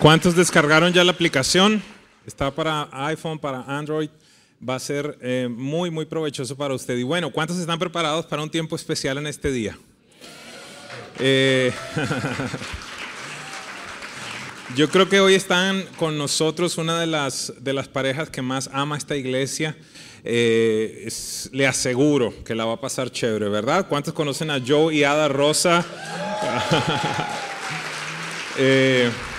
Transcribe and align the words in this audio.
¿Cuántos 0.00 0.34
descargaron 0.34 0.94
ya 0.94 1.04
la 1.04 1.12
aplicación? 1.12 1.82
Está 2.26 2.50
para 2.50 2.88
iPhone, 2.90 3.38
para 3.38 3.60
Android. 3.64 4.08
Va 4.66 4.76
a 4.76 4.78
ser 4.78 5.18
eh, 5.20 5.46
muy, 5.50 5.90
muy 5.90 6.06
provechoso 6.06 6.56
para 6.56 6.72
usted. 6.72 6.96
Y 6.96 7.02
bueno, 7.02 7.30
¿cuántos 7.30 7.58
están 7.58 7.78
preparados 7.78 8.24
para 8.24 8.42
un 8.42 8.48
tiempo 8.48 8.76
especial 8.76 9.18
en 9.18 9.26
este 9.26 9.52
día? 9.52 9.76
Eh, 11.18 11.70
yo 14.74 14.88
creo 14.88 15.06
que 15.06 15.20
hoy 15.20 15.34
están 15.34 15.82
con 15.98 16.16
nosotros 16.16 16.78
una 16.78 16.98
de 16.98 17.06
las, 17.06 17.52
de 17.60 17.74
las 17.74 17.86
parejas 17.86 18.30
que 18.30 18.40
más 18.40 18.70
ama 18.72 18.96
esta 18.96 19.16
iglesia. 19.16 19.76
Eh, 20.24 21.10
le 21.52 21.66
aseguro 21.66 22.32
que 22.42 22.54
la 22.54 22.64
va 22.64 22.72
a 22.72 22.80
pasar 22.80 23.10
chévere, 23.10 23.50
¿verdad? 23.50 23.86
¿Cuántos 23.86 24.14
conocen 24.14 24.50
a 24.50 24.62
Joe 24.66 24.94
y 24.94 25.04
Ada 25.04 25.28
Rosa? 25.28 25.84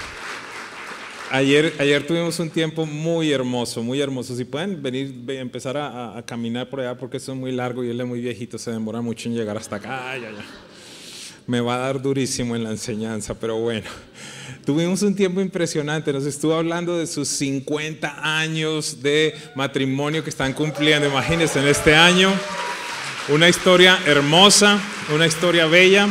Ayer, 1.34 1.74
ayer 1.80 2.06
tuvimos 2.06 2.38
un 2.40 2.50
tiempo 2.50 2.86
muy 2.86 3.32
hermoso, 3.32 3.82
muy 3.82 4.02
hermoso. 4.02 4.36
Si 4.36 4.44
pueden 4.44 4.84
venir, 4.84 5.16
empezar 5.30 5.78
a, 5.78 6.22
caminar 6.28 6.70
por 6.70 6.82
allá 6.82 6.98
porque 6.98 7.16
esto 7.16 7.32
es 7.32 7.38
muy 7.38 7.54
largo 7.54 7.86
y 7.86 7.90
él 7.90 8.02
es 8.02 8.06
muy 8.06 8.20
viejito, 8.20 8.58
se 8.58 8.70
demora 8.70 9.00
mucho 9.00 9.30
en 9.30 9.36
llegar 9.36 9.56
hasta 9.56 9.78
acá. 9.78 10.14
Me 11.48 11.62
va 11.62 11.76
a 11.76 11.78
dar 11.78 12.02
durísimo 12.02 12.54
en 12.58 12.66
la 12.66 12.72
enseñanza, 12.72 13.34
pero 13.34 13.56
bueno. 13.56 13.88
Tuvimos 14.66 15.04
un 15.04 15.16
tiempo 15.16 15.40
impresionante, 15.40 16.12
nos 16.12 16.26
estuvo 16.26 16.54
hablando 16.54 16.98
de 16.98 17.08
sus 17.08 17.30
50 17.30 18.42
años 18.42 19.02
de 19.02 19.34
matrimonio 19.56 20.26
que 20.26 20.30
están 20.30 20.52
cumpliendo, 20.52 21.08
imagínense, 21.08 21.62
en 21.62 21.68
este 21.68 21.96
año. 21.96 22.30
Una 23.30 23.48
historia 23.48 23.98
hermosa, 24.06 24.82
una 25.16 25.28
historia 25.28 25.66
bella. 25.66 26.10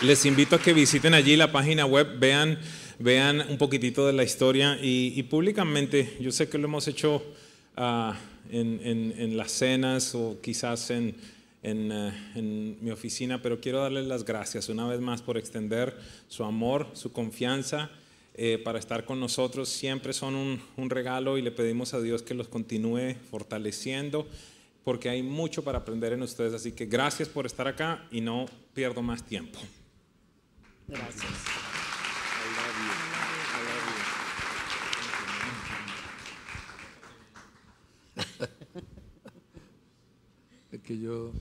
Les 0.00 0.24
invito 0.24 0.56
a 0.56 0.58
que 0.58 0.72
visiten 0.72 1.12
allí 1.12 1.36
la 1.36 1.52
página 1.52 1.84
web, 1.84 2.18
vean 2.18 2.58
vean 3.02 3.40
un 3.48 3.58
poquitito 3.58 4.06
de 4.06 4.12
la 4.12 4.22
historia 4.22 4.78
y, 4.80 5.22
públicamente, 5.24 6.16
yo 6.20 6.30
sé 6.32 6.48
que 6.48 6.58
lo 6.58 6.66
hemos 6.66 6.86
hecho 6.88 7.22
ah, 7.76 8.16
en, 8.50 9.36
las 9.36 9.52
cenas 9.52 10.14
o 10.14 10.38
quizás 10.40 10.90
en, 10.90 11.16
eh, 11.62 12.12
en, 12.34 12.78
mi 12.80 12.90
oficina, 12.90 13.42
pero 13.42 13.60
quiero 13.60 13.80
darles 13.80 14.06
las 14.06 14.24
gracias 14.24 14.68
una 14.68 14.86
vez 14.86 15.00
más 15.00 15.22
por 15.22 15.36
extender 15.36 15.96
su 16.28 16.44
amor, 16.44 16.88
su 16.94 17.12
confianza. 17.12 17.90
Eh, 18.34 18.58
para 18.64 18.78
estar 18.78 19.04
con 19.04 19.20
nosotros 19.20 19.68
siempre 19.68 20.14
son 20.14 20.34
un, 20.34 20.62
un 20.78 20.88
regalo 20.88 21.36
y 21.36 21.42
le 21.42 21.50
pedimos 21.50 21.92
a 21.92 22.00
Dios 22.00 22.22
que 22.22 22.32
los 22.32 22.48
continúe 22.48 23.14
fortaleciendo 23.30 24.26
porque 24.84 25.10
hay 25.10 25.22
mucho 25.22 25.62
para 25.62 25.78
aprender 25.78 26.12
en 26.12 26.22
ustedes. 26.22 26.54
Así 26.54 26.72
que 26.72 26.86
gracias 26.86 27.28
por 27.28 27.46
estar 27.46 27.68
acá 27.68 28.06
y 28.10 28.20
no 28.20 28.46
pierdo 28.74 29.02
más 29.02 29.22
tiempo. 29.22 29.58
Gracias. 30.88 31.91
Es 40.72 40.80
que 40.80 40.98
yo 40.98 41.32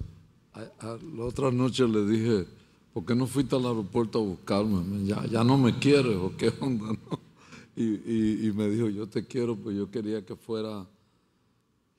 la 0.54 1.24
otra 1.24 1.52
noche 1.52 1.88
le 1.88 2.06
dije, 2.06 2.48
¿por 2.94 3.06
qué 3.06 3.16
no 3.16 3.26
fuiste 3.26 3.56
al 3.56 3.66
aeropuerto 3.66 4.20
a 4.20 4.22
buscarme? 4.22 5.06
Ya, 5.06 5.26
ya 5.26 5.44
no 5.44 5.58
me 5.58 5.78
quieres 5.80 6.16
o 6.18 6.36
qué 6.38 6.54
onda, 6.60 6.96
Y, 7.74 8.52
me 8.54 8.70
dijo, 8.70 8.90
yo 8.90 9.08
te 9.08 9.26
quiero, 9.26 9.56
pues 9.56 9.76
yo 9.76 9.90
quería 9.90 10.24
que 10.24 10.36
fuera 10.36 10.86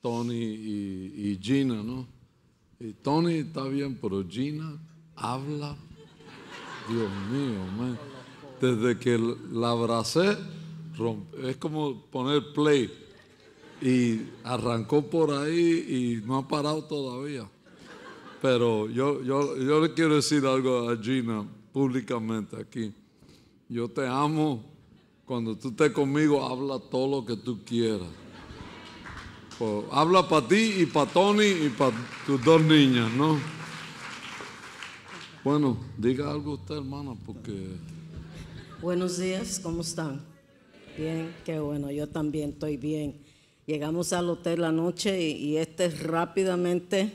Tony 0.01 0.35
y, 0.35 1.39
Gina, 1.41 1.81
¿no? 1.83 2.07
Y 2.79 2.93
Tony 2.93 3.33
está 3.35 3.63
bien, 3.65 3.97
pero 3.99 4.25
Gina 4.25 4.79
habla, 5.15 5.75
Dios 6.87 7.09
mío, 7.31 7.65
man. 7.77 7.97
desde 8.61 8.97
que 8.97 9.17
la 9.51 9.71
abracé, 9.71 10.37
es 11.43 11.57
como 11.57 11.99
poner 12.05 12.53
play 12.53 12.89
y 13.83 14.29
arrancó 14.45 15.01
por 15.01 15.31
ahí 15.31 16.21
y 16.21 16.25
no 16.25 16.37
ha 16.37 16.47
parado 16.47 16.85
todavía. 16.85 17.49
Pero 18.41 18.89
yo, 18.89 19.21
yo, 19.21 19.57
yo 19.57 19.81
le 19.81 19.93
quiero 19.93 20.15
decir 20.15 20.45
algo 20.45 20.89
a 20.89 20.95
Gina 20.95 21.45
públicamente 21.73 22.55
aquí. 22.55 22.93
Yo 23.67 23.89
te 23.89 24.07
amo. 24.07 24.63
Cuando 25.25 25.57
tú 25.57 25.69
estés 25.69 25.91
conmigo, 25.91 26.45
habla 26.45 26.79
todo 26.79 27.19
lo 27.19 27.25
que 27.25 27.35
tú 27.35 27.59
quieras. 27.65 28.07
habla 29.91 30.27
para 30.29 30.47
ti 30.47 30.75
y 30.79 30.85
para 30.85 31.11
Tony 31.11 31.45
y 31.45 31.69
para 31.69 31.93
tus 32.25 32.41
dos 32.43 32.61
niñas, 32.61 33.11
¿no? 33.13 33.37
Bueno, 35.43 35.77
diga 35.97 36.31
algo 36.31 36.53
usted, 36.53 36.75
hermana, 36.75 37.15
porque... 37.25 37.75
Buenos 38.81 39.17
días, 39.17 39.59
¿cómo 39.59 39.81
están? 39.81 40.21
Bien, 40.97 41.33
qué 41.43 41.59
bueno, 41.59 41.91
yo 41.91 42.07
también 42.07 42.51
estoy 42.51 42.77
bien. 42.77 43.22
Llegamos 43.65 44.11
al 44.11 44.29
hotel 44.29 44.61
la 44.61 44.71
noche 44.71 45.21
y, 45.21 45.55
este 45.57 45.89
rápidamente 45.89 47.11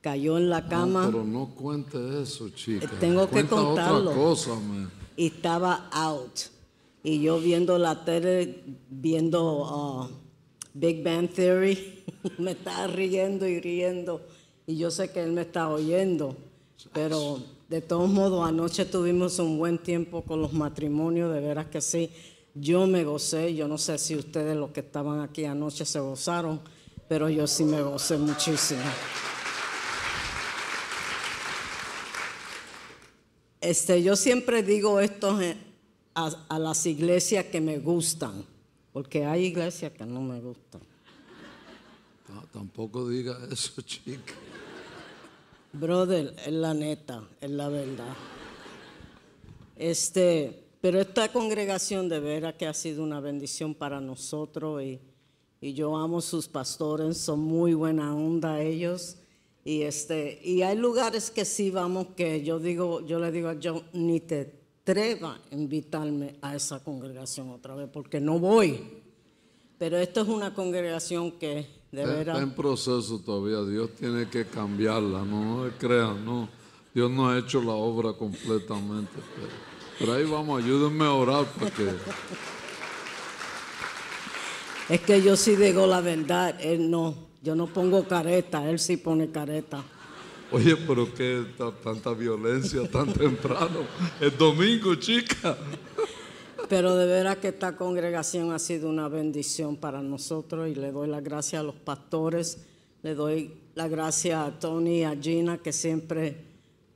cayó 0.00 0.36
en 0.36 0.50
la 0.50 0.58
ah, 0.58 0.68
cama. 0.68 1.06
pero 1.06 1.24
no 1.24 1.54
cuente 1.54 2.22
eso, 2.22 2.48
chica. 2.50 2.90
Tengo 2.98 3.28
que 3.30 3.44
contarlo. 3.46 4.10
Otra 4.10 4.22
cosa, 4.22 4.50
Y 5.16 5.26
estaba 5.26 5.88
out. 5.92 6.40
Y 7.04 7.20
yo 7.20 7.38
viendo 7.38 7.78
la 7.78 8.04
tele, 8.04 8.64
viendo 8.90 9.60
uh, 9.60 10.08
Big 10.72 11.04
Bang 11.04 11.28
Theory, 11.28 12.04
me 12.38 12.52
estaba 12.52 12.88
riendo 12.88 13.46
y 13.46 13.60
riendo. 13.60 14.22
Y 14.66 14.76
yo 14.76 14.90
sé 14.90 15.12
que 15.12 15.22
él 15.22 15.32
me 15.32 15.42
está 15.42 15.68
oyendo. 15.68 16.36
Pero 16.92 17.40
de 17.68 17.80
todos 17.80 18.10
modos, 18.10 18.46
anoche 18.46 18.84
tuvimos 18.84 19.38
un 19.38 19.58
buen 19.58 19.78
tiempo 19.78 20.22
con 20.22 20.42
los 20.42 20.52
matrimonios, 20.52 21.32
de 21.32 21.40
veras 21.40 21.66
que 21.66 21.80
sí. 21.80 22.10
Yo 22.54 22.86
me 22.86 23.02
gocé, 23.02 23.54
yo 23.54 23.66
no 23.66 23.78
sé 23.78 23.98
si 23.98 24.14
ustedes 24.14 24.56
los 24.56 24.70
que 24.70 24.80
estaban 24.80 25.20
aquí 25.20 25.44
anoche 25.44 25.84
se 25.84 25.98
gozaron, 25.98 26.60
pero 27.08 27.28
yo 27.28 27.48
sí 27.48 27.64
me 27.64 27.82
gocé 27.82 28.16
muchísimo. 28.16 28.82
Este, 33.60 34.02
yo 34.02 34.14
siempre 34.14 34.62
digo 34.62 35.00
esto 35.00 35.36
a, 36.14 36.58
las 36.58 36.86
iglesias 36.86 37.46
que 37.46 37.60
me 37.60 37.78
gustan, 37.78 38.44
porque 38.92 39.24
hay 39.24 39.46
iglesias 39.46 39.90
que 39.92 40.04
no 40.04 40.20
me 40.20 40.38
gustan. 40.38 40.82
tampoco 42.52 43.08
diga 43.08 43.36
eso, 43.50 43.82
chica. 43.82 44.34
Brother, 45.72 46.36
es 46.46 46.52
la 46.52 46.72
neta, 46.72 47.26
es 47.40 47.50
la 47.50 47.68
verdad. 47.68 48.14
Este, 49.76 50.63
pero 50.84 51.00
esta 51.00 51.32
congregación 51.32 52.10
de 52.10 52.20
veras 52.20 52.56
que 52.56 52.66
ha 52.66 52.74
sido 52.74 53.02
una 53.02 53.18
bendición 53.18 53.74
para 53.74 54.02
nosotros 54.02 54.82
y, 54.82 55.00
yo 55.62 55.96
amo 55.96 56.20
sus 56.20 56.46
pastores, 56.46 57.16
son 57.16 57.40
muy 57.40 57.72
buena 57.72 58.14
onda 58.14 58.60
ellos. 58.60 59.16
Y, 59.64 59.80
este, 59.80 60.38
y 60.44 60.60
hay 60.60 60.76
lugares 60.76 61.30
que 61.30 61.46
sí 61.46 61.70
vamos 61.70 62.08
que 62.14 62.44
yo 62.44 62.58
digo, 62.58 63.00
yo 63.00 63.18
le 63.18 63.32
digo 63.32 63.48
a 63.48 63.56
John, 63.62 63.82
ni 63.94 64.20
te 64.20 64.60
atreva 64.82 65.40
a 65.50 65.54
invitarme 65.54 66.36
a 66.42 66.54
esa 66.54 66.84
congregación 66.84 67.48
otra 67.48 67.74
vez, 67.74 67.88
porque 67.90 68.20
no 68.20 68.38
voy. 68.38 68.78
Pero 69.78 69.96
esto 69.96 70.20
es 70.20 70.28
una 70.28 70.52
congregación 70.52 71.32
que 71.32 71.66
de 71.92 72.04
veras... 72.04 72.36
Está 72.36 72.42
en 72.42 72.54
proceso 72.54 73.18
todavía, 73.20 73.64
Dios 73.64 73.88
tiene 73.98 74.28
que 74.28 74.44
cambiarla, 74.44 75.24
no, 75.24 75.66
crean, 75.78 76.22
no. 76.26 76.46
Dios 76.94 77.10
no 77.10 77.30
ha 77.30 77.38
hecho 77.38 77.62
la 77.62 77.72
obra 77.72 78.12
completamente. 78.12 79.14
Pero... 79.34 79.73
Pero 79.98 80.12
ahí 80.12 80.24
vamos, 80.24 80.62
ayúdenme 80.62 81.04
a 81.04 81.12
orar 81.12 81.46
porque... 81.58 81.90
Es 84.88 85.00
que 85.00 85.22
yo 85.22 85.36
sí 85.36 85.56
digo 85.56 85.86
la 85.86 86.00
verdad, 86.00 86.56
él 86.60 86.90
no. 86.90 87.14
Yo 87.42 87.54
no 87.54 87.66
pongo 87.66 88.06
careta, 88.06 88.68
él 88.68 88.78
sí 88.78 88.96
pone 88.96 89.30
careta. 89.30 89.82
Oye, 90.50 90.76
pero 90.76 91.12
qué 91.14 91.44
tanta 91.82 92.12
violencia 92.12 92.88
tan 92.90 93.12
temprano. 93.12 93.80
Es 94.20 94.36
domingo, 94.38 94.94
chica. 94.94 95.56
Pero 96.68 96.96
de 96.96 97.06
veras 97.06 97.36
que 97.36 97.48
esta 97.48 97.76
congregación 97.76 98.52
ha 98.52 98.58
sido 98.58 98.88
una 98.88 99.08
bendición 99.08 99.76
para 99.76 100.00
nosotros 100.00 100.68
y 100.68 100.74
le 100.74 100.92
doy 100.92 101.08
las 101.08 101.22
gracias 101.22 101.60
a 101.60 101.62
los 101.62 101.74
pastores, 101.74 102.58
le 103.02 103.14
doy 103.14 103.52
la 103.74 103.88
gracias 103.88 104.38
a 104.38 104.58
Tony 104.58 105.00
y 105.00 105.04
a 105.04 105.14
Gina 105.14 105.58
que 105.58 105.72
siempre, 105.72 106.36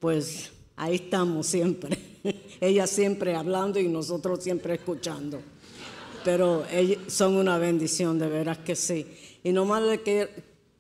pues 0.00 0.50
ahí 0.76 0.94
estamos 0.94 1.46
siempre. 1.46 1.98
Ella 2.60 2.86
siempre 2.86 3.34
hablando 3.34 3.78
y 3.78 3.88
nosotros 3.88 4.42
siempre 4.42 4.74
escuchando. 4.74 5.40
Pero 6.24 6.64
son 7.06 7.36
una 7.36 7.58
bendición, 7.58 8.18
de 8.18 8.28
veras 8.28 8.58
que 8.58 8.76
sí. 8.76 9.06
Y 9.44 9.52
nomás 9.52 9.82
le 9.82 10.00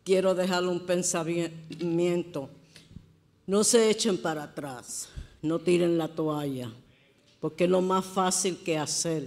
quiero 0.04 0.34
dejarle 0.34 0.68
un 0.68 0.80
pensamiento. 0.80 2.50
No 3.46 3.64
se 3.64 3.88
echen 3.88 4.18
para 4.18 4.42
atrás, 4.42 5.08
no 5.40 5.58
tiren 5.58 5.96
la 5.96 6.08
toalla, 6.08 6.70
porque 7.40 7.64
es 7.64 7.70
lo 7.70 7.80
más 7.80 8.04
fácil 8.04 8.58
que 8.58 8.76
hacer. 8.76 9.26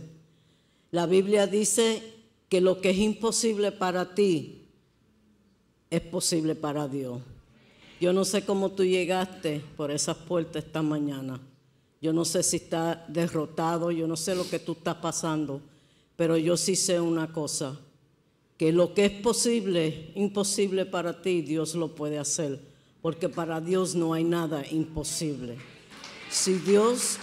La 0.92 1.08
Biblia 1.08 1.48
dice 1.48 2.04
que 2.50 2.62
lo 2.62 2.82
que 2.82 2.92
es 2.92 2.98
imposible 2.98 3.72
para 3.72 4.14
ti 4.14 4.68
es 5.90 6.02
posible 6.02 6.54
para 6.54 6.88
Dios. 6.88 7.20
Yo 8.00 8.14
no 8.14 8.26
sé 8.26 8.46
cómo 8.46 8.72
tú 8.72 8.84
llegaste 8.84 9.64
por 9.78 9.90
esas 9.90 10.18
puertas 10.18 10.66
esta 10.66 10.82
mañana 10.82 11.40
Yo 12.02 12.14
no 12.14 12.26
sé 12.26 12.42
si 12.42 12.58
está 12.58 13.06
derrotado, 13.08 13.92
yo 13.92 14.08
no 14.08 14.18
sé 14.18 14.34
lo 14.34 14.50
que 14.50 14.58
tú 14.58 14.72
estás 14.72 14.96
pasando, 14.96 15.62
pero 16.16 16.36
yo 16.36 16.58
sí 16.58 16.76
sé 16.76 17.00
una 17.00 17.32
cosa, 17.32 17.80
que 18.58 18.72
lo 18.72 18.96
que 18.96 19.06
es 19.06 19.12
posible, 19.12 20.12
imposible 20.16 20.88
para 20.88 21.22
ti, 21.22 21.42
Dios 21.42 21.76
lo 21.76 21.96
puede 21.96 22.18
hacer, 22.18 22.60
porque 23.04 23.30
para 23.30 23.62
Dios 23.62 23.94
no 23.94 24.14
hay 24.14 24.24
nada 24.24 24.64
imposible. 24.72 25.58
Si 26.32 26.54
Dios 26.54 27.20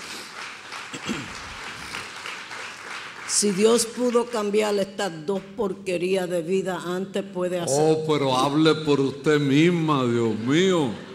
si 3.28 3.50
Dios 3.50 3.84
pudo 3.84 4.26
cambiar 4.26 4.76
estas 4.76 5.26
dos 5.26 5.40
porquerías 5.56 6.30
de 6.30 6.42
vida 6.42 6.80
antes, 6.86 7.24
puede 7.24 7.58
hacer. 7.58 7.76
Oh, 7.78 8.04
pero 8.06 8.36
hable 8.36 8.76
por 8.76 9.00
usted 9.00 9.40
misma, 9.40 10.06
Dios 10.06 10.38
mío. 10.38 11.07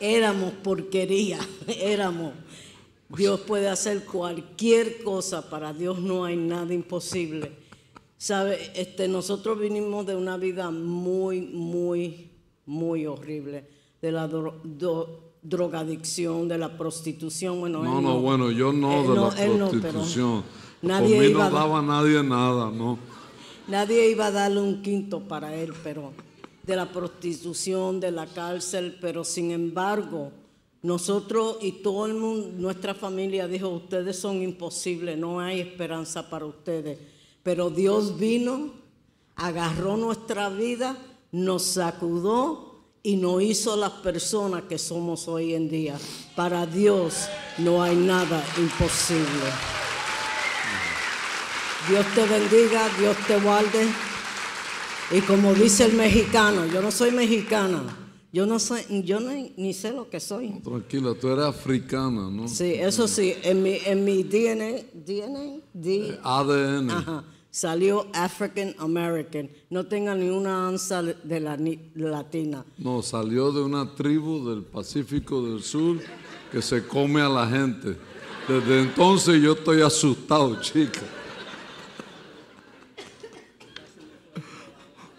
Éramos 0.00 0.52
porquería, 0.52 1.38
éramos. 1.66 2.32
Dios 3.08 3.40
puede 3.40 3.68
hacer 3.68 4.04
cualquier 4.04 5.02
cosa, 5.02 5.48
para 5.48 5.72
Dios 5.72 5.98
no 5.98 6.24
hay 6.24 6.36
nada 6.36 6.74
imposible. 6.74 7.52
Sabe, 8.18 8.70
este, 8.74 9.08
nosotros 9.08 9.58
vinimos 9.58 10.04
de 10.06 10.14
una 10.16 10.36
vida 10.36 10.70
muy, 10.70 11.40
muy, 11.40 12.30
muy 12.66 13.06
horrible, 13.06 13.64
de 14.02 14.12
la 14.12 14.28
drogadicción, 15.42 16.48
de 16.48 16.58
la 16.58 16.76
prostitución. 16.76 17.60
Bueno, 17.60 17.82
no, 17.82 18.00
no, 18.02 18.20
bueno, 18.20 18.50
yo 18.50 18.72
no 18.72 19.08
de 19.08 19.14
la 19.14 19.30
prostitución. 19.30 20.42
nadie 20.82 21.16
Por 21.16 21.26
mí 21.26 21.32
no 21.32 21.50
daba 21.50 21.78
a 21.78 21.82
nadie 21.82 22.22
nada, 22.22 22.70
¿no? 22.70 22.98
Nadie 23.68 24.10
iba 24.10 24.26
a 24.26 24.30
darle 24.30 24.60
un 24.60 24.82
quinto 24.82 25.20
para 25.20 25.54
él, 25.54 25.72
pero 25.84 26.12
de 26.68 26.76
la 26.76 26.92
prostitución, 26.92 27.98
de 27.98 28.10
la 28.10 28.26
cárcel, 28.26 28.98
pero 29.00 29.24
sin 29.24 29.52
embargo, 29.52 30.30
nosotros 30.82 31.56
y 31.62 31.72
todo 31.72 32.04
el 32.04 32.12
mundo, 32.12 32.50
nuestra 32.58 32.94
familia 32.94 33.48
dijo, 33.48 33.70
ustedes 33.70 34.18
son 34.18 34.42
imposibles, 34.42 35.16
no 35.16 35.40
hay 35.40 35.60
esperanza 35.60 36.28
para 36.28 36.44
ustedes. 36.44 36.98
Pero 37.42 37.70
Dios 37.70 38.18
vino, 38.18 38.74
agarró 39.34 39.96
nuestra 39.96 40.50
vida, 40.50 40.94
nos 41.32 41.62
sacudó 41.62 42.82
y 43.02 43.16
nos 43.16 43.42
hizo 43.42 43.74
las 43.74 43.92
personas 43.92 44.64
que 44.64 44.76
somos 44.76 45.26
hoy 45.26 45.54
en 45.54 45.70
día. 45.70 45.98
Para 46.36 46.66
Dios 46.66 47.30
no 47.56 47.82
hay 47.82 47.96
nada 47.96 48.44
imposible. 48.58 49.24
Dios 51.88 52.04
te 52.14 52.26
bendiga, 52.26 52.90
Dios 52.98 53.16
te 53.26 53.40
guarde. 53.40 53.88
Y 55.10 55.20
como 55.22 55.54
dice 55.54 55.86
el 55.86 55.94
mexicano, 55.94 56.66
yo 56.66 56.82
no 56.82 56.90
soy 56.90 57.12
mexicana, 57.12 57.82
yo 58.30 58.44
no 58.44 58.58
soy, 58.58 58.82
yo 59.04 59.20
ni 59.20 59.72
sé 59.72 59.92
lo 59.92 60.10
que 60.10 60.20
soy. 60.20 60.60
tranquila, 60.62 61.14
tú 61.18 61.28
eres 61.28 61.46
africana, 61.46 62.28
¿no? 62.30 62.46
Sí, 62.46 62.74
eso 62.74 63.08
sí, 63.08 63.34
en 63.42 63.62
mi, 63.62 63.78
en 63.86 64.04
mi 64.04 64.22
DNA, 64.22 64.82
DNA, 64.92 65.60
D, 65.72 66.18
ADN. 66.22 66.90
Ajá, 66.90 67.24
salió 67.50 68.06
African 68.12 68.74
American. 68.78 69.48
No 69.70 69.86
tenga 69.86 70.14
ni 70.14 70.28
una 70.28 70.68
ansa 70.68 71.02
de 71.02 71.40
la 71.40 71.56
latina. 71.94 72.66
No, 72.76 73.00
salió 73.00 73.50
de 73.50 73.62
una 73.62 73.94
tribu 73.94 74.46
del 74.50 74.62
Pacífico 74.62 75.42
del 75.42 75.62
Sur 75.62 76.00
que 76.52 76.60
se 76.60 76.86
come 76.86 77.22
a 77.22 77.30
la 77.30 77.46
gente. 77.46 77.96
Desde 78.46 78.80
entonces 78.82 79.40
yo 79.40 79.52
estoy 79.52 79.80
asustado, 79.80 80.60
chica. 80.60 81.00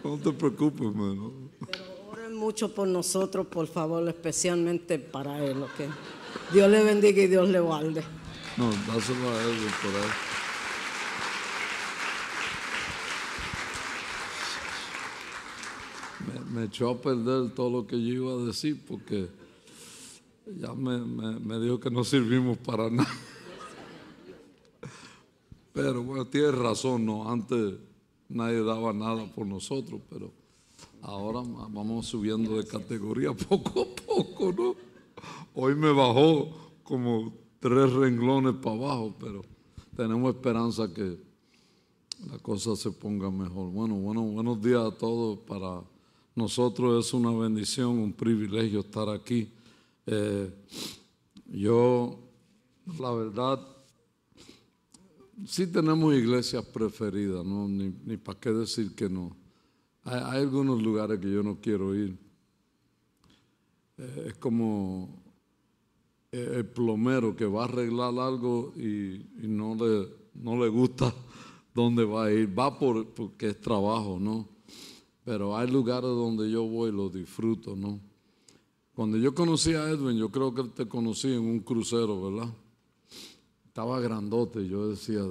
No 0.02 0.16
te 0.16 0.32
preocupes, 0.32 0.86
hermano. 0.86 1.32
Pero 1.70 1.84
oren 2.10 2.34
mucho 2.34 2.74
por 2.74 2.88
nosotros, 2.88 3.46
por 3.46 3.66
favor, 3.66 4.08
especialmente 4.08 4.98
para 4.98 5.44
él, 5.44 5.62
¿ok? 5.62 6.52
Dios 6.52 6.70
le 6.70 6.82
bendiga 6.82 7.22
y 7.22 7.26
Dios 7.26 7.48
le 7.48 7.60
guarde. 7.60 8.02
No, 8.56 8.70
dáselo 8.70 9.30
a 9.30 9.42
él 9.42 9.56
por 9.82 9.94
ahí. 10.00 10.10
Me, 16.50 16.64
echó 16.64 16.90
a 16.90 17.00
perder 17.00 17.50
todo 17.54 17.70
lo 17.70 17.86
que 17.86 18.00
yo 18.02 18.14
iba 18.14 18.32
a 18.32 18.44
decir 18.44 18.80
porque 18.86 19.28
ya 20.58 20.72
me, 20.74 20.98
me 20.98 21.60
dijo 21.60 21.78
que 21.78 21.90
no 21.90 22.04
servimos 22.04 22.58
para 22.58 22.90
nada. 22.90 23.08
Pero 25.72 26.02
bueno, 26.02 26.26
tiene 26.26 26.50
razón, 26.50 27.06
¿no? 27.06 27.30
Antes 27.30 27.74
nadie 28.30 28.62
daba 28.62 28.92
nada 28.92 29.26
por 29.32 29.46
nosotros, 29.46 30.00
pero 30.08 30.32
ahora 31.02 31.40
vamos 31.68 32.06
subiendo 32.06 32.56
de 32.56 32.66
categoría 32.66 33.32
poco 33.48 33.82
a 33.82 34.06
poco, 34.06 34.52
¿no? 34.52 34.74
Hoy 35.54 35.74
me 35.74 35.92
bajó 35.92 36.48
como 36.82 37.32
tres 37.58 37.92
renglones 37.92 38.54
para 38.54 38.76
abajo, 38.76 39.14
pero 39.18 39.42
tenemos 39.96 40.34
esperanza 40.34 40.92
que 40.94 41.18
la 42.30 42.38
cosa 42.38 42.76
se 42.76 42.90
ponga 42.90 43.30
mejor. 43.30 43.70
Bueno, 43.70 43.96
bueno, 43.96 44.22
buenos 44.22 44.62
días 44.62 44.80
a 44.80 44.96
todos. 44.96 45.38
Para 45.40 45.82
nosotros 46.34 47.06
es 47.06 47.12
una 47.12 47.32
bendición, 47.32 47.98
un 47.98 48.12
privilegio 48.12 48.80
estar 48.80 49.08
aquí. 49.08 49.52
Eh, 50.06 50.50
yo, 51.46 52.18
la 52.98 53.12
verdad, 53.12 53.60
sí 55.46 55.66
tenemos 55.66 56.14
iglesias 56.14 56.64
preferidas, 56.64 57.44
¿no? 57.44 57.68
ni, 57.68 58.16
para 58.16 58.38
qué 58.38 58.50
decir 58.50 58.94
que 58.94 59.08
no. 59.08 59.36
Hay, 60.04 60.42
algunos 60.42 60.82
lugares 60.82 61.18
que 61.20 61.30
yo 61.30 61.42
no 61.42 61.60
quiero 61.60 61.94
ir. 61.94 62.16
Eh, 63.98 64.24
es 64.28 64.34
como 64.34 65.22
eh, 66.32 66.52
el 66.56 66.66
plomero 66.66 67.36
que 67.36 67.44
va 67.44 67.62
a 67.62 67.64
arreglar 67.64 68.18
algo 68.18 68.72
y, 68.76 69.26
no, 69.42 69.74
le, 69.74 70.08
no 70.34 70.62
le 70.62 70.68
gusta 70.68 71.14
dónde 71.74 72.04
va 72.04 72.26
a 72.26 72.32
ir. 72.32 72.58
Va 72.58 72.78
por, 72.78 73.06
porque 73.08 73.50
es 73.50 73.60
trabajo, 73.60 74.18
¿no? 74.18 74.48
Pero 75.24 75.56
hay 75.56 75.70
lugares 75.70 76.10
donde 76.10 76.50
yo 76.50 76.64
voy 76.64 76.90
y 76.90 76.92
lo 76.92 77.10
disfruto, 77.10 77.76
¿no? 77.76 78.00
Cuando 78.94 79.16
yo 79.16 79.34
conocí 79.34 79.74
a 79.74 79.88
Edwin, 79.88 80.16
yo 80.16 80.30
creo 80.30 80.54
que 80.54 80.64
te 80.64 80.88
conocí 80.88 81.32
en 81.32 81.40
un 81.40 81.60
crucero, 81.60 82.30
¿verdad? 82.30 82.52
Estaba 83.70 84.00
grandote. 84.00 84.66
Yo 84.66 84.88
decía, 84.88 85.22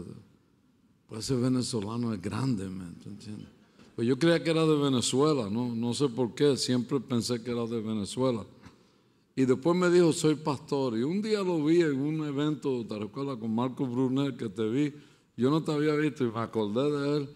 pues 1.08 1.26
ese 1.26 1.36
venezolano 1.36 2.14
es 2.14 2.22
grande, 2.22 2.70
¿me 2.70 2.86
entiendes? 2.86 3.50
Pues 3.98 4.08
yo 4.08 4.18
creía 4.18 4.42
que 4.42 4.50
era 4.50 4.66
de 4.66 4.78
Venezuela, 4.78 5.50
¿no? 5.50 5.76
no 5.76 5.94
sé 5.94 6.08
por 6.08 6.34
qué, 6.34 6.56
siempre 6.56 7.02
pensé 7.02 7.44
que 7.44 7.52
era 7.52 7.66
de 7.66 7.82
Venezuela. 7.82 8.46
Y 9.36 9.44
después 9.44 9.76
me 9.76 9.90
dijo, 9.90 10.14
soy 10.14 10.36
pastor. 10.36 10.98
Y 10.98 11.04
un 11.04 11.22
día 11.22 11.44
lo 11.44 11.64
vi 11.66 11.82
en 11.82 12.00
un 12.00 12.26
evento, 12.26 12.86
te 12.88 12.98
recuerdas, 12.98 13.38
con 13.38 13.54
Marco 13.54 13.86
Brunel, 13.86 14.38
que 14.38 14.48
te 14.48 14.68
vi. 14.70 14.94
Yo 15.36 15.50
no 15.50 15.62
te 15.62 15.74
había 15.74 15.96
visto 15.96 16.24
y 16.24 16.32
me 16.32 16.40
acordé 16.40 16.92
de 16.92 17.18
él. 17.18 17.30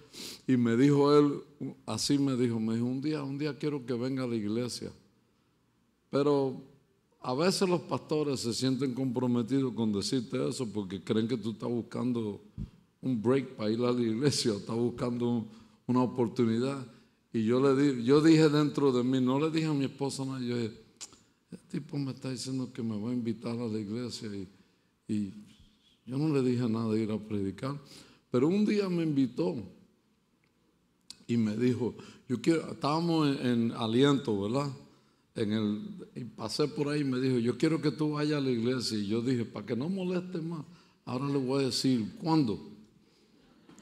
Y 0.48 0.56
me 0.56 0.77
dijo 0.77 1.18
él, 1.18 1.42
así 1.86 2.18
me 2.18 2.38
dijo, 2.38 2.62
me 2.62 2.75
dijo, 2.75 2.86
un 2.86 3.01
día, 3.01 3.24
un 3.24 3.38
día 3.38 3.58
quiero 3.58 3.86
que 3.86 3.94
venga 3.94 4.24
a 4.24 4.27
la 4.27 4.36
iglesia. 4.36 4.92
Pero 6.10 6.62
a 7.24 7.34
veces 7.34 7.70
los 7.70 7.80
pastores 7.82 8.42
se 8.42 8.53
sienten 8.53 8.94
comprometidos 8.94 9.74
con 9.74 9.94
decirte 9.94 10.46
eso 10.46 10.68
porque 10.68 11.01
creen 11.01 11.25
que 11.25 11.38
tú 11.38 11.51
estás 11.51 11.70
buscando 11.70 12.42
un 13.01 13.22
break 13.22 13.56
para 13.56 13.72
ir 13.72 13.80
a 13.80 13.94
la 13.94 14.01
iglesia, 14.01 14.53
estás 14.53 14.75
buscando 14.75 15.48
una 15.88 16.01
oportunidad. 16.01 16.86
Y 17.32 17.46
yo 17.46 17.62
le 17.62 17.82
di, 17.82 18.03
yo 18.03 18.22
dije 18.22 18.50
dentro 18.50 18.92
de 18.92 19.03
mí, 19.03 19.22
no 19.22 19.39
le 19.39 19.50
dije 19.51 19.68
a 19.68 19.74
mi 19.74 19.86
esposa 19.86 20.25
nada, 20.25 20.42
yo 20.42 20.58
dije, 20.58 20.74
este 21.50 21.80
tipo 21.80 21.98
me 21.98 22.12
está 22.12 22.30
diciendo 22.30 22.72
que 22.74 22.84
me 22.84 23.00
va 23.00 23.10
a 23.10 23.13
invitar 23.13 23.58
a 23.58 23.68
la 23.68 23.80
iglesia 23.80 24.30
y, 25.08 25.34
yo 26.06 26.18
no 26.18 26.34
le 26.34 26.42
dije 26.42 26.68
nada 26.68 26.92
de 26.92 27.03
ir 27.03 27.12
a 27.12 27.18
predicar. 27.18 27.80
Pero 28.30 28.50
un 28.50 28.65
día 28.65 28.89
me 28.89 29.03
invitó 29.03 29.56
y 31.25 31.38
me 31.38 31.56
dijo, 31.56 31.96
yo 32.27 32.42
quiero, 32.42 32.74
estábamos 32.74 33.39
en 33.39 33.72
aliento, 33.72 34.42
¿verdad? 34.42 34.70
En 35.36 35.52
el, 35.52 35.82
y 36.16 36.24
pasé 36.25 36.68
por 36.68 36.90
ahí 36.90 37.02
y 37.02 37.06
me 37.06 37.20
dijo, 37.20 37.40
yo 37.40 37.58
quiero 37.58 37.82
que 37.82 37.92
tú 37.92 38.12
vayas 38.12 38.38
a 38.38 38.42
la 38.42 38.52
iglesia. 38.52 38.98
Y 38.98 39.08
yo 39.08 39.22
dije, 39.22 39.46
para 39.46 39.66
que 39.66 39.75
no 39.75 39.90
moleste 39.90 40.40
más, 40.40 40.66
ahora 41.06 41.28
le 41.28 41.38
voy 41.38 41.63
a 41.63 41.66
decir, 41.68 42.16
¿cuándo? 42.22 42.60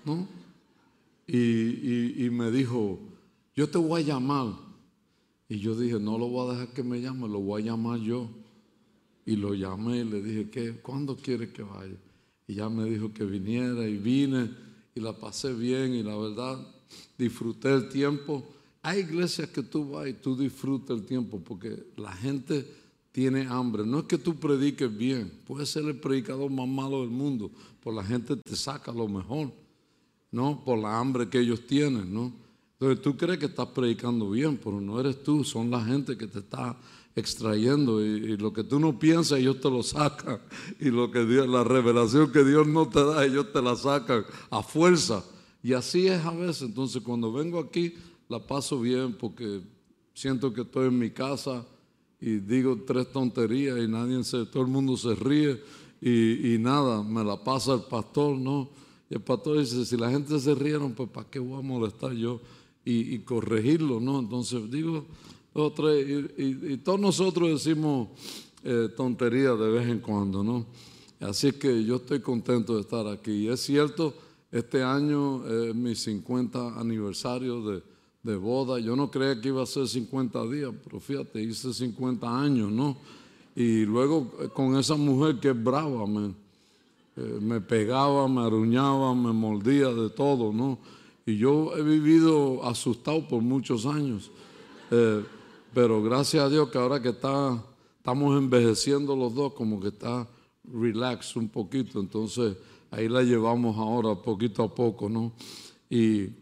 ¿No? 0.05 0.27
Y, 1.27 2.29
me 2.31 2.51
dijo, 2.51 2.99
yo 3.55 3.69
te 3.69 3.77
voy 3.77 4.01
a 4.01 4.05
llamar. 4.05 4.53
Y 5.47 5.59
yo 5.59 5.75
dije, 5.75 5.99
no 5.99 6.17
lo 6.17 6.27
voy 6.27 6.49
a 6.49 6.53
dejar 6.53 6.73
que 6.73 6.83
me 6.83 7.01
llame, 7.01 7.27
lo 7.27 7.39
voy 7.39 7.61
a 7.61 7.65
llamar 7.65 7.99
yo. 7.99 8.29
Y 9.25 9.35
lo 9.35 9.53
llamé 9.53 9.99
y 9.99 10.03
le 10.05 10.21
dije, 10.21 10.49
¿qué? 10.49 10.73
¿cuándo 10.81 11.15
quieres 11.15 11.49
que 11.49 11.63
vaya? 11.63 11.95
Y 12.47 12.55
ya 12.55 12.69
me 12.69 12.85
dijo 12.85 13.13
que 13.13 13.23
viniera 13.23 13.87
y 13.87 13.97
vine 13.97 14.49
y 14.95 14.99
la 14.99 15.17
pasé 15.17 15.53
bien 15.53 15.93
y 15.93 16.03
la 16.03 16.17
verdad 16.17 16.59
disfruté 17.17 17.73
el 17.73 17.87
tiempo 17.89 18.43
hay 18.81 18.99
iglesias 18.99 19.49
que 19.49 19.61
tú 19.61 19.91
vas 19.91 20.07
y 20.07 20.13
tú 20.13 20.35
disfrutas 20.35 20.97
el 20.97 21.05
tiempo 21.05 21.39
porque 21.39 21.83
la 21.97 22.11
gente 22.13 22.65
tiene 23.11 23.45
hambre. 23.47 23.85
No 23.85 23.99
es 23.99 24.05
que 24.05 24.17
tú 24.17 24.35
prediques 24.35 24.95
bien, 24.95 25.31
puedes 25.45 25.69
ser 25.69 25.85
el 25.85 25.99
predicador 25.99 26.49
más 26.49 26.67
malo 26.67 27.01
del 27.01 27.09
mundo, 27.09 27.51
por 27.83 27.93
la 27.93 28.03
gente 28.03 28.35
te 28.35 28.55
saca 28.55 28.91
lo 28.91 29.07
mejor, 29.07 29.51
¿no? 30.31 30.63
Por 30.63 30.79
la 30.79 30.97
hambre 30.97 31.29
que 31.29 31.39
ellos 31.39 31.65
tienen, 31.67 32.13
¿no? 32.13 32.33
Entonces 32.73 33.03
tú 33.03 33.15
crees 33.15 33.37
que 33.37 33.45
estás 33.45 33.67
predicando 33.67 34.31
bien, 34.31 34.57
pero 34.57 34.81
no 34.81 34.99
eres 34.99 35.21
tú, 35.23 35.43
son 35.43 35.69
la 35.69 35.83
gente 35.83 36.17
que 36.17 36.25
te 36.25 36.39
está 36.39 36.75
extrayendo 37.15 38.03
y, 38.03 38.37
lo 38.37 38.53
que 38.53 38.63
tú 38.63 38.79
no 38.79 38.97
piensas 38.97 39.39
ellos 39.39 39.59
te 39.59 39.69
lo 39.69 39.83
sacan 39.83 40.39
y 40.79 40.85
lo 40.85 41.11
que 41.11 41.25
Dios, 41.25 41.47
la 41.47 41.63
revelación 41.63 42.31
que 42.31 42.43
Dios 42.43 42.65
no 42.67 42.87
te 42.87 43.03
da 43.03 43.25
ellos 43.25 43.51
te 43.51 43.61
la 43.61 43.75
sacan 43.75 44.23
a 44.49 44.63
fuerza 44.63 45.23
y 45.61 45.73
así 45.73 46.07
es 46.07 46.23
a 46.25 46.31
veces 46.31 46.63
entonces 46.63 47.01
cuando 47.03 47.33
vengo 47.33 47.59
aquí 47.59 47.95
la 48.31 48.39
paso 48.39 48.79
bien 48.79 49.13
porque 49.13 49.59
siento 50.13 50.53
que 50.53 50.61
estoy 50.61 50.87
en 50.87 50.97
mi 50.97 51.11
casa 51.11 51.65
y 52.21 52.37
digo 52.37 52.79
tres 52.87 53.11
tonterías 53.11 53.77
y 53.77 53.89
nadie 53.89 54.23
se, 54.23 54.45
todo 54.45 54.63
el 54.63 54.69
mundo 54.69 54.95
se 54.95 55.13
ríe 55.15 55.59
y, 56.03 56.57
nada, 56.57 57.03
me 57.03 57.23
la 57.23 57.43
pasa 57.43 57.75
el 57.75 57.81
pastor, 57.81 58.35
¿no? 58.35 58.71
Y 59.07 59.15
el 59.15 59.21
pastor 59.21 59.59
dice, 59.59 59.85
si 59.85 59.97
la 59.97 60.09
gente 60.09 60.39
se 60.39 60.55
rieron, 60.55 60.93
pues 60.93 61.09
¿para 61.09 61.29
qué 61.29 61.37
voy 61.37 61.59
a 61.59 61.61
molestar 61.61 62.13
yo? 62.13 62.41
Y, 62.83 63.19
corregirlo, 63.19 63.99
¿no? 63.99 64.19
Entonces 64.19 64.71
digo, 64.71 65.05
y, 65.53 66.77
todos 66.77 66.99
nosotros 66.99 67.49
decimos 67.63 68.07
eh, 68.63 68.89
tonterías 68.95 69.59
de 69.59 69.69
vez 69.69 69.87
en 69.87 69.99
cuando, 69.99 70.43
¿no? 70.43 70.65
Así 71.19 71.51
que 71.51 71.83
yo 71.83 71.97
estoy 71.97 72.21
contento 72.21 72.75
de 72.75 72.81
estar 72.81 73.05
aquí. 73.07 73.31
Y 73.31 73.47
es 73.49 73.59
cierto, 73.59 74.15
este 74.51 74.81
año 74.81 75.45
es 75.47 75.75
mi 75.75 75.93
50 75.93 76.79
aniversario 76.79 77.61
de, 77.61 77.90
de 78.23 78.35
boda. 78.35 78.79
Yo 78.79 78.95
no 78.95 79.09
creía 79.09 79.39
que 79.39 79.49
iba 79.49 79.63
a 79.63 79.65
ser 79.65 79.87
50 79.87 80.47
días, 80.47 80.71
pero 80.83 80.99
fíjate, 80.99 81.41
hice 81.41 81.73
50 81.73 82.41
años, 82.41 82.71
¿no? 82.71 82.97
Y 83.55 83.85
luego 83.85 84.31
eh, 84.39 84.49
con 84.53 84.77
esa 84.77 84.95
mujer 84.95 85.39
que 85.39 85.49
es 85.49 85.63
brava, 85.63 86.05
me, 86.07 86.27
eh, 87.17 87.39
me 87.41 87.59
pegaba, 87.59 88.27
me 88.27 88.41
aruñaba, 88.41 89.13
me 89.13 89.33
mordía 89.33 89.89
de 89.89 90.09
todo, 90.09 90.53
¿no? 90.53 90.79
Y 91.25 91.37
yo 91.37 91.75
he 91.77 91.83
vivido 91.83 92.63
asustado 92.63 93.27
por 93.27 93.41
muchos 93.41 93.85
años. 93.85 94.31
Eh, 94.89 95.23
pero 95.73 96.01
gracias 96.01 96.43
a 96.43 96.49
Dios 96.49 96.69
que 96.69 96.77
ahora 96.77 97.01
que 97.01 97.09
está, 97.09 97.63
estamos 97.97 98.37
envejeciendo 98.37 99.15
los 99.15 99.33
dos, 99.33 99.53
como 99.53 99.79
que 99.79 99.89
está 99.89 100.27
relax 100.65 101.35
un 101.35 101.49
poquito. 101.49 101.99
Entonces 101.99 102.57
ahí 102.89 103.07
la 103.07 103.23
llevamos 103.23 103.77
ahora 103.77 104.15
poquito 104.15 104.63
a 104.63 104.73
poco, 104.73 105.09
¿no? 105.09 105.31
Y 105.89 106.40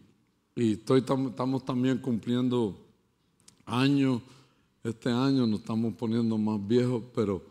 y 0.54 0.72
estoy, 0.72 1.00
estamos 1.00 1.64
también 1.64 1.98
cumpliendo 1.98 2.76
años. 3.64 4.20
Este 4.82 5.10
año 5.10 5.46
nos 5.46 5.60
estamos 5.60 5.94
poniendo 5.94 6.36
más 6.38 6.66
viejos, 6.66 7.02
pero 7.14 7.42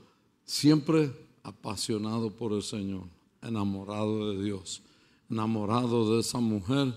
siempre 0.43 1.11
apasionado 1.43 2.31
por 2.31 2.53
el 2.53 2.63
Señor, 2.63 3.03
enamorado 3.41 4.31
de 4.31 4.43
Dios, 4.43 4.81
enamorado 5.29 6.15
de 6.15 6.21
esa 6.21 6.39
mujer. 6.39 6.93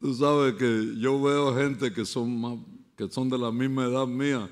Tú 0.00 0.14
sabes 0.14 0.54
que 0.54 0.96
yo 0.98 1.22
veo 1.22 1.54
gente 1.54 1.92
que 1.92 2.04
son 2.04 2.40
más, 2.40 2.58
que 2.96 3.08
son 3.08 3.28
de 3.28 3.38
la 3.38 3.52
misma 3.52 3.84
edad 3.84 4.06
mía 4.06 4.50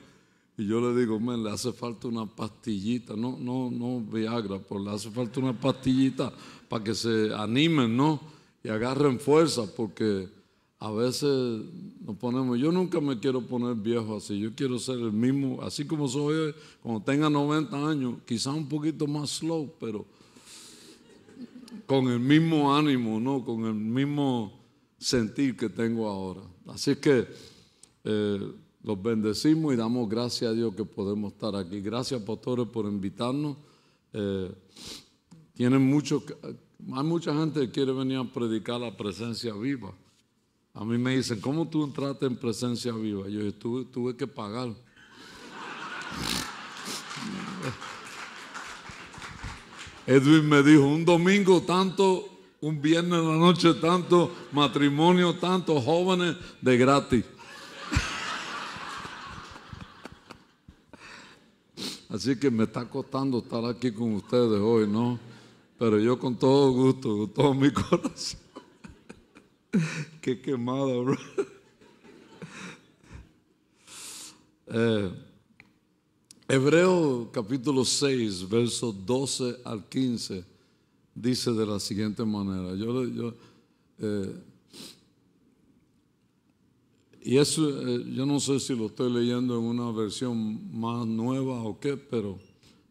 y 0.61 0.67
yo 0.67 0.79
le 0.79 1.01
digo, 1.01 1.19
me 1.19 1.39
le 1.39 1.51
hace 1.51 1.73
falta 1.73 2.07
una 2.07 2.27
pastillita, 2.27 3.17
no, 3.17 3.39
no, 3.41 3.71
no 3.71 3.99
Viagra, 4.03 4.59
pues 4.59 4.85
le 4.85 4.91
hace 4.91 5.11
falta 5.11 5.41
una 5.41 5.59
pastillita 5.59 6.31
para 6.69 6.85
que 6.85 6.95
se 6.95 7.33
animen, 7.35 7.97
¿no? 7.97 8.21
Y 8.63 8.69
agarren 8.69 9.19
fuerza, 9.19 9.63
porque 9.75 10.29
a 10.79 10.91
veces 10.91 11.63
nos 12.05 12.15
ponemos, 12.17 12.59
yo 12.59 12.71
nunca 12.71 13.01
me 13.01 13.19
quiero 13.19 13.41
poner 13.41 13.75
viejo 13.75 14.19
así, 14.19 14.39
yo 14.39 14.55
quiero 14.55 14.79
ser 14.79 14.99
el 14.99 15.13
mismo, 15.13 15.63
así 15.63 15.87
como 15.87 16.07
soy 16.07 16.37
hoy, 16.37 16.55
cuando 16.83 17.01
tenga 17.05 17.31
90 17.31 17.89
años, 17.89 18.17
quizás 18.27 18.55
un 18.55 18.69
poquito 18.69 19.07
más 19.07 19.31
slow, 19.31 19.73
pero 19.81 20.05
con 21.87 22.07
el 22.09 22.21
mismo 22.21 22.77
ánimo, 22.77 23.19
¿no? 23.19 23.43
Con 23.43 23.65
el 23.65 23.73
mismo 23.73 24.53
sentir 24.99 25.57
que 25.57 25.71
tengo 25.71 26.07
ahora. 26.07 26.43
Así 26.67 26.97
que... 26.97 27.27
Eh, 28.05 28.53
los 28.83 29.03
bendecimos 29.03 29.75
y 29.75 29.77
damos 29.77 30.09
gracias 30.09 30.51
a 30.51 30.55
Dios 30.55 30.75
que 30.75 30.85
podemos 30.85 31.33
estar 31.33 31.55
aquí. 31.55 31.81
Gracias, 31.81 32.23
pastores, 32.23 32.67
por 32.69 32.87
invitarnos. 32.87 33.57
Eh, 34.13 34.51
tienen 35.55 35.83
mucho, 35.83 36.23
hay 36.93 37.05
mucha 37.05 37.35
gente 37.35 37.61
que 37.61 37.71
quiere 37.71 37.93
venir 37.93 38.17
a 38.19 38.25
predicar 38.25 38.81
la 38.81 38.97
presencia 38.97 39.53
viva. 39.53 39.93
A 40.73 40.85
mí 40.85 40.97
me 40.99 41.17
dicen, 41.17 41.41
¿cómo 41.41 41.69
tú 41.69 41.85
entraste 41.85 42.27
en 42.27 42.37
presencia 42.37 42.93
viva? 42.93 43.29
Yo 43.29 43.53
tuve, 43.55 43.85
tuve 43.87 44.17
que 44.17 44.27
pagar. 44.27 44.69
Edwin 50.07 50.49
me 50.49 50.63
dijo, 50.63 50.87
un 50.87 51.05
domingo 51.05 51.61
tanto, 51.61 52.27
un 52.61 52.81
viernes 52.81 53.21
en 53.21 53.29
la 53.29 53.37
noche 53.37 53.75
tanto, 53.75 54.33
matrimonio 54.53 55.35
tanto, 55.35 55.79
jóvenes 55.81 56.37
de 56.63 56.77
gratis. 56.79 57.25
Así 62.11 62.35
que 62.37 62.51
me 62.51 62.65
está 62.65 62.85
costando 62.89 63.39
estar 63.39 63.65
aquí 63.65 63.93
con 63.93 64.15
ustedes 64.15 64.61
hoy, 64.61 64.89
¿no? 64.89 65.17
Pero 65.79 65.97
yo 66.01 66.19
con 66.19 66.37
todo 66.37 66.73
gusto, 66.73 67.17
con 67.17 67.29
todo 67.31 67.55
mi 67.55 67.71
corazón. 67.73 68.41
Qué 70.21 70.41
quemada, 70.41 70.97
bro. 70.99 71.17
Eh, 74.73 75.13
Hebreo 76.47 77.29
capítulo 77.33 77.85
6, 77.85 78.49
versos 78.49 78.95
12 79.05 79.63
al 79.65 79.89
15, 79.89 80.45
dice 81.13 81.51
de 81.51 81.67
la 81.67 81.81
siguiente 81.81 82.25
manera. 82.25 82.77
Yo, 82.77 83.05
yo 83.05 83.35
eh, 83.99 84.33
y 87.23 87.37
eso 87.37 87.69
eh, 87.87 88.05
yo 88.15 88.25
no 88.25 88.41
sé 88.41 88.59
si 88.61 88.75
lo 88.75 88.87
estoy 88.87 89.13
leyendo 89.13 89.59
en 89.59 89.65
una 89.65 89.91
versión 89.91 90.79
más 90.79 91.07
nueva 91.07 91.63
o 91.63 91.79
qué, 91.79 91.97
pero 91.97 92.39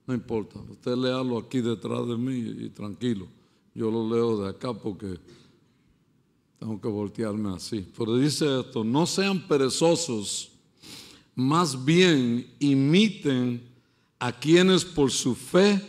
no 0.06 0.14
importa. 0.14 0.60
Usted 0.70 0.96
léalo 0.96 1.38
aquí 1.38 1.62
detrás 1.62 2.08
de 2.08 2.18
mí 2.18 2.66
y 2.66 2.70
tranquilo. 2.70 3.28
Yo 3.74 3.90
lo 3.90 4.10
leo 4.10 4.42
de 4.42 4.50
acá 4.50 4.74
porque 4.74 5.18
tengo 6.60 6.80
que 6.80 6.88
voltearme 6.88 7.56
así. 7.56 7.88
Pero 7.98 8.18
dice 8.18 8.60
esto, 8.60 8.84
no 8.84 9.06
sean 9.06 9.48
perezosos, 9.48 10.50
más 11.34 11.86
bien 11.86 12.48
imiten 12.60 13.64
a 14.20 14.32
quienes 14.32 14.84
por 14.84 15.12
su 15.12 15.34
fe 15.34 15.82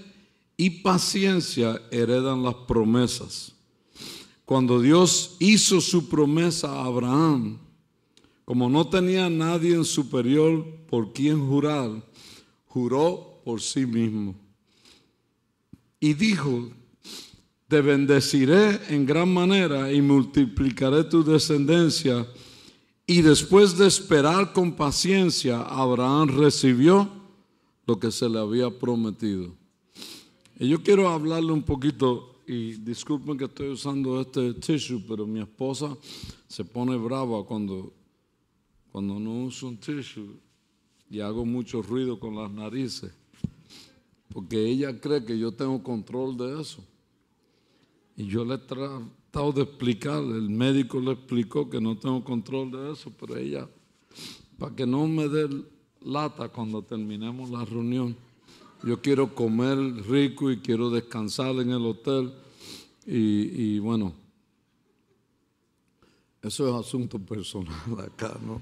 y 0.57 0.71
paciencia 0.71 1.81
heredan 1.91 2.43
las 2.43 2.55
promesas. 2.55 3.53
Cuando 4.45 4.81
Dios 4.81 5.37
hizo 5.41 5.81
su 5.81 6.09
promesa 6.09 6.71
a 6.73 6.85
Abraham, 6.85 7.59
como 8.51 8.69
no 8.69 8.85
tenía 8.85 9.31
nadie 9.31 9.77
en 9.77 9.85
superior 9.85 10.67
por 10.89 11.13
quien 11.13 11.47
jurar, 11.47 12.05
juró 12.67 13.41
por 13.45 13.61
sí 13.61 13.87
mismo. 13.87 14.35
Y 16.01 16.15
dijo, 16.15 16.69
te 17.69 17.81
bendeciré 17.81 18.81
en 18.93 19.07
gran 19.07 19.33
manera 19.33 19.93
y 19.93 20.03
multiplicaré 20.03 21.05
tu 21.05 21.23
descendencia. 21.23 22.27
Y 23.07 23.23
después 23.23 23.79
de 23.79 23.87
esperar 23.87 24.53
con 24.53 24.73
paciencia, 24.73 25.61
Abraham 25.61 26.31
recibió 26.37 27.09
lo 27.87 28.01
que 28.01 28.11
se 28.11 28.29
le 28.29 28.41
había 28.41 28.69
prometido. 28.69 29.55
Y 30.59 30.67
yo 30.67 30.83
quiero 30.83 31.09
hablarle 31.09 31.53
un 31.53 31.63
poquito, 31.63 32.41
y 32.49 32.73
disculpen 32.73 33.39
que 33.39 33.45
estoy 33.45 33.69
usando 33.69 34.21
este 34.21 34.55
tissue, 34.55 35.05
pero 35.07 35.25
mi 35.25 35.39
esposa 35.39 35.97
se 36.49 36.65
pone 36.65 36.97
brava 36.97 37.45
cuando 37.45 37.93
cuando 38.93 39.19
no 39.19 39.45
uso 39.45 39.69
un 39.69 39.79
tissue 39.79 40.37
y 41.09 41.21
hago 41.21 41.45
mucho 41.45 41.83
ruido 41.83 42.19
con 42.19 42.37
las 42.37 42.51
narices, 42.51 43.13
porque 44.33 44.65
ella 44.65 45.01
cree 45.01 45.25
que 45.25 45.39
yo 45.39 45.53
tengo 45.53 45.83
control 45.83 46.37
de 46.37 46.61
eso. 46.61 46.85
Y 48.17 48.27
yo 48.27 48.45
le 48.45 48.55
he 48.55 48.59
tratado 48.59 49.53
de 49.53 49.63
explicar, 49.63 50.23
el 50.23 50.51
médico 50.51 51.01
le 51.01 51.13
explicó 51.13 51.69
que 51.69 51.81
no 51.81 51.97
tengo 51.97 52.23
control 52.23 52.71
de 52.71 52.93
eso, 52.93 53.13
pero 53.19 53.37
ella, 53.37 53.69
para 54.59 54.75
que 54.75 54.87
no 54.87 55.07
me 55.07 55.29
dé 55.29 55.49
lata 56.03 56.49
cuando 56.49 56.83
terminemos 56.83 57.51
la 57.51 57.65
reunión, 57.65 58.17
yo 58.85 59.01
quiero 59.01 59.35
comer 59.35 59.79
rico 60.07 60.51
y 60.51 60.59
quiero 60.59 60.91
descansar 60.91 61.57
en 61.57 61.71
el 61.71 61.85
hotel. 61.85 62.33
Y, 63.07 63.75
y 63.75 63.79
bueno, 63.79 64.15
eso 66.43 66.69
es 66.69 66.87
asunto 66.87 67.19
personal 67.19 67.75
acá, 68.07 68.39
¿no? 68.45 68.61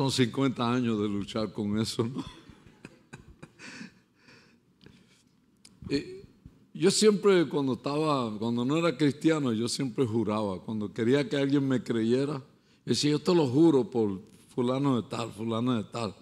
Son 0.00 0.10
50 0.10 0.72
años 0.72 0.98
de 0.98 1.06
luchar 1.10 1.52
con 1.52 1.78
eso, 1.78 2.02
¿no? 2.04 2.24
yo 6.72 6.90
siempre 6.90 7.46
cuando 7.46 7.74
estaba, 7.74 8.34
cuando 8.38 8.64
no 8.64 8.78
era 8.78 8.96
cristiano, 8.96 9.52
yo 9.52 9.68
siempre 9.68 10.06
juraba. 10.06 10.58
Cuando 10.60 10.90
quería 10.90 11.28
que 11.28 11.36
alguien 11.36 11.68
me 11.68 11.82
creyera, 11.82 12.42
decía, 12.86 13.10
yo 13.10 13.18
te 13.18 13.34
lo 13.34 13.46
juro 13.46 13.90
por 13.90 14.22
fulano 14.54 15.02
de 15.02 15.06
tal, 15.06 15.32
fulano 15.32 15.76
de 15.76 15.84
tal. 15.84 16.14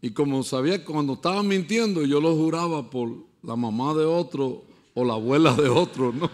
Y 0.00 0.12
como 0.12 0.42
sabía 0.42 0.82
cuando 0.82 1.12
estaba 1.12 1.42
mintiendo, 1.42 2.02
yo 2.02 2.18
lo 2.18 2.34
juraba 2.34 2.88
por 2.88 3.10
la 3.42 3.56
mamá 3.56 3.92
de 3.92 4.06
otro, 4.06 4.64
o 4.94 5.04
la 5.04 5.12
abuela 5.12 5.52
de 5.52 5.68
otro, 5.68 6.14
¿no? 6.14 6.30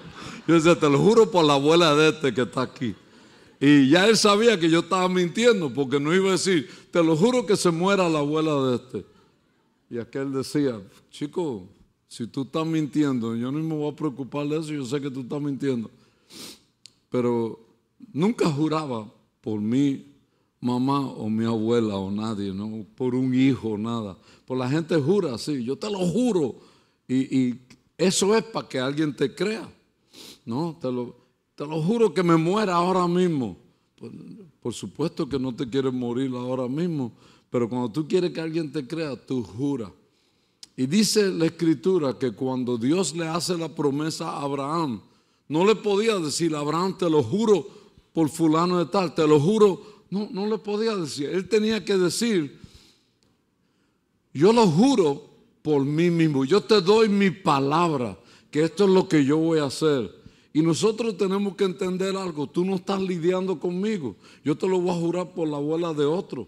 Yo 0.47 0.55
decía, 0.55 0.79
te 0.79 0.89
lo 0.89 1.01
juro 1.01 1.29
por 1.29 1.45
la 1.45 1.55
abuela 1.55 1.97
de 1.97 2.11
este 2.11 2.33
que 2.33 2.43
está 2.43 2.63
aquí. 2.63 2.95
Y 3.65 3.89
ya 3.89 4.09
él 4.09 4.17
sabía 4.17 4.59
que 4.59 4.69
yo 4.69 4.81
estaba 4.81 5.09
mintiendo, 5.09 5.73
porque 5.73 6.01
no 6.01 6.13
iba 6.13 6.31
a 6.31 6.33
decir, 6.33 6.69
te 6.91 7.01
lo 7.01 7.17
juro 7.17 7.47
que 7.47 7.57
se 7.57 7.71
muera 7.71 8.09
la 8.09 8.19
abuela 8.19 8.55
de 8.57 8.75
este. 8.75 9.07
Y 9.89 9.99
aquel 9.99 10.33
decía, 10.33 10.83
chico, 11.13 11.69
si 12.09 12.27
tú 12.27 12.43
estás 12.43 12.67
mintiendo, 12.67 13.37
yo 13.37 13.53
no 13.53 13.61
me 13.61 13.77
voy 13.77 13.93
a 13.93 13.95
preocupar 13.95 14.49
de 14.49 14.59
eso, 14.59 14.73
yo 14.73 14.85
sé 14.85 15.01
que 15.01 15.13
tú 15.13 15.21
estás 15.21 15.41
mintiendo. 15.41 15.89
Pero 17.09 17.61
nunca 18.13 18.51
juraba 18.51 19.09
por 19.41 19.61
mi 19.61 20.07
mamá 20.61 20.99
o 20.99 21.31
mi 21.31 21.45
abuela 21.45 21.95
o 21.95 22.11
nadie, 22.11 22.53
no 22.53 22.85
por 22.97 23.15
un 23.15 23.33
hijo, 23.33 23.79
nada. 23.79 24.19
Por 24.45 24.59
la 24.59 24.69
gente 24.69 24.97
jura 24.97 25.37
así, 25.37 25.63
yo 25.63 25.77
te 25.77 25.89
lo 25.89 26.01
juro. 26.01 26.57
Y, 27.07 27.55
eso 27.97 28.35
es 28.35 28.43
para 28.43 28.69
que 28.69 28.81
alguien 28.81 29.15
te 29.15 29.33
crea. 29.33 29.73
No, 30.45 30.77
te 30.81 30.91
lo, 30.91 31.22
te 31.63 31.69
lo 31.69 31.81
juro 31.81 32.13
que 32.13 32.25
me 32.25 32.37
muera 32.37 32.75
ahora 32.75 33.07
mismo. 33.07 33.57
Por, 34.61 34.75
supuesto 34.75 35.29
que 35.29 35.39
no 35.39 35.55
te 35.55 35.71
quieres 35.71 35.93
morir 35.93 36.33
ahora 36.35 36.67
mismo, 36.67 37.13
pero 37.51 37.69
cuando 37.69 37.89
tú 37.89 38.09
quieres 38.09 38.33
que 38.33 38.41
alguien 38.41 38.73
te 38.73 38.85
crea, 38.85 39.15
tú 39.15 39.45
juras. 39.45 39.93
Y 40.77 40.87
dice 40.87 41.31
la 41.31 41.47
escritura 41.47 42.19
que 42.19 42.33
cuando 42.33 42.77
Dios 42.77 43.15
le 43.15 43.29
hace 43.29 43.57
la 43.57 43.73
promesa 43.73 44.31
a 44.31 44.43
Abraham, 44.43 45.03
no 45.47 45.65
le 45.65 45.77
podía 45.77 46.19
decir, 46.19 46.53
Abraham, 46.57 46.99
te 46.99 47.09
lo 47.09 47.23
juro 47.23 47.65
por 48.13 48.29
fulano 48.29 48.81
de 48.81 48.87
tal, 48.87 49.15
te 49.15 49.25
lo 49.25 49.39
juro. 49.39 49.81
No, 50.11 50.29
no 50.33 50.49
le 50.49 50.59
podía 50.59 50.97
decir. 50.97 51.29
Él 51.29 51.49
tenía 51.49 51.85
que 51.85 51.97
decir, 51.97 52.59
yo 54.35 54.53
lo 54.53 54.67
juro 54.67 55.31
por 55.63 55.85
mí 55.85 56.11
mismo. 56.11 56.45
Yo 56.45 56.61
te 56.61 56.81
doy 56.81 57.09
mi 57.09 57.31
palabra, 57.31 58.19
que 58.51 58.65
esto 58.65 58.83
es 58.83 58.91
lo 58.91 59.09
que 59.09 59.25
yo 59.25 59.39
voy 59.39 59.61
a 59.61 59.67
hacer. 59.67 60.22
Y 60.53 60.61
nosotros 60.61 61.17
tenemos 61.17 61.57
que 61.57 61.65
entender 61.65 62.15
algo. 62.17 62.47
Tú 62.47 62.65
no 62.65 62.77
estás 62.77 63.01
lidiando 63.01 63.59
conmigo. 63.59 64.17
Yo 64.45 64.57
te 64.57 64.69
lo 64.69 64.81
voy 64.81 64.91
a 64.91 65.01
jurar 65.01 65.33
por 65.33 65.49
la 65.49 65.57
abuela 65.57 65.95
de 65.95 66.05
otro. 66.05 66.47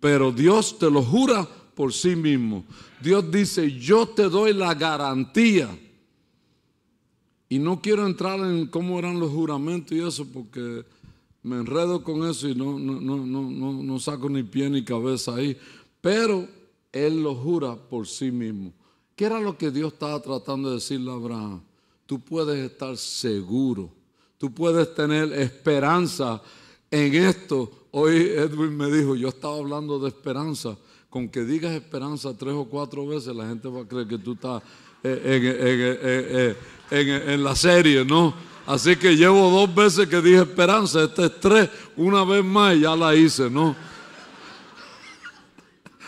Pero 0.00 0.32
Dios 0.32 0.78
te 0.78 0.90
lo 0.90 1.02
jura 1.02 1.48
por 1.74 1.92
sí 1.92 2.16
mismo. 2.16 2.64
Dios 3.00 3.30
dice, 3.30 3.70
yo 3.78 4.06
te 4.06 4.24
doy 4.28 4.52
la 4.52 4.74
garantía 4.74 5.68
y 7.48 7.58
no 7.58 7.80
quiero 7.80 8.06
entrar 8.06 8.40
en 8.40 8.66
cómo 8.66 8.98
eran 8.98 9.18
los 9.20 9.30
juramentos 9.30 9.92
y 9.92 10.00
eso, 10.00 10.26
porque 10.26 10.84
me 11.42 11.56
enredo 11.56 12.02
con 12.02 12.28
eso 12.28 12.48
y 12.48 12.54
no, 12.54 12.78
no, 12.78 13.00
no, 13.00 13.24
no, 13.24 13.82
no 13.82 14.00
saco 14.00 14.28
ni 14.28 14.42
pie 14.42 14.68
ni 14.68 14.84
cabeza 14.84 15.36
ahí. 15.36 15.56
Pero 16.00 16.48
Él 16.92 17.22
lo 17.22 17.34
jura 17.34 17.76
por 17.76 18.06
sí 18.06 18.30
mismo. 18.30 18.72
¿Qué 19.16 19.24
era 19.24 19.40
lo 19.40 19.56
que 19.56 19.70
Dios 19.70 19.92
estaba 19.92 20.20
tratando 20.20 20.68
de 20.68 20.76
decirle 20.76 21.10
a 21.10 21.14
Abraham? 21.14 21.62
Tú 22.08 22.18
puedes 22.18 22.56
estar 22.70 22.96
seguro, 22.96 23.90
tú 24.38 24.50
puedes 24.50 24.94
tener 24.94 25.30
esperanza 25.34 26.40
en 26.90 27.14
esto. 27.14 27.70
Hoy 27.90 28.16
Edwin 28.34 28.74
me 28.74 28.90
dijo, 28.90 29.14
yo 29.14 29.28
estaba 29.28 29.58
hablando 29.58 29.98
de 29.98 30.08
esperanza. 30.08 30.74
Con 31.10 31.28
que 31.28 31.44
digas 31.44 31.72
esperanza 31.72 32.34
tres 32.34 32.54
o 32.54 32.64
cuatro 32.64 33.06
veces, 33.06 33.36
la 33.36 33.46
gente 33.46 33.68
va 33.68 33.82
a 33.82 33.84
creer 33.86 34.08
que 34.08 34.16
tú 34.16 34.32
estás 34.32 34.62
en, 35.02 36.56
la 37.44 37.54
serie, 37.54 38.06
¿no? 38.06 38.32
Así 38.64 38.96
que 38.96 39.14
llevo 39.14 39.50
dos 39.50 39.74
veces 39.74 40.08
que 40.08 40.22
dije 40.22 40.38
esperanza, 40.38 41.04
este 41.04 41.26
es 41.26 41.38
tres, 41.38 41.68
una 41.94 42.24
vez 42.24 42.42
más 42.42 42.74
y 42.74 42.80
ya 42.80 42.96
la 42.96 43.14
hice, 43.14 43.50
¿no? 43.50 43.76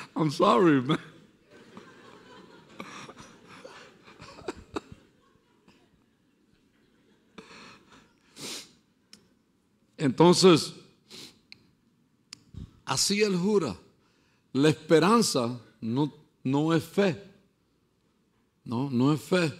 I'm 0.16 0.30
sorry, 0.30 0.80
man. 0.80 1.09
Entonces, 10.00 10.72
así 12.86 13.20
él 13.22 13.36
jura. 13.36 13.76
La 14.54 14.70
esperanza 14.70 15.60
no, 15.80 16.12
no 16.42 16.74
es 16.74 16.82
fe. 16.82 17.22
No, 18.64 18.90
no 18.90 19.12
es 19.12 19.20
fe. 19.20 19.52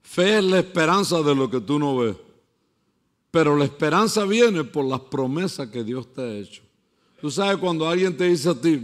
Fe 0.00 0.38
es 0.38 0.44
la 0.44 0.60
esperanza 0.60 1.20
de 1.22 1.34
lo 1.34 1.50
que 1.50 1.60
tú 1.60 1.78
no 1.78 1.96
ves. 1.96 2.16
Pero 3.32 3.56
la 3.56 3.64
esperanza 3.64 4.24
viene 4.24 4.62
por 4.62 4.84
las 4.84 5.00
promesas 5.00 5.68
que 5.68 5.82
Dios 5.82 6.12
te 6.12 6.22
ha 6.22 6.38
hecho. 6.38 6.62
Tú 7.20 7.28
sabes 7.28 7.58
cuando 7.58 7.88
alguien 7.88 8.16
te 8.16 8.24
dice 8.24 8.48
a 8.48 8.54
ti, 8.54 8.80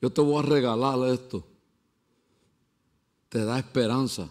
yo 0.00 0.10
te 0.10 0.20
voy 0.20 0.38
a 0.38 0.46
regalar 0.46 1.12
esto. 1.12 1.44
Te 3.28 3.44
da 3.44 3.58
esperanza. 3.58 4.30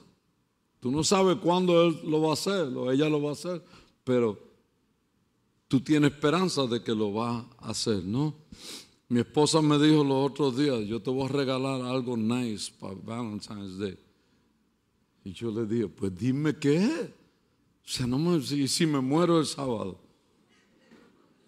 Tú 0.79 0.91
no 0.91 1.03
sabes 1.03 1.37
cuándo 1.37 1.83
él 1.83 1.99
lo 2.05 2.21
va 2.21 2.29
a 2.29 2.33
hacer, 2.33 2.67
o 2.75 2.89
ella 2.89 3.09
lo 3.09 3.21
va 3.21 3.29
a 3.29 3.33
hacer, 3.33 3.61
pero 4.03 4.50
tú 5.71 5.79
tienes 5.79 6.11
esperanza 6.11 6.67
de 6.67 6.83
que 6.83 6.93
lo 6.93 7.13
va 7.13 7.47
a 7.59 7.69
hacer, 7.69 8.03
¿no? 8.03 8.35
Mi 9.07 9.21
esposa 9.21 9.61
me 9.61 9.79
dijo 9.79 10.03
los 10.03 10.29
otros 10.29 10.57
días, 10.57 10.81
yo 10.85 11.01
te 11.01 11.09
voy 11.09 11.23
a 11.23 11.29
regalar 11.29 11.81
algo 11.83 12.17
nice 12.17 12.69
para 12.77 12.93
Valentine's 12.93 13.77
Day. 13.77 13.97
Y 15.23 15.31
yo 15.31 15.49
le 15.49 15.65
dije, 15.65 15.87
pues 15.87 16.13
dime 16.13 16.57
qué. 16.57 17.13
O 17.85 17.87
sea, 17.87 18.05
no 18.05 18.19
me, 18.19 18.41
si, 18.41 18.67
si 18.67 18.85
me 18.85 18.99
muero 18.99 19.39
el 19.39 19.45
sábado 19.45 19.97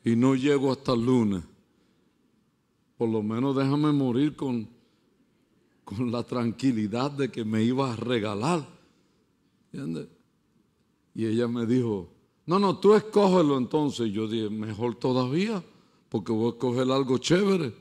y 0.05 0.15
no 0.15 0.36
llego 0.36 0.71
hasta 0.71 0.93
el 0.93 1.05
lunes, 1.05 1.43
por 2.97 3.09
lo 3.09 3.21
menos 3.21 3.57
déjame 3.57 3.91
morir 3.91 4.38
con, 4.38 4.69
con 5.83 6.09
la 6.13 6.23
tranquilidad 6.23 7.12
de 7.12 7.29
que 7.29 7.43
me 7.43 7.62
iba 7.62 7.91
a 7.91 7.97
regalar. 7.97 8.65
¿Entiendes? 9.73 10.07
Y 11.13 11.25
ella 11.25 11.49
me 11.49 11.65
dijo, 11.65 12.12
no, 12.45 12.60
no, 12.60 12.77
tú 12.77 12.93
escógelo 12.93 13.58
entonces. 13.58 14.12
Yo 14.12 14.27
dije, 14.27 14.49
mejor 14.49 14.95
todavía 14.95 15.63
porque 16.10 16.32
voy 16.32 16.45
a 16.45 16.49
escoger 16.49 16.91
algo 16.91 17.17
chévere. 17.17 17.73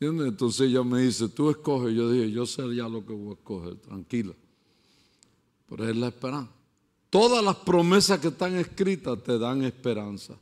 Entonces 0.00 0.68
ella 0.68 0.82
me 0.82 1.02
dice, 1.02 1.28
tú 1.28 1.50
escoges. 1.50 1.94
Yo 1.94 2.10
dije, 2.10 2.30
yo 2.30 2.46
sé 2.46 2.62
ya 2.74 2.88
lo 2.88 3.04
que 3.04 3.12
voy 3.12 3.30
a 3.30 3.34
escoger, 3.34 3.76
tranquila. 3.76 4.32
Pero 5.68 5.88
es 5.88 5.96
la 5.96 6.08
esperanza. 6.08 6.50
Todas 7.10 7.44
las 7.44 7.56
promesas 7.56 8.18
que 8.20 8.28
están 8.28 8.56
escritas 8.56 9.22
te 9.22 9.38
dan 9.38 9.62
esperanza. 9.64 10.34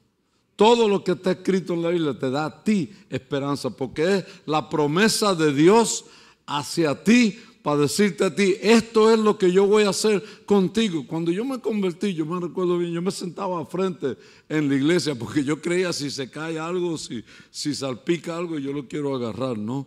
Todo 0.55 0.89
lo 0.89 1.03
que 1.03 1.13
está 1.13 1.33
escrito 1.33 1.75
en 1.75 1.83
la 1.83 1.89
Biblia 1.89 2.17
te 2.17 2.31
da 2.31 2.45
a 2.45 2.63
ti 2.63 2.93
esperanza, 3.09 3.71
porque 3.71 4.19
es 4.19 4.25
la 4.47 4.69
promesa 4.69 5.35
de 5.35 5.53
Dios 5.53 6.05
hacia 6.47 7.03
ti 7.03 7.39
para 7.63 7.83
decirte 7.83 8.25
a 8.25 8.35
ti, 8.35 8.57
esto 8.61 9.13
es 9.13 9.19
lo 9.19 9.37
que 9.37 9.53
yo 9.53 9.67
voy 9.67 9.85
a 9.85 9.91
hacer 9.91 10.23
contigo. 10.47 11.07
Cuando 11.07 11.31
yo 11.31 11.45
me 11.45 11.61
convertí, 11.61 12.15
yo 12.15 12.25
me 12.25 12.41
recuerdo 12.41 12.79
bien, 12.79 12.93
yo 12.93 13.03
me 13.03 13.11
sentaba 13.11 13.65
frente 13.67 14.17
en 14.49 14.69
la 14.69 14.77
iglesia 14.77 15.15
porque 15.15 15.45
yo 15.45 15.61
creía 15.61 15.93
si 15.93 16.11
se 16.11 16.31
cae 16.31 16.59
algo, 16.59 16.97
si, 16.97 17.23
si 17.51 17.75
salpica 17.75 18.37
algo, 18.37 18.59
yo 18.59 18.73
lo 18.73 18.89
quiero 18.89 19.15
agarrar, 19.15 19.59
¿no? 19.59 19.87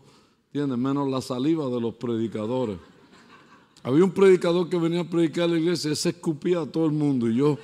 Tiene 0.52 0.78
menos 0.78 1.10
la 1.10 1.20
saliva 1.20 1.68
de 1.68 1.82
los 1.82 1.96
predicadores. 1.96 2.78
Había 3.82 4.04
un 4.04 4.12
predicador 4.12 4.70
que 4.70 4.78
venía 4.78 5.02
a 5.02 5.10
predicar 5.10 5.46
a 5.46 5.48
la 5.48 5.58
iglesia, 5.58 5.92
ese 5.92 6.10
escupía 6.10 6.62
a 6.62 6.66
todo 6.66 6.86
el 6.86 6.92
mundo 6.92 7.28
y 7.28 7.36
yo, 7.36 7.58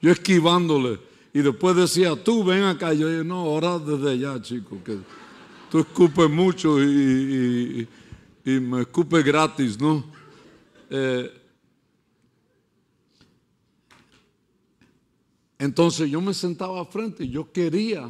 yo 0.00 0.10
esquivándole. 0.10 1.00
Y 1.34 1.40
después 1.40 1.74
decía, 1.74 2.14
tú 2.14 2.44
ven 2.44 2.62
acá. 2.62 2.92
Yo 2.92 3.08
dije, 3.08 3.24
no, 3.24 3.40
ahora 3.40 3.78
desde 3.78 4.10
allá, 4.10 4.40
chico, 4.40 4.78
que 4.84 4.98
tú 5.72 5.78
escupes 5.78 6.28
mucho 6.28 6.82
y, 6.82 7.88
me 8.44 8.82
escupes 8.82 9.24
gratis, 9.24 9.80
¿no? 9.80 10.04
Eh, 10.90 11.32
entonces 15.58 16.10
yo 16.10 16.20
me 16.20 16.34
sentaba 16.34 16.84
frente 16.84 17.24
y 17.24 17.30
yo 17.30 17.50
quería, 17.50 18.06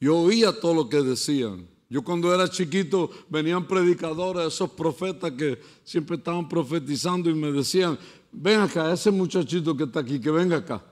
yo 0.00 0.18
oía 0.18 0.52
todo 0.52 0.72
lo 0.72 0.88
que 0.88 1.02
decían. 1.02 1.66
Yo 1.90 2.04
cuando 2.04 2.32
era 2.32 2.48
chiquito 2.48 3.10
venían 3.28 3.66
predicadores, 3.66 4.46
esos 4.46 4.70
profetas 4.70 5.32
que 5.32 5.58
siempre 5.82 6.16
estaban 6.16 6.48
profetizando 6.48 7.28
y 7.28 7.34
me 7.34 7.50
decían, 7.50 7.98
ven 8.30 8.60
acá, 8.60 8.92
ese 8.92 9.10
muchachito 9.10 9.76
que 9.76 9.82
está 9.82 9.98
aquí, 9.98 10.20
que 10.20 10.30
venga 10.30 10.58
acá. 10.58 10.91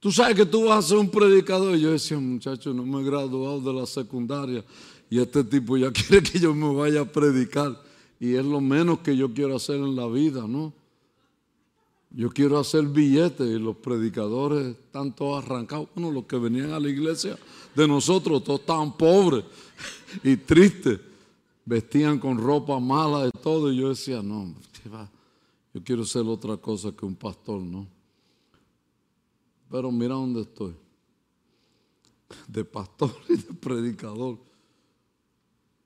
Tú 0.00 0.12
sabes 0.12 0.36
que 0.36 0.46
tú 0.46 0.66
vas 0.66 0.84
a 0.84 0.88
ser 0.88 0.98
un 0.98 1.10
predicador. 1.10 1.76
Y 1.76 1.80
yo 1.80 1.90
decía, 1.90 2.18
muchacho, 2.18 2.72
no 2.72 2.84
me 2.84 3.00
he 3.00 3.04
graduado 3.04 3.60
de 3.60 3.72
la 3.72 3.86
secundaria 3.86 4.64
y 5.10 5.18
este 5.18 5.42
tipo 5.44 5.76
ya 5.76 5.90
quiere 5.92 6.22
que 6.22 6.38
yo 6.38 6.54
me 6.54 6.72
vaya 6.74 7.02
a 7.02 7.04
predicar. 7.04 7.82
Y 8.20 8.34
es 8.34 8.44
lo 8.44 8.60
menos 8.60 9.00
que 9.00 9.16
yo 9.16 9.32
quiero 9.32 9.56
hacer 9.56 9.76
en 9.76 9.94
la 9.94 10.06
vida, 10.06 10.46
¿no? 10.46 10.72
Yo 12.10 12.30
quiero 12.30 12.58
hacer 12.58 12.86
billetes 12.86 13.46
y 13.46 13.58
los 13.58 13.76
predicadores 13.76 14.68
están 14.68 15.14
todos 15.14 15.44
arrancados. 15.44 15.88
Bueno, 15.94 16.10
los 16.10 16.24
que 16.24 16.38
venían 16.38 16.72
a 16.72 16.80
la 16.80 16.88
iglesia 16.88 17.38
de 17.74 17.86
nosotros, 17.86 18.42
todos 18.42 18.60
estaban 18.60 18.96
pobres 18.96 19.44
y 20.24 20.36
tristes. 20.36 21.00
Vestían 21.64 22.18
con 22.18 22.38
ropa 22.38 22.80
mala 22.80 23.26
y 23.26 23.30
todo. 23.42 23.70
Y 23.70 23.76
yo 23.76 23.90
decía, 23.90 24.22
no, 24.22 24.54
yo 25.74 25.84
quiero 25.84 26.04
ser 26.04 26.22
otra 26.22 26.56
cosa 26.56 26.92
que 26.92 27.04
un 27.04 27.14
pastor, 27.14 27.60
¿no? 27.60 27.97
Pero 29.70 29.90
mira 29.90 30.14
dónde 30.14 30.42
estoy. 30.42 30.74
De 32.46 32.64
pastor 32.64 33.14
y 33.28 33.36
de 33.36 33.54
predicador 33.54 34.38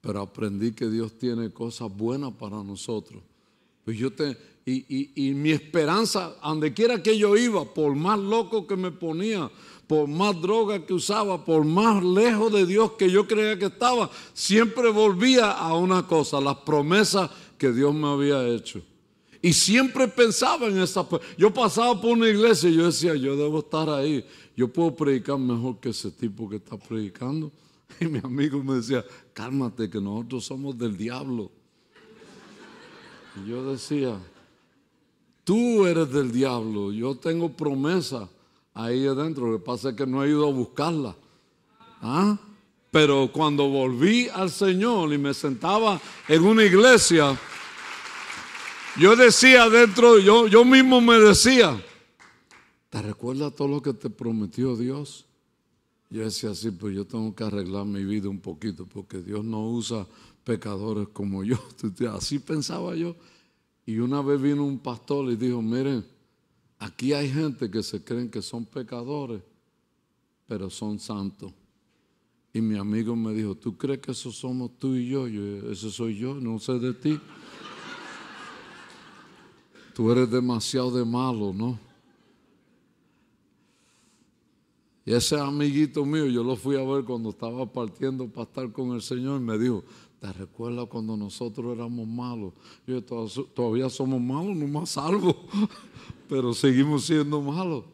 pero 0.02 0.20
aprendí 0.20 0.72
que 0.72 0.90
Dios 0.90 1.16
tiene 1.16 1.50
cosas 1.50 1.88
buenas 1.96 2.32
para 2.32 2.62
nosotros 2.62 3.22
Pues 3.84 3.96
yo 3.96 4.12
te, 4.12 4.36
y, 4.66 5.28
y 5.28 5.32
mi 5.32 5.52
esperanza, 5.52 6.34
donde 6.42 6.74
quiera 6.74 7.02
que 7.02 7.16
yo 7.16 7.36
iba, 7.36 7.64
por 7.72 7.94
más 7.94 8.18
loco 8.18 8.66
que 8.66 8.76
me 8.76 8.90
ponía, 8.90 9.50
por 9.86 10.08
más 10.08 10.40
droga 10.40 10.84
que 10.84 10.94
usaba, 10.94 11.44
por 11.44 11.64
más 11.64 12.02
lejos 12.04 12.52
de 12.52 12.66
Dios 12.66 12.92
que 12.92 13.10
yo 13.10 13.26
creía 13.26 13.58
que 13.58 13.66
estaba, 13.66 14.10
siempre 14.34 14.90
volvía 14.90 15.52
a 15.52 15.74
una 15.74 16.06
cosa, 16.06 16.40
las 16.40 16.58
promesas 16.58 17.30
que 17.58 17.72
Dios 17.72 17.94
me 17.94 18.08
había 18.08 18.46
hecho. 18.48 18.82
Y 19.42 19.52
siempre 19.52 20.06
pensaba 20.06 20.68
en 20.68 20.78
esa. 20.78 21.04
Yo 21.36 21.52
pasaba 21.52 22.00
por 22.00 22.12
una 22.12 22.28
iglesia 22.28 22.70
y 22.70 22.76
yo 22.76 22.86
decía, 22.86 23.16
yo 23.16 23.36
debo 23.36 23.58
estar 23.58 23.90
ahí. 23.90 24.24
Yo 24.56 24.68
puedo 24.68 24.94
predicar 24.94 25.36
mejor 25.36 25.80
que 25.80 25.88
ese 25.88 26.12
tipo 26.12 26.48
que 26.48 26.56
está 26.56 26.78
predicando. 26.78 27.50
Y 28.00 28.06
mi 28.06 28.20
amigo 28.20 28.62
me 28.64 28.76
decía, 28.76 29.04
cálmate, 29.34 29.90
que 29.90 30.00
nosotros 30.00 30.46
somos 30.46 30.78
del 30.78 30.96
diablo. 30.96 31.50
Y 33.36 33.50
yo 33.50 33.70
decía, 33.70 34.18
tú 35.44 35.86
eres 35.86 36.10
del 36.10 36.32
diablo, 36.32 36.90
yo 36.90 37.14
tengo 37.16 37.50
promesa 37.50 38.28
ahí 38.72 39.06
adentro. 39.06 39.50
Lo 39.50 39.58
que 39.58 39.64
pasa 39.64 39.90
es 39.90 39.96
que 39.96 40.06
no 40.06 40.24
he 40.24 40.30
ido 40.30 40.48
a 40.48 40.52
buscarla. 40.52 41.16
¿Ah? 42.00 42.38
Pero 42.90 43.30
cuando 43.32 43.68
volví 43.68 44.28
al 44.28 44.50
Señor 44.50 45.12
y 45.12 45.18
me 45.18 45.32
sentaba 45.32 46.00
en 46.28 46.44
una 46.44 46.64
iglesia, 46.64 47.38
yo 48.98 49.16
decía 49.16 49.64
adentro, 49.64 50.18
yo, 50.18 50.46
yo 50.48 50.64
mismo 50.64 51.00
me 51.00 51.18
decía, 51.18 51.82
¿te 52.90 53.02
recuerdas 53.02 53.54
todo 53.54 53.68
lo 53.68 53.82
que 53.82 53.92
te 53.92 54.10
prometió 54.10 54.76
Dios? 54.76 55.26
Yo 56.10 56.22
decía 56.22 56.50
así, 56.50 56.70
pues 56.70 56.94
yo 56.94 57.06
tengo 57.06 57.34
que 57.34 57.44
arreglar 57.44 57.86
mi 57.86 58.04
vida 58.04 58.28
un 58.28 58.40
poquito, 58.40 58.86
porque 58.86 59.18
Dios 59.22 59.44
no 59.44 59.68
usa 59.68 60.06
pecadores 60.44 61.08
como 61.08 61.42
yo. 61.42 61.56
Así 62.12 62.38
pensaba 62.38 62.94
yo. 62.94 63.16
Y 63.86 63.98
una 63.98 64.20
vez 64.20 64.40
vino 64.40 64.64
un 64.64 64.78
pastor 64.78 65.30
y 65.32 65.36
dijo, 65.36 65.62
miren, 65.62 66.04
Aquí 66.82 67.12
hay 67.12 67.30
gente 67.30 67.70
que 67.70 67.80
se 67.80 68.02
creen 68.02 68.28
que 68.28 68.42
son 68.42 68.64
pecadores, 68.64 69.40
pero 70.48 70.68
son 70.68 70.98
santos. 70.98 71.52
Y 72.52 72.60
mi 72.60 72.76
amigo 72.76 73.14
me 73.14 73.32
dijo, 73.32 73.54
¿tú 73.54 73.78
crees 73.78 74.00
que 74.00 74.10
eso 74.10 74.32
somos 74.32 74.76
tú 74.80 74.96
y 74.96 75.06
yo? 75.06 75.28
yo 75.28 75.70
ese 75.70 75.92
soy 75.92 76.18
yo, 76.18 76.34
no 76.34 76.58
sé 76.58 76.80
de 76.80 76.92
ti. 76.92 77.20
Tú 79.94 80.10
eres 80.10 80.30
demasiado 80.30 80.90
de 80.90 81.04
malo, 81.04 81.52
¿no? 81.52 81.78
Y 85.04 85.12
ese 85.12 85.38
amiguito 85.38 86.04
mío, 86.04 86.26
yo 86.26 86.44
lo 86.44 86.54
fui 86.54 86.76
a 86.76 86.84
ver 86.84 87.04
cuando 87.04 87.30
estaba 87.30 87.66
partiendo 87.66 88.28
para 88.28 88.44
estar 88.44 88.70
con 88.72 88.92
el 88.92 89.02
Señor 89.02 89.40
y 89.40 89.44
me 89.44 89.58
dijo, 89.58 89.82
¿te 90.20 90.32
recuerdas 90.32 90.86
cuando 90.86 91.16
nosotros 91.16 91.74
éramos 91.74 92.06
malos? 92.06 92.52
Yo 92.86 93.02
todavía 93.02 93.90
somos 93.90 94.20
malos, 94.20 94.56
no 94.56 94.68
más 94.68 94.90
salvo 94.90 95.34
pero 96.28 96.54
seguimos 96.54 97.04
siendo 97.04 97.42
malos. 97.42 97.84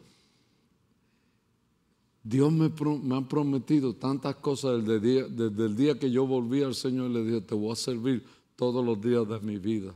Dios 2.23 2.51
me, 2.51 2.67
ha 3.15 3.27
prometido 3.27 3.95
tantas 3.95 4.35
cosas 4.35 4.85
desde 4.85 4.95
el, 4.95 5.01
día, 5.01 5.27
desde 5.27 5.65
el 5.65 5.75
día 5.75 5.97
que 5.97 6.11
yo 6.11 6.27
volví 6.27 6.61
al 6.61 6.75
Señor 6.75 7.09
y 7.09 7.13
le 7.15 7.23
dije, 7.23 7.41
te 7.41 7.55
voy 7.55 7.71
a 7.71 7.75
servir 7.75 8.23
todos 8.55 8.85
los 8.85 9.01
días 9.01 9.27
de 9.27 9.39
mi 9.39 9.57
vida. 9.57 9.95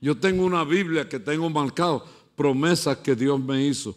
Yo 0.00 0.16
tengo 0.16 0.44
una 0.44 0.64
Biblia 0.64 1.08
que 1.08 1.18
tengo 1.18 1.48
marcado 1.50 2.04
promesas 2.34 2.98
que 2.98 3.14
Dios 3.14 3.40
me 3.40 3.66
hizo 3.66 3.96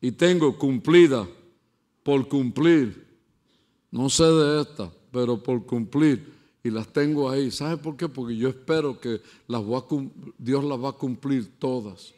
y 0.00 0.12
tengo 0.12 0.56
cumplida 0.56 1.28
por 2.02 2.28
cumplir. 2.28 3.06
No 3.90 4.08
sé 4.08 4.24
de 4.24 4.62
esta, 4.62 4.90
pero 5.10 5.42
por 5.42 5.64
cumplir 5.64 6.32
y 6.66 6.70
las 6.70 6.88
tengo 6.88 7.30
ahí. 7.30 7.50
¿Sabe 7.50 7.76
por 7.76 7.96
qué? 7.96 8.08
Porque 8.08 8.36
yo 8.36 8.48
espero 8.48 9.00
que 9.00 9.20
Dios 10.38 10.64
las 10.64 10.78
va 10.82 10.88
a 10.88 10.92
cumplir 10.92 11.58
todas. 11.58 12.12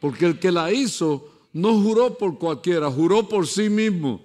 Porque 0.00 0.24
el 0.24 0.38
que 0.38 0.50
la 0.50 0.72
hizo 0.72 1.28
no 1.52 1.78
juró 1.80 2.16
por 2.16 2.38
cualquiera, 2.38 2.90
juró 2.90 3.28
por 3.28 3.46
sí 3.46 3.68
mismo. 3.68 4.22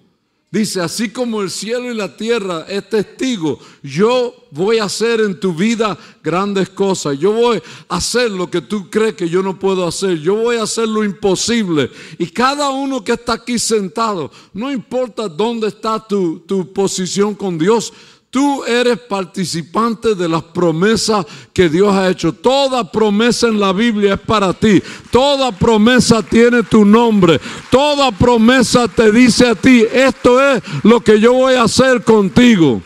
Dice, 0.49 0.79
así 0.79 1.09
como 1.09 1.41
el 1.41 1.51
cielo 1.51 1.91
y 1.91 1.93
la 1.93 2.15
tierra 2.15 2.65
es 2.69 2.87
testigo, 2.87 3.59
yo 3.83 4.33
voy 4.51 4.77
a 4.77 4.85
hacer 4.85 5.19
en 5.19 5.37
tu 5.37 5.53
vida 5.53 5.97
grandes 6.23 6.69
cosas. 6.69 7.19
Yo 7.19 7.33
voy 7.33 7.61
a 7.89 7.97
hacer 7.97 8.31
lo 8.31 8.49
que 8.49 8.61
tú 8.61 8.89
crees 8.89 9.15
que 9.15 9.27
yo 9.27 9.43
no 9.43 9.59
puedo 9.59 9.85
hacer. 9.85 10.19
Yo 10.19 10.35
voy 10.35 10.55
a 10.55 10.63
hacer 10.63 10.87
lo 10.87 11.03
imposible. 11.03 11.91
Y 12.17 12.27
cada 12.27 12.69
uno 12.69 13.03
que 13.03 13.11
está 13.11 13.33
aquí 13.33 13.59
sentado, 13.59 14.31
no 14.53 14.71
importa 14.71 15.27
dónde 15.27 15.67
está 15.67 15.99
tu, 16.07 16.39
tu 16.39 16.71
posición 16.71 17.35
con 17.35 17.57
Dios, 17.57 17.91
Tú 18.29 18.65
eres 18.65 18.99
participante 18.99 20.13
de 20.13 20.27
las 20.27 20.43
promesas 20.43 21.25
que 21.53 21.69
Dios 21.69 21.93
ha 21.93 22.09
hecho. 22.09 22.33
Toda 22.33 22.91
promesa 22.91 23.47
en 23.47 23.59
la 23.59 23.71
Biblia 23.71 24.15
es 24.15 24.19
para 24.19 24.53
ti. 24.53 24.83
Toda 25.11 25.51
promesa 25.51 26.21
tiene 26.21 26.63
tu 26.63 26.83
nombre. 26.83 27.39
Toda 27.71 28.11
promesa 28.11 28.87
te 28.89 29.11
dice 29.11 29.47
a 29.47 29.55
ti, 29.55 29.85
esto 29.91 30.41
es 30.41 30.61
lo 30.83 30.99
que 30.99 31.19
yo 31.21 31.33
voy 31.33 31.53
a 31.53 31.63
hacer 31.63 32.03
contigo. 32.03 32.81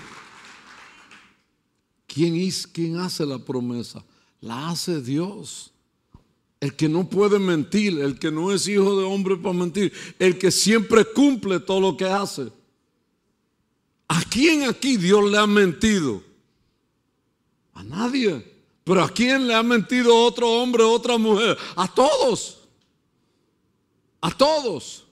¿Quién, 2.05 2.35
es, 2.35 2.67
quién 2.67 2.97
hace 2.97 3.25
la 3.25 3.39
promesa? 3.39 4.03
La 4.41 4.69
hace 4.69 5.01
Dios. 5.01 5.71
El 6.59 6.75
que 6.75 6.87
no 6.87 7.09
puede 7.09 7.39
mentir, 7.39 7.99
el 7.99 8.19
que 8.19 8.29
no 8.29 8.51
es 8.51 8.67
hijo 8.67 8.99
de 8.99 9.05
hombre 9.05 9.35
para 9.37 9.55
mentir, 9.55 9.91
el 10.19 10.37
que 10.37 10.51
siempre 10.51 11.03
cumple 11.03 11.59
todo 11.59 11.79
lo 11.79 11.97
que 11.97 12.05
hace. 12.05 12.51
¿A 14.11 14.21
quién 14.29 14.63
aquí 14.63 14.97
Dios 14.97 15.31
le 15.31 15.37
ha 15.37 15.47
mentido? 15.47 16.21
A 17.73 17.81
nadie. 17.81 18.45
Pero 18.83 19.03
¿a 19.05 19.09
quién 19.09 19.47
le 19.47 19.55
ha 19.55 19.63
mentido 19.63 20.13
otro 20.25 20.51
hombre, 20.51 20.83
otra 20.83 21.17
mujer? 21.17 21.57
A 21.77 21.87
todos. 21.87 22.67
A 24.19 24.29
todos. 24.29 25.05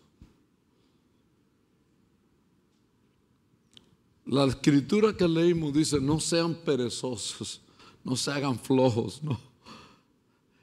La 4.26 4.44
escritura 4.44 5.16
que 5.16 5.30
leímos 5.30 5.72
dice, 5.72 6.02
no 6.02 6.20
sean 6.20 6.54
perezosos, 6.54 7.62
no 8.04 8.18
se 8.18 8.32
hagan 8.32 8.60
flojos, 8.60 9.24
no. 9.24 9.40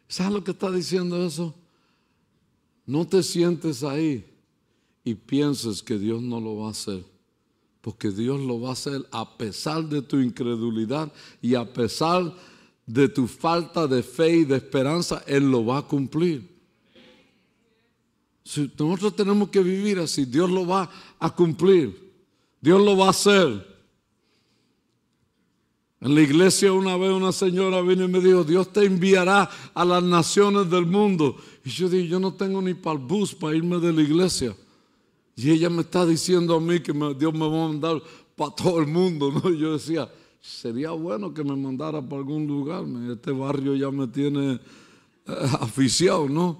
¿Sabes 0.08 0.34
lo 0.34 0.44
que 0.44 0.50
está 0.50 0.70
diciendo 0.70 1.24
eso? 1.24 1.54
No 2.84 3.06
te 3.06 3.22
sientes 3.22 3.82
ahí 3.82 4.30
y 5.04 5.14
pienses 5.14 5.82
que 5.82 5.98
Dios 5.98 6.20
no 6.20 6.38
lo 6.38 6.56
va 6.56 6.68
a 6.68 6.72
hacer 6.72 7.15
porque 7.86 8.10
Dios 8.10 8.40
lo 8.40 8.60
va 8.60 8.70
a 8.70 8.72
hacer 8.72 9.06
a 9.12 9.38
pesar 9.38 9.84
de 9.84 10.02
tu 10.02 10.18
incredulidad 10.18 11.12
y 11.40 11.54
a 11.54 11.72
pesar 11.72 12.34
de 12.84 13.08
tu 13.08 13.28
falta 13.28 13.86
de 13.86 14.02
fe 14.02 14.38
y 14.38 14.44
de 14.44 14.56
esperanza, 14.56 15.22
Él 15.24 15.48
lo 15.48 15.64
va 15.64 15.78
a 15.78 15.82
cumplir. 15.82 16.50
Si 18.42 18.68
nosotros 18.76 19.14
tenemos 19.14 19.50
que 19.50 19.62
vivir 19.62 20.00
así, 20.00 20.24
Dios 20.24 20.50
lo 20.50 20.66
va 20.66 20.90
a 21.20 21.32
cumplir, 21.32 22.12
Dios 22.60 22.82
lo 22.82 22.96
va 22.96 23.06
a 23.06 23.10
hacer. 23.10 23.64
En 26.00 26.12
la 26.12 26.22
iglesia 26.22 26.72
una 26.72 26.96
vez 26.96 27.12
una 27.12 27.30
señora 27.30 27.82
vino 27.82 28.02
y 28.02 28.08
me 28.08 28.18
dijo, 28.18 28.42
Dios 28.42 28.72
te 28.72 28.84
enviará 28.84 29.48
a 29.72 29.84
las 29.84 30.02
naciones 30.02 30.68
del 30.68 30.86
mundo. 30.86 31.36
Y 31.64 31.70
yo 31.70 31.88
dije, 31.88 32.08
yo 32.08 32.18
no 32.18 32.34
tengo 32.34 32.60
ni 32.60 32.74
para 32.74 32.98
el 32.98 33.06
bus 33.06 33.32
para 33.32 33.54
irme 33.54 33.78
de 33.78 33.92
la 33.92 34.02
iglesia. 34.02 34.56
Y 35.36 35.50
ella 35.50 35.68
me 35.68 35.82
está 35.82 36.06
diciendo 36.06 36.56
a 36.56 36.60
mí 36.60 36.80
que 36.80 36.92
Dios 36.92 37.34
me 37.34 37.48
va 37.48 37.64
a 37.64 37.68
mandar 37.68 38.02
para 38.34 38.54
todo 38.54 38.80
el 38.80 38.86
mundo, 38.86 39.30
¿no? 39.30 39.50
yo 39.50 39.74
decía, 39.74 40.10
sería 40.40 40.92
bueno 40.92 41.32
que 41.34 41.44
me 41.44 41.54
mandara 41.54 42.00
para 42.00 42.16
algún 42.16 42.46
lugar. 42.46 42.84
Este 43.10 43.32
barrio 43.32 43.76
ya 43.76 43.90
me 43.90 44.06
tiene 44.08 44.58
eh, 45.26 46.28
¿no? 46.30 46.58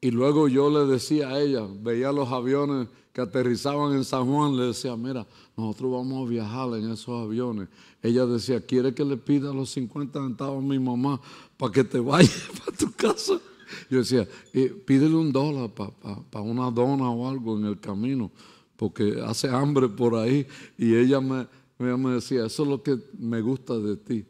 Y 0.00 0.10
luego 0.10 0.48
yo 0.48 0.68
le 0.68 0.90
decía 0.92 1.30
a 1.30 1.40
ella, 1.40 1.66
veía 1.80 2.12
los 2.12 2.30
aviones 2.30 2.88
que 3.12 3.22
aterrizaban 3.22 3.94
en 3.94 4.04
San 4.04 4.26
Juan, 4.26 4.56
le 4.56 4.66
decía, 4.66 4.94
mira, 4.94 5.26
nosotros 5.56 5.92
vamos 5.92 6.26
a 6.26 6.30
viajar 6.30 6.68
en 6.74 6.92
esos 6.92 7.24
aviones. 7.24 7.68
Ella 8.02 8.26
decía, 8.26 8.60
¿quiere 8.60 8.94
que 8.94 9.04
le 9.04 9.16
pida 9.16 9.54
los 9.54 9.70
50 9.70 10.20
centavos 10.20 10.62
a 10.62 10.66
mi 10.66 10.78
mamá 10.78 11.20
para 11.56 11.72
que 11.72 11.82
te 11.82 11.98
vayas 11.98 12.50
para 12.64 12.76
tu 12.76 12.92
casa? 12.92 13.40
Yo 13.90 13.98
decía, 13.98 14.28
eh, 14.52 14.68
pídele 14.84 15.14
un 15.14 15.32
dólar 15.32 15.70
para 15.70 16.44
una 16.44 16.70
dona 16.70 17.10
o 17.10 17.28
algo 17.28 17.58
en 17.58 17.64
el 17.64 17.80
camino, 17.80 18.30
porque 18.76 19.20
hace 19.24 19.48
hambre 19.48 19.88
por 19.88 20.14
ahí. 20.14 20.46
Y 20.78 20.94
ella 20.94 21.20
me, 21.20 21.46
me 21.78 22.10
decía, 22.10 22.46
eso 22.46 22.62
es 22.62 22.68
lo 22.68 22.82
que 22.82 22.98
me 23.18 23.40
gusta 23.40 23.78
de 23.78 23.96
ti. 23.96 24.26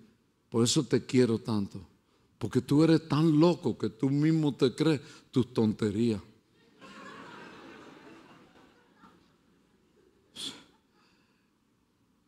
Por 0.48 0.64
eso 0.64 0.84
te 0.84 1.04
quiero 1.04 1.38
tanto. 1.38 1.80
Porque 2.38 2.60
tú 2.60 2.84
eres 2.84 3.08
tan 3.08 3.38
loco 3.38 3.76
que 3.78 3.88
tú 3.88 4.10
mismo 4.10 4.54
te 4.54 4.74
crees 4.74 5.00
tus 5.30 5.52
tonterías. 5.52 6.20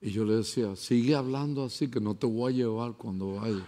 Y 0.00 0.10
yo 0.10 0.24
le 0.24 0.36
decía, 0.36 0.76
sigue 0.76 1.14
hablando 1.14 1.64
así 1.64 1.90
que 1.90 2.00
no 2.00 2.14
te 2.14 2.26
voy 2.26 2.52
a 2.52 2.56
llevar 2.56 2.92
cuando 2.92 3.34
vaya. 3.34 3.64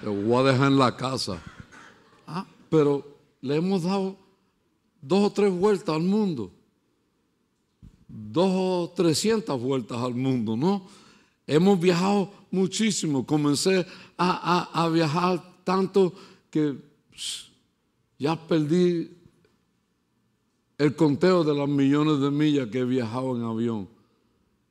Te 0.00 0.08
voy 0.08 0.34
a 0.36 0.52
dejar 0.52 0.72
en 0.72 0.78
la 0.78 0.96
casa. 0.96 1.42
Pero 2.68 3.04
le 3.40 3.56
hemos 3.56 3.82
dado 3.82 4.16
dos 5.00 5.26
o 5.26 5.32
tres 5.32 5.52
vueltas 5.52 5.94
al 5.94 6.02
mundo. 6.02 6.52
Dos 8.08 8.50
o 8.50 8.92
trescientas 8.94 9.58
vueltas 9.60 9.98
al 9.98 10.14
mundo, 10.14 10.56
¿no? 10.56 10.86
Hemos 11.46 11.80
viajado 11.80 12.30
muchísimo. 12.50 13.26
Comencé 13.26 13.86
a, 14.16 14.88
viajar 14.92 15.62
tanto 15.64 16.12
que 16.50 16.76
ya 18.18 18.36
perdí 18.36 19.10
el 20.76 20.94
conteo 20.94 21.44
de 21.44 21.54
las 21.54 21.68
millones 21.68 22.20
de 22.20 22.30
millas 22.30 22.68
que 22.68 22.80
he 22.80 22.84
viajado 22.84 23.36
en 23.36 23.42
avión, 23.42 23.88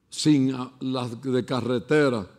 sin 0.10 0.54
ah, 0.54 0.72
las 0.80 1.22
de 1.22 1.46
carretera 1.46 2.30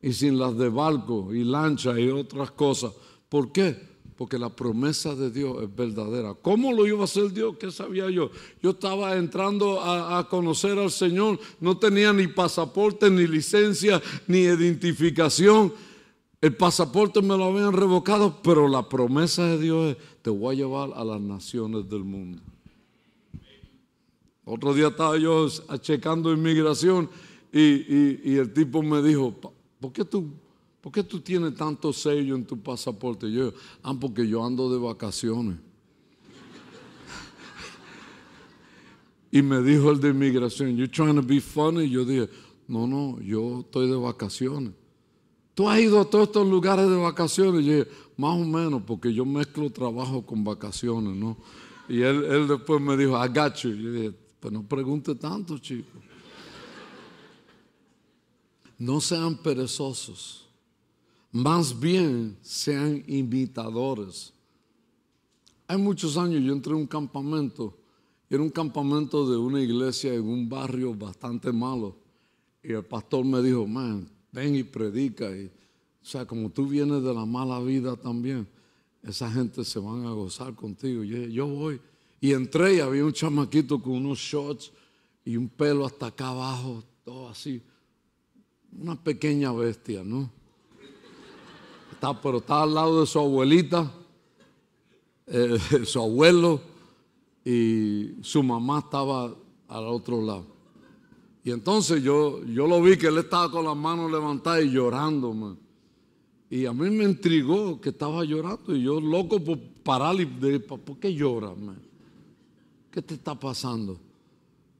y 0.00 0.12
sin 0.12 0.38
las 0.38 0.56
de 0.56 0.68
barco 0.68 1.32
y 1.32 1.44
lancha 1.44 1.98
y 1.98 2.08
otras 2.08 2.50
cosas. 2.52 2.92
¿Por 3.28 3.52
qué? 3.52 3.91
Porque 4.22 4.38
la 4.38 4.50
promesa 4.50 5.16
de 5.16 5.32
Dios 5.32 5.64
es 5.64 5.74
verdadera. 5.74 6.32
¿Cómo 6.32 6.72
lo 6.72 6.86
iba 6.86 7.00
a 7.00 7.04
hacer 7.06 7.32
Dios? 7.32 7.56
¿Qué 7.58 7.72
sabía 7.72 8.08
yo? 8.08 8.30
Yo 8.62 8.70
estaba 8.70 9.16
entrando 9.16 9.80
a, 9.82 10.28
conocer 10.28 10.78
al 10.78 10.92
Señor, 10.92 11.40
no 11.58 11.76
tenía 11.76 12.12
ni 12.12 12.28
pasaporte, 12.28 13.10
ni 13.10 13.26
licencia, 13.26 14.00
ni 14.28 14.42
identificación. 14.42 15.74
El 16.40 16.54
pasaporte 16.54 17.20
me 17.20 17.36
lo 17.36 17.46
habían 17.46 17.72
revocado, 17.72 18.40
pero 18.44 18.68
la 18.68 18.88
promesa 18.88 19.44
de 19.44 19.58
Dios 19.58 19.90
es, 19.90 19.96
te 20.22 20.30
voy 20.30 20.54
a 20.54 20.58
llevar 20.58 20.90
a 20.94 21.02
las 21.02 21.20
naciones 21.20 21.90
del 21.90 22.04
mundo. 22.04 22.40
Otro 24.44 24.72
día 24.72 24.86
estaba 24.86 25.18
yo 25.18 25.48
checando 25.80 26.32
inmigración 26.32 27.10
y, 27.52 28.36
el 28.36 28.52
tipo 28.54 28.84
me 28.84 29.02
dijo, 29.02 29.32
"Pa- 29.32 29.50
¿por 29.80 29.92
qué 29.92 30.04
tú, 30.04 30.30
por 30.82 30.92
qué 30.92 31.02
tú 31.02 31.20
tienes 31.20 31.54
tanto 31.54 31.92
sello 31.92 32.34
en 32.34 32.44
tu 32.44 32.60
pasaporte? 32.60 33.28
Y 33.28 33.34
yo, 33.34 33.54
ah, 33.82 33.94
porque 33.98 34.28
yo 34.28 34.44
ando 34.44 34.70
de 34.70 34.78
vacaciones. 34.78 35.56
y 39.30 39.40
me 39.40 39.62
dijo 39.62 39.92
el 39.92 40.00
de 40.00 40.10
inmigración, 40.10 40.76
you 40.76 40.88
trying 40.88 41.14
to 41.14 41.22
be 41.22 41.40
funny? 41.40 41.88
Yo 41.88 42.04
dije, 42.04 42.28
no, 42.66 42.86
no, 42.86 43.20
yo 43.20 43.60
estoy 43.60 43.88
de 43.88 43.96
vacaciones. 43.96 44.72
¿Tú 45.54 45.68
has 45.68 45.80
ido 45.80 46.00
a 46.00 46.04
todos 46.04 46.28
estos 46.28 46.48
lugares 46.48 46.88
de 46.88 46.96
vacaciones? 46.96 47.64
Yo 47.64 47.72
dije, 47.72 47.90
más 48.16 48.34
o 48.34 48.44
menos, 48.44 48.82
porque 48.84 49.14
yo 49.14 49.24
mezclo 49.24 49.70
trabajo 49.70 50.26
con 50.26 50.42
vacaciones, 50.42 51.14
¿no? 51.14 51.36
Y 51.88 52.00
él, 52.00 52.24
él 52.24 52.48
después 52.48 52.80
me 52.80 52.96
dijo, 52.96 53.12
I 53.12 53.28
got 53.28 53.54
you. 53.56 53.70
Yo 53.70 53.92
dije, 53.92 54.14
pues 54.40 54.52
no 54.52 54.66
pregunte 54.66 55.14
tanto, 55.14 55.58
chico. 55.58 55.98
No 58.78 59.00
sean 59.00 59.36
perezosos, 59.36 60.41
más 61.32 61.78
bien 61.78 62.36
sean 62.42 63.02
imitadores. 63.06 64.34
Hay 65.66 65.78
muchos 65.78 66.18
años 66.18 66.42
yo 66.42 66.52
entré 66.52 66.74
a 66.74 66.76
un 66.76 66.86
campamento, 66.86 67.74
era 68.28 68.42
un 68.42 68.50
campamento 68.50 69.28
de 69.30 69.38
una 69.38 69.60
iglesia 69.60 70.12
en 70.12 70.28
un 70.28 70.48
barrio 70.48 70.94
bastante 70.94 71.50
malo. 71.50 71.96
Y 72.62 72.72
el 72.72 72.84
pastor 72.84 73.24
me 73.24 73.42
dijo, 73.42 73.66
man, 73.66 74.08
ven 74.30 74.54
y 74.54 74.62
predica. 74.62 75.34
Y, 75.34 75.46
o 75.46 76.04
sea, 76.04 76.26
como 76.26 76.50
tú 76.50 76.66
vienes 76.66 77.02
de 77.02 77.12
la 77.12 77.24
mala 77.24 77.60
vida 77.60 77.96
también, 77.96 78.46
esa 79.02 79.30
gente 79.30 79.64
se 79.64 79.78
van 79.78 80.06
a 80.06 80.12
gozar 80.12 80.54
contigo. 80.54 81.02
Yo, 81.02 81.18
yo 81.26 81.46
voy. 81.46 81.80
Y 82.20 82.32
entré 82.32 82.76
y 82.76 82.80
había 82.80 83.04
un 83.04 83.12
chamaquito 83.12 83.82
con 83.82 83.94
unos 83.94 84.18
shorts 84.18 84.70
y 85.24 85.36
un 85.36 85.48
pelo 85.48 85.84
hasta 85.84 86.06
acá 86.06 86.28
abajo, 86.28 86.84
todo 87.04 87.28
así. 87.28 87.62
Una 88.78 89.02
pequeña 89.02 89.52
bestia, 89.52 90.04
¿no? 90.04 90.30
Está, 92.02 92.20
pero 92.20 92.38
estaba 92.38 92.64
al 92.64 92.74
lado 92.74 93.00
de 93.02 93.06
su 93.06 93.16
abuelita, 93.20 93.88
eh, 95.28 95.56
su 95.84 96.00
abuelo 96.00 96.60
y 97.44 98.14
su 98.22 98.42
mamá 98.42 98.80
estaba 98.80 99.32
al 99.68 99.84
otro 99.86 100.20
lado. 100.20 100.46
Y 101.44 101.52
entonces 101.52 102.02
yo, 102.02 102.44
yo 102.44 102.66
lo 102.66 102.82
vi 102.82 102.96
que 102.96 103.06
él 103.06 103.18
estaba 103.18 103.48
con 103.52 103.64
las 103.64 103.76
manos 103.76 104.10
levantadas 104.10 104.64
y 104.64 104.70
llorando, 104.70 105.32
man. 105.32 105.56
Y 106.50 106.66
a 106.66 106.72
mí 106.72 106.90
me 106.90 107.04
intrigó 107.04 107.80
que 107.80 107.90
estaba 107.90 108.24
llorando 108.24 108.74
y 108.74 108.82
yo 108.82 109.00
loco 109.00 109.38
por 109.38 109.60
parar 109.84 110.16
y 110.20 110.24
de, 110.24 110.58
¿por 110.58 110.98
qué 110.98 111.14
lloras, 111.14 111.56
man? 111.56 111.80
¿Qué 112.90 113.00
te 113.00 113.14
está 113.14 113.38
pasando? 113.38 113.96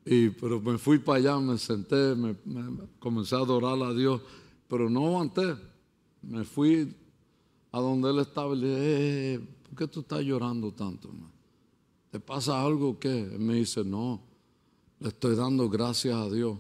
Y, 0.05 0.31
pero 0.31 0.61
me 0.61 0.77
fui 0.77 0.99
para 0.99 1.19
allá, 1.19 1.39
me 1.39 1.57
senté, 1.57 2.17
me- 2.17 2.35
comencé 2.99 3.37
a 3.37 3.39
adorar 3.39 3.81
a 3.81 3.95
Dios, 3.95 4.21
pero 4.67 4.91
no 4.91 5.07
aguanté. 5.07 5.55
Me 6.21 6.43
fui 6.43 6.97
a 7.73 7.81
donde 7.81 8.11
él 8.11 8.19
estaba 8.21 8.55
y 8.55 8.61
le 8.61 8.69
dije, 8.69 9.35
"Eh, 9.35 9.41
¿por 9.65 9.79
qué 9.79 9.87
tú 9.89 10.01
estás 10.01 10.21
llorando 10.21 10.73
tanto, 10.73 11.09
man? 11.09 11.33
¿Te 12.11 12.21
pasa 12.21 12.63
algo 12.63 12.91
o 12.91 12.99
qué? 12.99 13.23
Él 13.23 13.39
me 13.39 13.55
dice, 13.55 13.83
no, 13.83 14.21
le 15.01 15.09
estoy 15.09 15.35
dando 15.35 15.71
gracias 15.71 16.15
a 16.15 16.29
Dios, 16.29 16.59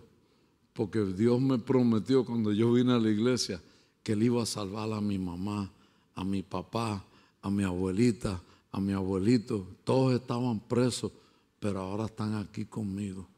porque 0.72 1.04
Dios 1.04 1.40
me 1.42 1.58
prometió 1.58 2.24
cuando 2.24 2.52
yo 2.52 2.72
vine 2.72 2.94
a 2.94 2.98
la 2.98 3.10
iglesia 3.10 3.60
que 4.02 4.12
él 4.12 4.22
iba 4.22 4.42
a 4.42 4.46
salvar 4.46 4.90
a 4.92 5.00
mi 5.02 5.18
mamá, 5.18 5.70
a 6.14 6.24
mi 6.24 6.42
papá, 6.42 7.04
a 7.42 7.50
mi 7.50 7.64
abuelita, 7.64 8.42
a 8.70 8.80
mi 8.80 8.94
abuelito. 8.94 9.66
Todos 9.84 10.14
estaban 10.14 10.58
presos, 10.60 11.12
pero 11.60 11.80
ahora 11.80 12.06
están 12.06 12.34
aquí 12.34 12.64
conmigo. 12.64 13.28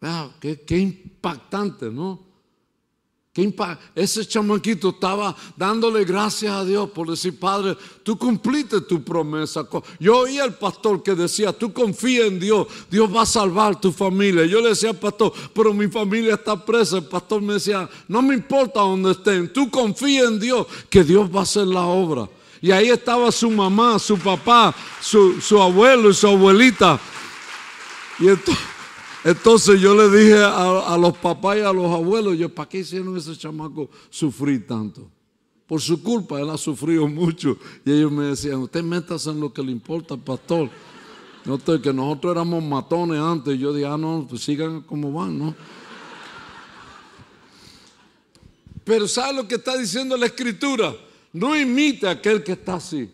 Vea, 0.00 0.32
qué, 0.40 0.60
qué 0.60 0.78
impactante, 0.78 1.90
¿no? 1.90 2.27
Ese 3.94 4.26
chamaquito 4.26 4.88
estaba 4.88 5.34
dándole 5.56 6.04
gracias 6.04 6.52
a 6.52 6.64
Dios 6.64 6.90
por 6.90 7.08
decir, 7.08 7.38
Padre, 7.38 7.76
tú 8.02 8.18
cumpliste 8.18 8.80
tu 8.80 9.04
promesa. 9.04 9.64
Yo 10.00 10.18
oí 10.18 10.38
al 10.38 10.54
pastor 10.54 11.02
que 11.04 11.14
decía, 11.14 11.52
tú 11.52 11.72
confía 11.72 12.26
en 12.26 12.40
Dios, 12.40 12.66
Dios 12.90 13.14
va 13.14 13.22
a 13.22 13.26
salvar 13.26 13.80
tu 13.80 13.92
familia. 13.92 14.44
Yo 14.44 14.60
le 14.60 14.70
decía 14.70 14.90
al 14.90 14.98
pastor, 14.98 15.32
pero 15.54 15.72
mi 15.72 15.86
familia 15.86 16.34
está 16.34 16.64
presa. 16.64 16.96
El 16.96 17.06
pastor 17.06 17.40
me 17.40 17.54
decía, 17.54 17.88
no 18.08 18.22
me 18.22 18.34
importa 18.34 18.80
dónde 18.80 19.12
estén, 19.12 19.52
tú 19.52 19.70
confía 19.70 20.24
en 20.24 20.40
Dios, 20.40 20.66
que 20.90 21.04
Dios 21.04 21.30
va 21.32 21.40
a 21.40 21.42
hacer 21.44 21.66
la 21.68 21.82
obra. 21.82 22.28
Y 22.60 22.72
ahí 22.72 22.88
estaba 22.88 23.30
su 23.30 23.50
mamá, 23.50 24.00
su 24.00 24.18
papá, 24.18 24.74
su, 25.00 25.40
su 25.40 25.62
abuelo 25.62 26.10
y 26.10 26.14
su 26.14 26.26
abuelita. 26.26 26.98
Y 28.18 28.26
entonces, 28.26 28.64
entonces 29.24 29.80
yo 29.80 29.94
le 29.94 30.16
dije 30.16 30.42
a, 30.42 30.96
los 30.98 31.16
papás 31.18 31.58
y 31.58 31.60
a 31.60 31.72
los 31.72 31.92
abuelos, 31.92 32.38
yo, 32.38 32.48
¿para 32.48 32.68
qué 32.68 32.78
hicieron 32.78 33.16
ese 33.16 33.36
chamaco 33.36 33.90
sufrir 34.10 34.66
tanto? 34.66 35.10
Por 35.66 35.80
su 35.80 36.02
culpa, 36.02 36.40
él 36.40 36.48
ha 36.50 36.56
sufrido 36.56 37.06
mucho. 37.08 37.58
Y 37.84 37.92
ellos 37.92 38.10
me 38.10 38.24
decían, 38.26 38.56
usted 38.60 38.82
métase 38.82 39.30
en 39.30 39.40
lo 39.40 39.52
que 39.52 39.62
le 39.62 39.70
importa, 39.70 40.16
pastor. 40.16 40.70
No 41.44 41.58
que 41.58 41.92
nosotros 41.92 42.32
éramos 42.32 42.62
matones 42.62 43.20
antes. 43.20 43.58
Yo 43.58 43.72
dije, 43.72 43.86
ah, 43.86 43.98
no, 43.98 44.26
pues 44.28 44.42
sigan 44.42 44.82
como 44.82 45.12
van, 45.12 45.38
¿no? 45.38 45.54
Pero 48.84 49.06
¿sabe 49.06 49.34
lo 49.34 49.48
que 49.48 49.56
está 49.56 49.76
diciendo 49.76 50.16
la 50.16 50.26
escritura? 50.26 50.94
No 51.32 51.54
imite 51.54 52.06
a 52.06 52.12
aquel 52.12 52.42
que 52.42 52.52
está 52.52 52.74
así 52.74 53.10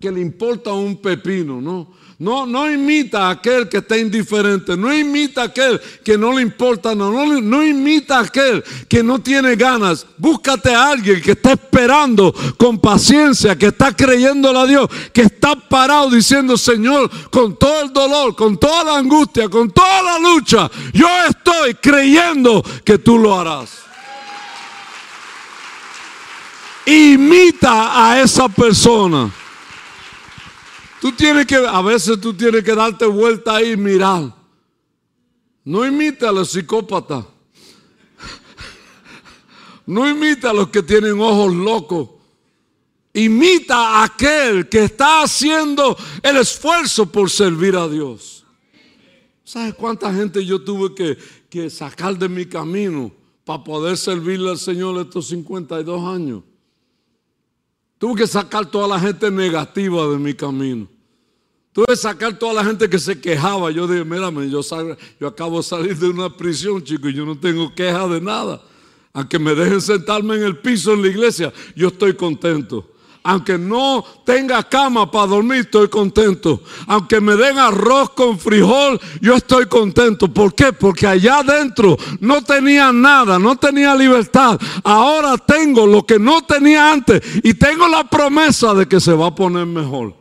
que 0.00 0.10
le 0.10 0.20
importa 0.20 0.72
un 0.72 0.96
pepino, 0.96 1.60
no. 1.60 2.00
No, 2.20 2.44
no 2.44 2.70
imita 2.70 3.28
a 3.28 3.30
aquel 3.30 3.66
que 3.66 3.78
está 3.78 3.96
indiferente, 3.96 4.76
no 4.76 4.92
imita 4.92 5.40
a 5.40 5.44
aquel 5.44 5.80
que 6.04 6.18
no 6.18 6.34
le 6.34 6.42
importa, 6.42 6.94
no, 6.94 7.10
no, 7.10 7.40
no 7.40 7.64
imita 7.64 8.18
a 8.18 8.24
aquel 8.24 8.62
que 8.88 9.02
no 9.02 9.20
tiene 9.20 9.56
ganas. 9.56 10.06
Búscate 10.18 10.74
a 10.74 10.90
alguien 10.90 11.22
que 11.22 11.30
está 11.30 11.52
esperando 11.52 12.34
con 12.58 12.78
paciencia, 12.78 13.56
que 13.56 13.68
está 13.68 13.96
creyéndole 13.96 14.58
a 14.58 14.66
Dios, 14.66 14.90
que 15.14 15.22
está 15.22 15.56
parado 15.56 16.10
diciendo, 16.10 16.58
Señor, 16.58 17.10
con 17.30 17.58
todo 17.58 17.84
el 17.84 17.92
dolor, 17.92 18.36
con 18.36 18.58
toda 18.58 18.84
la 18.84 18.98
angustia, 18.98 19.48
con 19.48 19.70
toda 19.70 20.02
la 20.02 20.18
lucha, 20.18 20.70
yo 20.92 21.08
estoy 21.26 21.72
creyendo 21.74 22.62
que 22.84 22.98
tú 22.98 23.18
lo 23.18 23.40
harás. 23.40 23.78
Imita 26.84 28.10
a 28.10 28.20
esa 28.20 28.46
persona. 28.50 29.30
Tú 31.00 31.12
tienes 31.12 31.46
que, 31.46 31.56
a 31.56 31.80
veces 31.80 32.20
tú 32.20 32.34
tienes 32.34 32.62
que 32.62 32.74
darte 32.74 33.06
vuelta 33.06 33.56
ahí 33.56 33.72
y 33.72 33.76
mirar. 33.76 34.34
No 35.64 35.86
imita 35.86 36.28
a 36.28 36.32
los 36.32 36.50
psicópatas. 36.50 37.24
No 39.86 40.08
imita 40.08 40.50
a 40.50 40.52
los 40.52 40.68
que 40.68 40.82
tienen 40.82 41.18
ojos 41.18 41.54
locos. 41.54 42.10
Imita 43.14 43.76
a 43.76 44.04
aquel 44.04 44.68
que 44.68 44.84
está 44.84 45.22
haciendo 45.22 45.96
el 46.22 46.36
esfuerzo 46.36 47.10
por 47.10 47.30
servir 47.30 47.76
a 47.76 47.88
Dios. 47.88 48.44
¿Sabes 49.42 49.74
cuánta 49.74 50.12
gente 50.14 50.44
yo 50.44 50.62
tuve 50.62 50.94
que, 50.94 51.18
que 51.48 51.70
sacar 51.70 52.16
de 52.16 52.28
mi 52.28 52.46
camino 52.46 53.10
para 53.44 53.64
poder 53.64 53.96
servirle 53.96 54.50
al 54.50 54.58
Señor 54.58 55.00
estos 55.00 55.28
52 55.28 56.04
años? 56.04 56.42
Tuve 58.00 58.14
que 58.22 58.26
sacar 58.26 58.64
toda 58.64 58.88
la 58.88 58.98
gente 58.98 59.30
negativa 59.30 60.08
de 60.08 60.16
mi 60.16 60.32
camino. 60.32 60.88
Tuve 61.70 61.84
que 61.86 61.96
sacar 61.96 62.38
toda 62.38 62.54
la 62.54 62.64
gente 62.64 62.88
que 62.88 62.98
se 62.98 63.20
quejaba. 63.20 63.70
Yo 63.70 63.86
dije, 63.86 64.06
mírame, 64.06 64.48
yo, 64.48 64.62
sal- 64.62 64.96
yo 65.20 65.26
acabo 65.28 65.58
de 65.58 65.62
salir 65.64 65.94
de 65.98 66.08
una 66.08 66.34
prisión, 66.34 66.82
chico, 66.82 67.10
y 67.10 67.12
yo 67.12 67.26
no 67.26 67.38
tengo 67.38 67.74
queja 67.74 68.08
de 68.08 68.18
nada. 68.22 68.62
Aunque 69.12 69.38
me 69.38 69.54
dejen 69.54 69.82
sentarme 69.82 70.36
en 70.36 70.44
el 70.44 70.56
piso 70.56 70.94
en 70.94 71.02
la 71.02 71.08
iglesia, 71.08 71.52
yo 71.76 71.88
estoy 71.88 72.14
contento. 72.14 72.90
Aunque 73.22 73.58
no 73.58 74.02
tenga 74.24 74.62
cama 74.62 75.10
para 75.10 75.26
dormir, 75.26 75.60
estoy 75.60 75.88
contento. 75.88 76.62
Aunque 76.86 77.20
me 77.20 77.36
den 77.36 77.58
arroz 77.58 78.10
con 78.10 78.38
frijol, 78.38 78.98
yo 79.20 79.34
estoy 79.34 79.66
contento. 79.66 80.32
¿Por 80.32 80.54
qué? 80.54 80.72
Porque 80.72 81.06
allá 81.06 81.40
adentro 81.40 81.98
no 82.20 82.42
tenía 82.42 82.92
nada, 82.92 83.38
no 83.38 83.56
tenía 83.56 83.94
libertad. 83.94 84.58
Ahora 84.82 85.36
tengo 85.36 85.86
lo 85.86 86.04
que 86.06 86.18
no 86.18 86.42
tenía 86.42 86.92
antes 86.92 87.20
y 87.42 87.54
tengo 87.54 87.88
la 87.88 88.04
promesa 88.04 88.72
de 88.72 88.86
que 88.86 89.00
se 89.00 89.12
va 89.12 89.26
a 89.26 89.34
poner 89.34 89.66
mejor. 89.66 90.14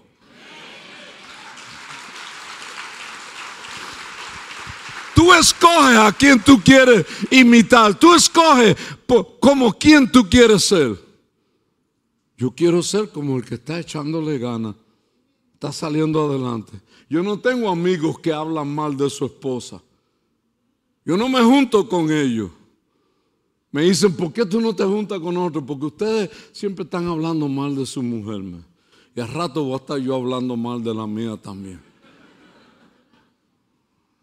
Tú 5.16 5.34
escoges 5.34 5.98
a 5.98 6.12
quien 6.14 6.40
tú 6.40 6.62
quieres 6.62 7.06
imitar. 7.30 7.94
Tú 7.96 8.14
escoges 8.14 8.76
como 9.40 9.74
quien 9.74 10.10
tú 10.10 10.30
quieres 10.30 10.66
ser. 10.66 11.09
Yo 12.40 12.52
quiero 12.52 12.82
ser 12.82 13.10
como 13.10 13.36
el 13.36 13.44
que 13.44 13.56
está 13.56 13.82
echándole 13.82 14.38
ganas, 14.38 14.74
está 15.56 15.74
saliendo 15.74 16.26
adelante. 16.26 16.72
Yo 17.10 17.22
no 17.22 17.38
tengo 17.38 17.68
amigos 17.68 18.18
que 18.20 18.32
hablan 18.32 18.74
mal 18.74 18.96
de 18.96 19.10
su 19.10 19.26
esposa. 19.26 19.84
Yo 21.04 21.18
no 21.18 21.28
me 21.28 21.42
junto 21.42 21.90
con 21.90 22.10
ellos. 22.10 22.50
Me 23.72 23.82
dicen, 23.82 24.16
¿por 24.16 24.32
qué 24.32 24.46
tú 24.46 24.62
no 24.62 24.74
te 24.74 24.86
juntas 24.86 25.20
con 25.20 25.36
otros? 25.36 25.66
Porque 25.68 25.88
ustedes 25.88 26.30
siempre 26.54 26.86
están 26.86 27.08
hablando 27.08 27.50
mal 27.50 27.76
de 27.76 27.86
su 27.86 28.02
mujer. 28.02 28.42
Y 29.14 29.20
al 29.20 29.28
rato 29.28 29.66
voy 29.66 29.74
a 29.74 29.78
estar 29.78 29.98
yo 29.98 30.16
hablando 30.16 30.56
mal 30.56 30.82
de 30.82 30.94
la 30.96 31.06
mía 31.06 31.36
también. 31.36 31.82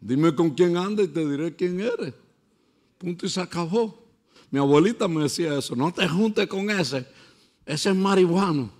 Dime 0.00 0.35
con 0.35 0.52
quién 0.52 0.79
anda 0.79 1.02
y 1.02 1.09
te 1.09 1.29
diré 1.29 1.55
quién 1.55 1.81
eres. 1.81 2.14
Punto 2.96 3.26
y 3.26 3.29
se 3.29 3.42
acabó. 3.42 4.07
Mi 4.50 4.59
abuelita 4.59 5.07
me 5.07 5.24
decía 5.24 5.59
eso, 5.59 5.76
no 5.76 5.92
te 5.92 6.09
juntes 6.09 6.46
con 6.46 6.70
ese, 6.70 7.07
ese 7.66 7.90
es 7.90 7.96
marihuano. 7.96 8.70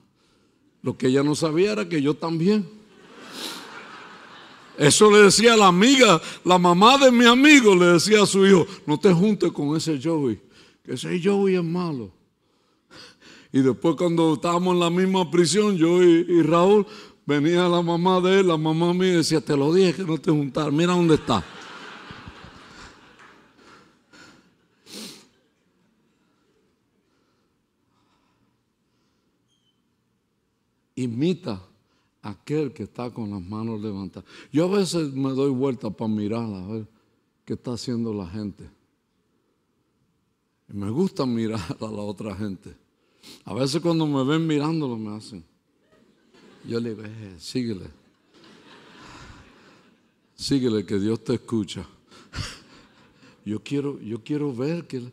Lo 0.81 0.97
que 0.97 1.09
ella 1.09 1.23
no 1.23 1.35
sabía 1.35 1.73
era 1.73 1.89
que 1.89 2.01
yo 2.01 2.15
también. 2.15 2.67
Eso 4.79 5.11
le 5.11 5.19
decía 5.19 5.57
la 5.57 5.67
amiga, 5.67 6.21
la 6.45 6.59
mamá 6.59 6.97
de 6.97 7.11
mi 7.11 7.27
amigo 7.27 7.75
le 7.75 7.87
decía 7.87 8.23
a 8.23 8.27
su 8.27 8.47
hijo, 8.47 8.67
no 8.87 8.99
te 8.99 9.13
juntes 9.13 9.53
con 9.53 9.77
ese 9.77 10.01
Joey, 10.03 10.41
que 10.85 10.95
ese 10.95 11.21
Joey 11.23 11.57
es 11.57 11.65
malo. 11.65 12.11
Y 13.53 13.61
después 13.61 13.97
cuando 13.97 14.35
estábamos 14.35 14.75
en 14.75 14.81
la 14.81 14.91
misma 14.91 15.31
prisión, 15.31 15.77
yo 15.77 16.03
y 16.03 16.43
Raúl, 16.43 16.87
Venía 17.27 17.69
la 17.69 17.83
mamá 17.83 18.21
de 18.21 18.39
él, 18.39 18.47
la 18.47 18.57
mamá 18.57 18.95
mía 18.95 19.17
decía, 19.17 19.41
te 19.41 19.57
lo 19.57 19.75
dije 19.75 19.95
que 19.95 20.05
no 20.05 20.17
te 20.17 20.31
juntar, 20.31 20.71
mira 20.71 20.93
dónde 20.93 21.17
está. 21.17 21.45
Imita 30.97 31.63
a 32.23 32.31
aquel 32.31 32.73
que 32.73 32.83
está 32.83 33.11
con 33.11 33.31
las 33.31 33.41
manos 33.41 33.81
levantadas. 33.81 34.29
Yo 34.53 34.65
a 34.65 34.79
veces 34.79 35.13
me 35.13 35.31
doy 35.31 35.51
vuelta 35.51 35.91
para 35.91 36.11
mirar 36.11 36.43
a 36.43 36.67
ver 36.67 36.89
qué 37.45 37.55
está 37.55 37.75
haciendo 37.75 38.13
la 38.13 38.27
gente. 38.27 38.69
Me 40.69 40.91
gusta 40.91 41.25
mirar 41.27 41.61
a 41.81 41.85
la 41.85 42.03
otra 42.03 42.35
gente. 42.35 42.75
A 43.45 43.55
veces 43.55 43.81
cuando 43.81 44.07
me 44.07 44.25
ven 44.25 44.47
mirándolo 44.47 44.97
me 44.97 45.17
hacen. 45.17 45.45
Yo 46.67 46.81
le 46.81 46.91
digo, 46.91 47.05
eh, 47.05 47.35
síguele. 47.39 47.87
Síguele 50.35 50.85
que 50.85 50.99
Dios 50.99 51.23
te 51.23 51.35
escucha. 51.35 51.87
Yo 53.45 53.63
quiero, 53.63 54.01
yo 54.01 54.23
quiero 54.25 54.53
ver 54.53 54.87
que... 54.89 55.13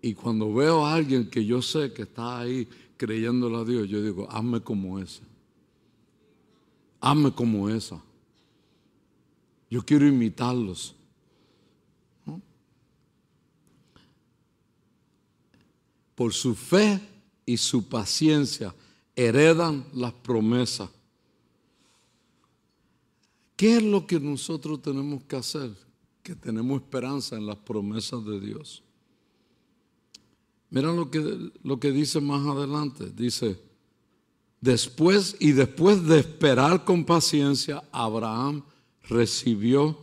Y 0.00 0.14
cuando 0.14 0.52
veo 0.54 0.86
a 0.86 0.94
alguien 0.94 1.28
que 1.28 1.44
yo 1.44 1.60
sé 1.60 1.92
que 1.92 2.02
está 2.02 2.38
ahí 2.38 2.68
creyéndole 2.96 3.56
a 3.56 3.64
Dios, 3.64 3.88
yo 3.88 4.02
digo, 4.02 4.28
hazme 4.30 4.60
como 4.60 4.98
ese. 4.98 5.22
Hazme 7.00 7.32
como 7.32 7.68
esa. 7.68 8.00
Yo 9.70 9.84
quiero 9.84 10.06
imitarlos. 10.06 10.94
Por 16.14 16.32
su 16.32 16.54
fe 16.54 17.00
y 17.44 17.56
su 17.56 17.88
paciencia 17.88 18.74
heredan 19.16 19.84
las 19.92 20.12
promesas. 20.12 20.88
¿Qué 23.56 23.76
es 23.76 23.82
lo 23.82 24.06
que 24.06 24.18
nosotros 24.18 24.80
tenemos 24.82 25.22
que 25.24 25.36
hacer? 25.36 25.70
Que 26.22 26.34
tenemos 26.34 26.80
esperanza 26.80 27.36
en 27.36 27.46
las 27.46 27.56
promesas 27.56 28.24
de 28.24 28.40
Dios. 28.40 28.82
Mira 30.70 30.92
lo 30.92 31.10
que, 31.10 31.50
lo 31.62 31.78
que 31.78 31.92
dice 31.92 32.20
más 32.20 32.46
adelante. 32.46 33.10
Dice, 33.10 33.58
después 34.60 35.36
y 35.38 35.52
después 35.52 36.06
de 36.06 36.20
esperar 36.20 36.84
con 36.84 37.04
paciencia, 37.04 37.84
Abraham 37.92 38.62
recibió 39.08 39.96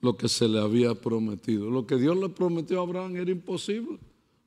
lo 0.00 0.16
que 0.16 0.28
se 0.28 0.48
le 0.48 0.60
había 0.60 0.94
prometido. 0.94 1.70
Lo 1.70 1.86
que 1.86 1.96
Dios 1.96 2.16
le 2.16 2.28
prometió 2.28 2.80
a 2.80 2.82
Abraham 2.82 3.16
era 3.16 3.30
imposible. 3.30 3.98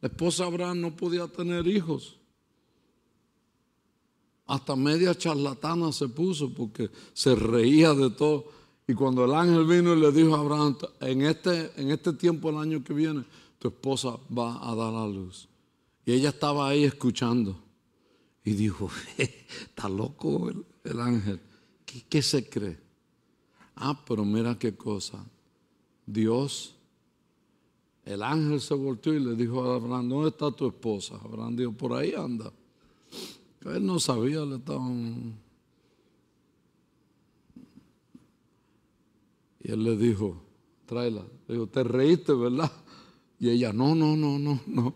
La 0.01 0.07
esposa 0.07 0.45
Abraham 0.45 0.81
no 0.81 0.95
podía 0.95 1.27
tener 1.27 1.67
hijos 1.67 2.19
hasta 4.49 4.75
media 4.75 5.13
charlatana 5.13 5.91
se 5.91 6.09
puso 6.09 6.51
porque 6.51 6.89
se 7.13 7.35
reía 7.35 7.93
de 7.93 8.09
todo. 8.09 8.45
Y 8.87 8.95
cuando 8.95 9.23
el 9.23 9.33
ángel 9.35 9.63
vino 9.65 9.93
y 9.93 9.99
le 9.99 10.11
dijo 10.11 10.35
a 10.35 10.39
Abraham, 10.39 10.75
en 11.01 11.21
este, 11.21 11.71
en 11.79 11.91
este 11.91 12.13
tiempo, 12.13 12.49
el 12.49 12.57
año 12.57 12.83
que 12.83 12.91
viene, 12.91 13.23
tu 13.59 13.67
esposa 13.67 14.17
va 14.35 14.67
a 14.67 14.73
dar 14.73 14.95
a 14.95 15.05
luz. 15.05 15.47
Y 16.05 16.13
ella 16.13 16.29
estaba 16.29 16.69
ahí 16.69 16.85
escuchando. 16.85 17.61
Y 18.43 18.53
dijo, 18.53 18.89
está 19.17 19.89
loco 19.89 20.49
el, 20.83 20.99
ángel. 20.99 21.39
¿Qué, 21.85 22.03
¿Qué, 22.09 22.21
se 22.21 22.49
cree? 22.49 22.79
Ah, 23.75 24.01
pero 24.07 24.25
mira 24.25 24.57
qué 24.57 24.75
cosa. 24.75 25.23
Dios, 26.05 26.73
el 28.05 28.23
ángel 28.23 28.61
se 28.61 28.73
volteó 28.73 29.13
y 29.13 29.19
le 29.19 29.35
dijo 29.35 29.61
a 29.61 29.75
Abraham, 29.75 30.09
¿dónde 30.09 30.29
está 30.29 30.49
tu 30.51 30.67
esposa? 30.67 31.15
Abraham 31.23 31.55
dijo, 31.55 31.73
por 31.73 31.93
ahí 31.93 32.13
anda. 32.15 32.51
Él 33.65 33.85
no 33.85 33.99
sabía, 33.99 34.45
le 34.45 34.55
estaban... 34.55 35.37
Y 39.61 39.71
él 39.71 39.83
le 39.83 39.97
dijo, 39.97 40.41
tráela. 40.85 41.25
Le 41.47 41.55
dijo, 41.55 41.67
te 41.67 41.83
reíste, 41.83 42.33
¿verdad? 42.33 42.71
Y 43.39 43.49
ella, 43.49 43.71
no, 43.73 43.95
no, 43.95 44.15
no, 44.15 44.37
no, 44.37 44.59
no. 44.67 44.93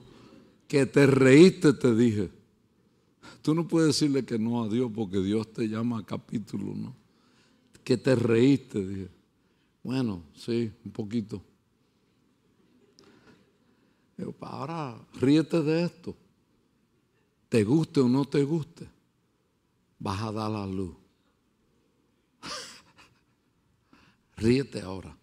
Que 0.68 0.86
te 0.86 1.08
reíste, 1.08 1.74
te 1.74 1.96
dije. 1.96 2.30
Tú 3.42 3.54
no 3.54 3.68
puedes 3.68 3.88
decirle 3.88 4.26
que 4.26 4.38
no 4.40 4.64
a 4.64 4.70
Dios 4.70 4.92
porque 4.94 5.20
Dios 5.20 5.52
te 5.52 5.68
llama 5.68 6.00
a 6.00 6.06
capítulo, 6.06 6.74
¿no? 6.76 6.96
Que 7.84 7.98
te 7.98 8.16
reíste, 8.16 8.86
dije. 8.86 9.10
Bueno, 9.84 10.24
sí, 10.36 10.72
un 10.86 10.92
poquito. 10.92 11.42
Ahora 14.40 14.96
ríete 15.20 15.62
de 15.62 15.84
esto 15.84 16.16
te 17.54 17.64
guste 17.64 18.00
o 18.00 18.10
no 18.10 18.26
te 18.26 18.44
guste, 18.44 18.90
vas 20.00 20.20
a 20.24 20.32
dar 20.32 20.50
la 20.50 20.66
luz. 20.66 20.96
Ríete 24.38 24.82
ahora. 24.82 25.16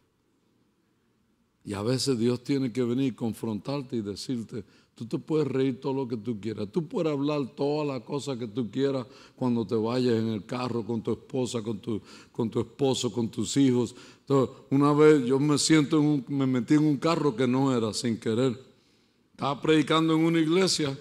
Y 1.70 1.74
a 1.74 1.82
veces 1.82 2.18
Dios 2.18 2.42
tiene 2.42 2.72
que 2.72 2.82
venir, 2.82 3.14
confrontarte 3.14 3.94
y 3.94 4.00
decirte, 4.00 4.64
tú 4.96 5.06
te 5.06 5.18
puedes 5.20 5.46
reír 5.46 5.80
todo 5.80 5.92
lo 5.94 6.08
que 6.08 6.16
tú 6.16 6.40
quieras, 6.40 6.66
tú 6.72 6.88
puedes 6.88 7.12
hablar 7.12 7.46
todas 7.54 7.86
las 7.86 8.00
cosas 8.00 8.38
que 8.38 8.48
tú 8.48 8.68
quieras 8.72 9.06
cuando 9.36 9.64
te 9.64 9.76
vayas 9.76 10.14
en 10.14 10.30
el 10.30 10.44
carro 10.44 10.84
con 10.84 11.00
tu 11.00 11.12
esposa, 11.12 11.62
con 11.62 11.78
tu, 11.78 12.02
con 12.32 12.50
tu 12.50 12.58
esposo, 12.58 13.12
con 13.12 13.28
tus 13.28 13.56
hijos. 13.56 13.94
Entonces, 14.22 14.56
una 14.70 14.92
vez 14.92 15.24
yo 15.24 15.38
me 15.38 15.56
siento 15.58 16.00
en 16.00 16.06
un, 16.06 16.24
me 16.26 16.44
metí 16.44 16.74
en 16.74 16.84
un 16.84 16.96
carro 16.96 17.36
que 17.36 17.46
no 17.46 17.72
era 17.72 17.94
sin 17.94 18.18
querer. 18.18 18.60
Estaba 19.30 19.62
predicando 19.62 20.14
en 20.14 20.24
una 20.24 20.40
iglesia 20.40 20.98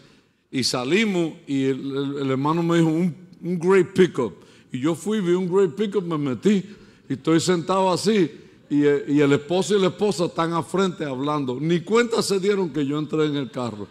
y 0.51 0.63
salimos 0.63 1.33
y 1.47 1.63
el, 1.63 2.29
hermano 2.29 2.61
me 2.61 2.77
dijo, 2.77 2.89
un, 2.89 3.15
great 3.41 3.91
pickup. 3.95 4.35
Y 4.71 4.79
yo 4.81 4.93
fui, 4.93 5.19
vi 5.19 5.31
un 5.31 5.51
great 5.51 5.73
pickup, 5.73 6.03
me 6.03 6.19
metí 6.19 6.63
y 7.09 7.13
estoy 7.13 7.39
sentado 7.39 7.91
así. 7.91 8.29
Y, 8.69 8.83
y, 8.83 9.21
el 9.21 9.33
esposo 9.33 9.75
y 9.75 9.81
la 9.81 9.87
esposa 9.87 10.25
están 10.25 10.53
a 10.53 10.61
frente 10.61 11.03
hablando. 11.03 11.57
Ni 11.59 11.79
cuenta 11.81 12.21
se 12.21 12.39
dieron 12.39 12.69
que 12.69 12.85
yo 12.85 12.99
entré 12.99 13.25
en 13.25 13.35
el 13.35 13.49
carro. 13.49 13.87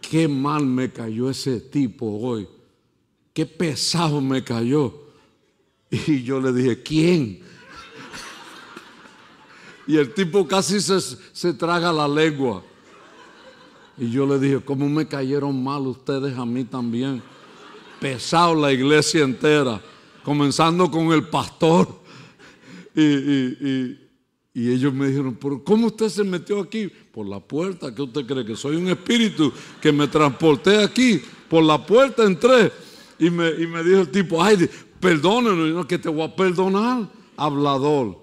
Qué 0.00 0.26
mal 0.26 0.64
me 0.64 0.90
cayó 0.90 1.28
ese 1.28 1.60
tipo 1.60 2.06
hoy. 2.06 2.48
Qué 3.34 3.46
pesado 3.46 4.20
me 4.20 4.42
cayó. 4.42 4.94
Y 5.90 6.22
yo 6.22 6.40
le 6.40 6.52
dije, 6.52 6.82
¿quién? 6.82 7.40
Y 9.86 9.96
el 9.96 10.14
tipo 10.14 10.46
casi 10.46 10.80
se, 10.80 11.00
se 11.00 11.52
traga 11.52 11.92
la 11.92 12.08
lengua. 12.08 12.62
Y 13.98 14.10
yo 14.10 14.26
le 14.26 14.38
dije, 14.38 14.60
¿cómo 14.64 14.88
me 14.88 15.06
cayeron 15.06 15.62
mal 15.62 15.86
ustedes 15.86 16.36
a 16.38 16.46
mí 16.46 16.64
también? 16.64 17.22
Pesado 18.00 18.54
la 18.54 18.72
iglesia 18.72 19.22
entera, 19.22 19.80
comenzando 20.24 20.90
con 20.90 21.12
el 21.12 21.28
pastor. 21.28 22.01
Y, 22.94 23.98
ellos 24.54 24.92
me 24.92 25.08
dijeron, 25.08 25.36
¿pero 25.40 25.64
cómo 25.64 25.86
usted 25.86 26.08
se 26.08 26.24
metió 26.24 26.60
aquí? 26.60 26.90
Por 27.10 27.26
la 27.26 27.40
puerta, 27.40 27.94
¿qué 27.94 28.02
usted 28.02 28.26
cree? 28.26 28.44
Que 28.44 28.54
soy 28.54 28.76
un 28.76 28.88
espíritu 28.88 29.50
que 29.80 29.90
me 29.92 30.06
transporté 30.08 30.82
aquí 30.82 31.22
por 31.52 31.62
la 31.62 31.84
puerta 31.84 32.24
entré 32.24 32.72
y 33.18 33.28
me, 33.28 33.50
y 33.50 33.66
me 33.66 33.84
dijo 33.84 34.00
el 34.00 34.10
tipo, 34.10 34.42
ay, 34.42 34.70
perdónenos, 34.98 35.84
que 35.84 35.98
te 35.98 36.08
voy 36.08 36.22
a 36.22 36.34
perdonar, 36.34 37.06
hablador. 37.36 38.22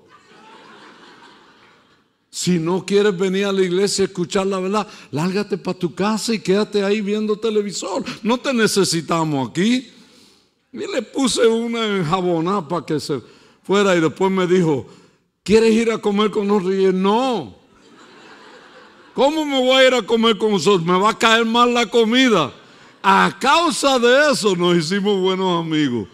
Si 2.32 2.58
no 2.58 2.84
quieres 2.84 3.16
venir 3.16 3.46
a 3.46 3.52
la 3.52 3.62
iglesia 3.62 4.06
a 4.06 4.08
escuchar 4.08 4.48
la 4.48 4.60
verdad, 4.60 4.88
lárgate 5.12 5.60
para 5.60 5.78
tu 5.78 5.94
casa 5.94 6.34
y 6.34 6.40
quédate 6.40 6.84
ahí 6.84 7.02
viendo 7.02 7.38
televisor. 7.38 8.04
No 8.24 8.40
te 8.40 8.52
necesitamos 8.52 9.50
aquí. 9.50 9.92
Y 10.74 10.78
le 10.78 11.04
puse 11.04 11.46
una 11.46 11.98
enjabonada 11.98 12.68
para 12.68 12.84
que 12.84 13.00
se 13.00 13.22
fuera 13.70 13.96
y 13.96 14.02
después 14.02 14.32
me 14.32 14.48
dijo, 14.48 14.88
¿quieres 15.44 15.72
ir 15.76 15.92
a 15.92 16.00
comer 16.00 16.32
con 16.32 16.48
nosotros? 16.48 16.92
no. 16.92 17.54
¿Cómo 19.14 19.46
me 19.46 19.60
voy 19.60 19.76
a 19.76 19.88
ir 19.88 19.94
a 19.94 20.02
comer 20.02 20.40
con 20.40 20.54
nosotros? 20.54 20.84
Me 20.84 20.98
va 20.98 21.12
a 21.12 21.18
caer 21.20 21.46
mal 21.46 21.72
la 21.72 21.86
comida. 21.86 22.52
A 23.04 23.38
causa 23.40 24.00
de 24.00 24.32
eso 24.32 24.56
nos 24.56 24.76
hicimos 24.76 25.22
buenos 25.22 25.64
amigos. 25.64 26.08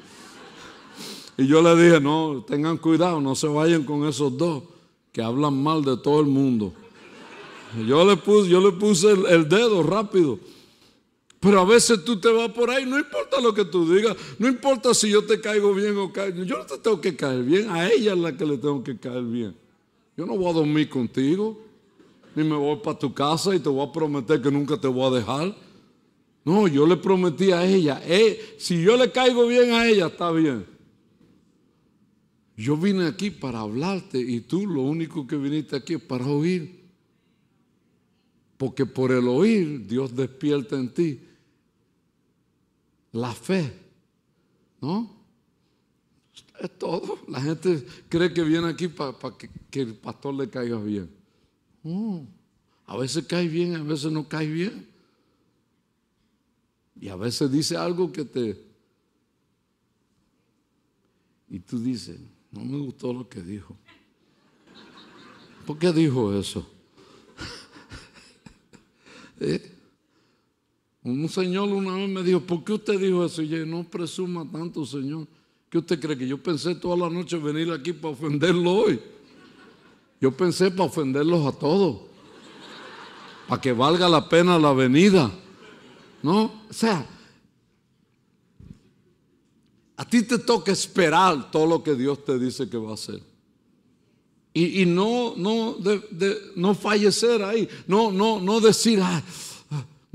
Y 1.37 1.47
yo 1.47 1.61
le 1.61 1.81
dije, 1.81 2.01
no, 2.01 2.43
tengan 2.45 2.77
cuidado, 2.77 3.21
no 3.21 3.35
se 3.35 3.47
vayan 3.47 3.85
con 3.85 4.05
esos 4.05 4.37
dos 4.37 4.63
que 5.13 5.21
hablan 5.21 5.63
mal 5.63 5.81
de 5.81 5.95
todo 5.95 6.19
el 6.19 6.27
mundo. 6.27 6.73
Yo 7.87 8.03
le 8.03 8.17
puse, 8.17 8.49
yo 8.49 8.59
le 8.59 8.73
puse 8.73 9.11
el, 9.11 9.47
dedo 9.47 9.81
rápido. 9.81 10.39
Pero 11.45 11.59
a 11.59 11.65
veces 11.65 12.03
tú 12.03 12.19
te 12.19 12.27
vas 12.31 12.49
por 12.49 12.71
ahí, 12.71 12.87
no 12.87 12.97
importa 12.97 13.39
lo 13.39 13.53
que 13.53 13.65
tú 13.65 13.93
digas, 13.93 14.17
no 14.39 14.47
importa 14.47 14.95
si 14.95 15.11
yo 15.11 15.23
te 15.23 15.39
caigo 15.39 15.75
bien 15.75 15.95
o 15.95 16.11
caigo. 16.11 16.43
Yo 16.43 16.57
no 16.57 16.65
te 16.65 16.79
tengo 16.79 16.99
que 16.99 17.15
caer 17.15 17.43
bien, 17.43 17.69
a 17.69 17.87
ella 17.87 18.13
es 18.13 18.17
la 18.17 18.35
que 18.35 18.47
le 18.47 18.57
tengo 18.57 18.83
que 18.83 18.97
caer 18.97 19.21
bien. 19.21 19.55
Yo 20.17 20.25
no 20.25 20.35
voy 20.35 20.49
a 20.49 20.53
dormir 20.53 20.89
contigo, 20.89 21.61
ni 22.33 22.43
me 22.43 22.55
voy 22.55 22.77
para 22.77 22.97
tu 22.97 23.13
casa 23.13 23.53
y 23.53 23.59
te 23.59 23.69
voy 23.69 23.87
a 23.87 23.91
prometer 23.91 24.41
que 24.41 24.49
nunca 24.49 24.75
te 24.75 24.87
voy 24.87 25.03
a 25.03 25.19
dejar. 25.19 25.55
No, 26.43 26.67
yo 26.67 26.87
le 26.87 26.97
prometí 26.97 27.51
a 27.51 27.63
ella, 27.63 28.01
eh, 28.03 28.55
si 28.57 28.81
yo 28.81 28.97
le 28.97 29.11
caigo 29.11 29.45
bien 29.45 29.71
a 29.71 29.87
ella, 29.87 30.07
está 30.07 30.31
bien. 30.31 30.65
Yo 32.57 32.75
vine 32.75 33.05
aquí 33.05 33.29
para 33.29 33.59
hablarte 33.59 34.17
y 34.17 34.39
tú 34.39 34.65
lo 34.65 34.81
único 34.81 35.27
que 35.27 35.35
viniste 35.35 35.75
aquí 35.75 35.93
es 35.93 36.01
para 36.01 36.25
oír. 36.25 36.83
Porque 38.57 38.87
por 38.87 39.11
el 39.11 39.27
oír 39.27 39.85
Dios 39.85 40.15
despierta 40.15 40.75
en 40.75 40.91
ti 40.91 41.19
la 43.15 43.33
fe. 43.33 43.73
¿No? 44.81 45.09
Es 46.59 46.77
todo. 46.77 47.19
La 47.29 47.41
gente 47.41 47.85
cree 48.09 48.33
que 48.33 48.43
viene 48.43 48.67
aquí 48.67 48.87
para, 48.87 49.13
que, 49.71 49.81
el 49.81 49.95
pastor 49.95 50.33
le 50.35 50.49
caiga 50.49 50.77
bien. 50.77 51.09
a 52.85 52.97
veces 52.97 53.25
cae 53.25 53.47
bien, 53.47 53.75
a 53.75 53.83
veces 53.83 54.11
no 54.11 54.27
cae 54.27 54.47
bien. 54.47 54.87
Y 56.99 57.09
a 57.09 57.15
veces 57.15 57.51
dice 57.51 57.77
algo 57.77 58.11
que 58.11 58.25
te... 58.25 58.63
Y 61.49 61.59
tú 61.59 61.79
dices, 61.79 62.19
no 62.51 62.65
me 62.65 62.77
gustó 62.79 63.13
lo 63.13 63.29
que 63.29 63.41
dijo. 63.41 63.77
¿Por 65.65 65.77
qué 65.77 65.91
dijo 65.93 66.33
eso? 66.33 66.67
¿Eh? 69.39 69.74
Un 71.05 71.29
señor 71.29 71.69
una 71.69 71.93
vez 71.97 72.09
me 72.09 72.23
dijo, 72.23 72.39
¿por 72.39 72.63
qué 72.63 72.73
usted 72.73 72.99
dijo 72.99 73.23
eso? 73.23 73.43
Y 73.43 73.49
yo, 73.49 73.63
no 73.63 73.83
presuma 73.83 74.43
tanto, 74.51 74.83
señor. 74.87 75.27
¿Qué 75.69 75.77
usted 75.77 75.99
cree? 75.99 76.17
Que 76.17 76.27
yo 76.27 76.41
pensé 76.41 76.73
toda 76.73 76.97
la 76.97 77.13
noche 77.13 77.37
venir 77.37 77.71
aquí 77.71 77.93
para 77.93 78.15
ofenderlo 78.15 78.71
hoy. 78.71 78.99
Yo 80.19 80.31
pensé 80.31 80.71
para 80.71 80.85
ofenderlos 80.85 81.45
a 81.45 81.51
todos. 81.51 82.01
Para 83.47 83.61
que 83.61 83.71
valga 83.71 84.09
la 84.09 84.27
pena 84.27 84.57
la 84.57 84.73
venida. 84.73 85.31
¿No? 86.23 86.45
O 86.67 86.73
sea, 86.73 87.07
a 89.97 90.05
ti 90.09 90.23
te 90.23 90.39
toca 90.39 90.71
esperar 90.71 91.51
todo 91.51 91.67
lo 91.67 91.83
que 91.83 91.93
Dios 91.93 92.25
te 92.25 92.39
dice 92.39 92.67
que 92.67 92.77
va 92.77 92.91
a 92.91 92.95
hacer. 92.95 93.21
Y, 94.55 94.85
no, 94.87 95.35
no, 95.37 95.77
no 96.55 96.73
fallecer 96.73 97.43
ahí. 97.43 97.69
No, 97.85 98.11
no, 98.11 98.39
no 98.39 98.59
decir, 98.59 98.99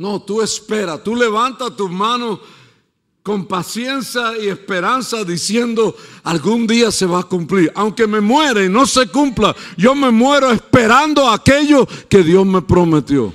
no, 0.01 0.23
tú 0.23 0.41
espera, 0.41 0.97
tú 1.05 1.15
levanta 1.15 1.77
tus 1.77 1.91
manos 1.91 2.39
con 3.23 3.45
paciencia 3.45 4.33
y 4.39 4.49
esperanza 4.49 5.25
diciendo, 5.25 5.95
algún 6.23 6.67
día 6.67 6.91
se 6.91 7.05
va 7.05 7.21
a 7.21 7.25
cumplir. 7.25 7.71
Aunque 7.75 8.07
me 8.07 8.23
muera 8.23 8.65
y 8.65 8.71
no 8.71 8.87
se 8.87 9.09
cumpla, 9.09 9.55
yo 9.77 9.95
me 9.95 10.11
muero 10.11 10.53
esperando 10.53 11.29
aquello 11.29 11.87
que 12.09 12.23
Dios 12.23 12.47
me 12.47 12.63
prometió. 12.63 13.35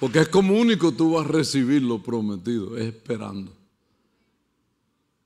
Porque 0.00 0.20
es 0.20 0.28
como 0.30 0.54
único 0.54 0.90
tú 0.92 1.16
vas 1.16 1.26
a 1.26 1.28
recibir 1.28 1.82
lo 1.82 2.02
prometido, 2.02 2.78
es 2.78 2.86
esperando. 2.86 3.63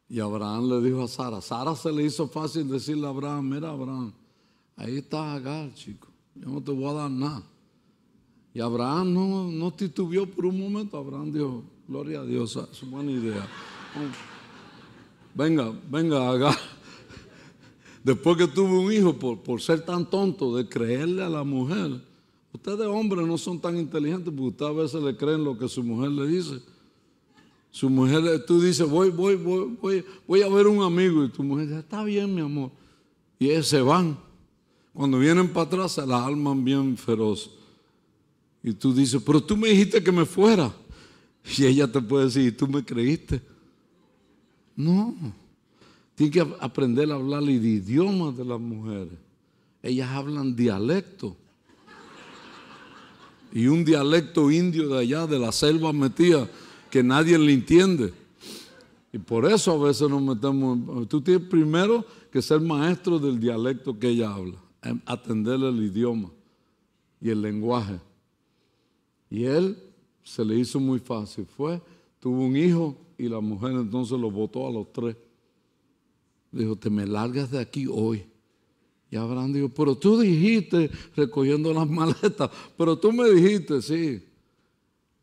Y 0.09 0.21
Abraham 0.21 0.69
le 0.69 0.81
dijo 0.81 1.03
a 1.03 1.09
Sara, 1.09 1.41
Sara 1.41 1.75
se 1.77 1.93
le 1.93 2.05
hizo 2.05 2.29
fácil 2.29 2.69
decirle 2.69 3.07
a 3.07 3.11
Abraham, 3.11 3.49
mira 3.49 3.71
Abraham, 3.71 4.13
ahí 4.77 4.99
está 4.99 5.35
Agar, 5.35 5.75
chico, 5.75 6.09
yo 6.35 6.49
no 6.49 6.63
te 6.63 6.73
voy 6.73 6.87
a 6.87 6.93
dar 6.95 7.11
nada. 7.11 7.43
Y 8.55 8.61
Abraham 8.61 9.13
no, 9.13 9.51
no 9.51 9.71
titubeó 9.73 10.27
por 10.27 10.47
un 10.47 10.59
momento, 10.59 10.97
Abraham 10.97 11.31
dijo, 11.31 11.63
gloria 11.87 12.21
a 12.21 12.25
Dios, 12.25 12.59
es 12.73 12.83
una 12.83 12.93
buena 12.93 13.13
idea. 13.13 13.47
Venga, 15.35 15.73
venga, 15.91 16.31
Agar. 16.31 16.57
Después 18.03 18.37
que 18.39 18.47
tuvo 18.47 18.81
un 18.81 18.93
hijo, 18.93 19.13
por, 19.13 19.41
por 19.41 19.61
ser 19.61 19.85
tan 19.85 20.09
tonto 20.09 20.57
de 20.57 20.67
creerle 20.67 21.23
a 21.23 21.29
la 21.29 21.45
mujer, 21.45 22.01
Ustedes 22.53 22.87
hombres 22.87 23.27
no 23.27 23.37
son 23.39 23.61
tan 23.61 23.77
inteligentes 23.77 24.33
porque 24.35 24.49
ustedes 24.49 24.71
a 24.71 24.75
veces 24.75 25.03
le 25.03 25.17
creen 25.17 25.45
lo 25.45 25.57
que 25.57 25.69
su 25.69 25.83
mujer 25.83 26.11
le 26.11 26.27
dice. 26.27 26.61
Su 27.71 27.91
mujer, 27.91 28.45
tú 28.47 28.61
dices, 28.61 28.89
voy, 28.89 29.11
voy, 29.11 29.37
voy, 29.37 29.77
voy, 29.81 30.05
voy 30.27 30.43
a 30.43 30.49
ver 30.49 30.67
un 30.67 30.83
amigo 30.83 31.25
y 31.25 31.29
tu 31.29 31.43
mujer 31.43 31.67
dice, 31.67 31.81
está 31.81 32.03
bien 32.03 32.35
mi 32.35 32.41
amor. 32.41 32.71
Y 33.39 33.51
ellos 33.51 33.69
se 33.69 33.81
van. 33.81 34.19
Cuando 34.93 35.19
vienen 35.19 35.49
para 35.49 35.67
atrás 35.67 35.93
se 35.93 36.07
la 36.07 36.25
arman 36.25 36.65
bien 36.65 36.97
feroz. 36.97 37.51
Y 38.63 38.73
tú 38.73 38.93
dices, 38.93 39.23
pero 39.25 39.41
tú 39.43 39.57
me 39.57 39.69
dijiste 39.69 40.03
que 40.03 40.11
me 40.11 40.25
fuera. 40.25 40.75
Y 41.57 41.65
ella 41.65 41.91
te 41.91 42.01
puede 42.01 42.27
decir, 42.27 42.49
¿y 42.49 42.53
tú 42.53 42.67
me 42.67 42.85
creíste? 42.85 43.41
No. 44.75 45.15
Tienes 46.15 46.35
que 46.35 46.55
aprender 46.61 47.11
a 47.13 47.15
hablar 47.15 47.43
el 47.43 47.51
idioma 47.51 48.33
de 48.33 48.45
las 48.45 48.61
mujeres. 48.61 49.19
Ellas 49.83 50.09
hablan 50.11 50.57
dialecto 50.57 51.37
y 53.53 53.67
un 53.67 53.85
dialecto 53.85 54.51
indio 54.51 54.89
de 54.89 55.01
allá, 55.01 55.27
de 55.27 55.39
la 55.39 55.53
selva 55.53 55.93
metida, 55.93 56.49
que 56.91 57.03
nadie 57.03 57.39
le 57.39 57.53
entiende. 57.53 58.13
Y 59.13 59.19
por 59.19 59.47
eso 59.47 59.73
a 59.73 59.87
veces 59.87 60.09
nos 60.09 60.23
metemos. 60.23 61.09
Tú 61.09 61.21
tienes 61.21 61.49
primero 61.49 62.05
que 62.31 62.43
ser 62.43 62.61
maestro 62.61 63.19
del 63.19 63.41
dialecto 63.41 63.99
que 63.99 64.09
ella 64.09 64.35
habla, 64.35 64.59
atenderle 65.07 65.69
el 65.69 65.83
idioma 65.85 66.31
y 67.21 67.31
el 67.31 67.43
lenguaje. 67.43 67.99
Y 69.31 69.45
él 69.45 69.77
se 70.23 70.45
le 70.45 70.59
hizo 70.59 70.79
muy 70.79 70.99
fácil. 70.99 71.47
Fue, 71.47 71.81
tuvo 72.21 72.45
un 72.45 72.57
hijo 72.57 72.97
y 73.17 73.29
la 73.29 73.41
mujer 73.41 73.73
entonces 73.73 74.19
lo 74.19 74.31
votó 74.31 74.67
a 74.67 74.71
los 74.71 74.93
tres. 74.93 75.17
Dijo, 76.53 76.77
te 76.77 76.91
me 76.91 77.07
largas 77.07 77.51
de 77.51 77.59
aquí 77.59 77.87
hoy. 77.87 78.25
Y 79.11 79.17
Abraham 79.17 79.53
dijo, 79.53 79.69
pero 79.71 79.97
tú 79.97 80.19
dijiste, 80.19 80.91
recogiendo 81.17 81.73
las 81.73 81.89
maletas, 81.91 82.51
pero 82.77 82.99
tú 82.99 83.13
me 83.13 83.29
dijiste, 83.31 83.81
sí. 83.81 84.23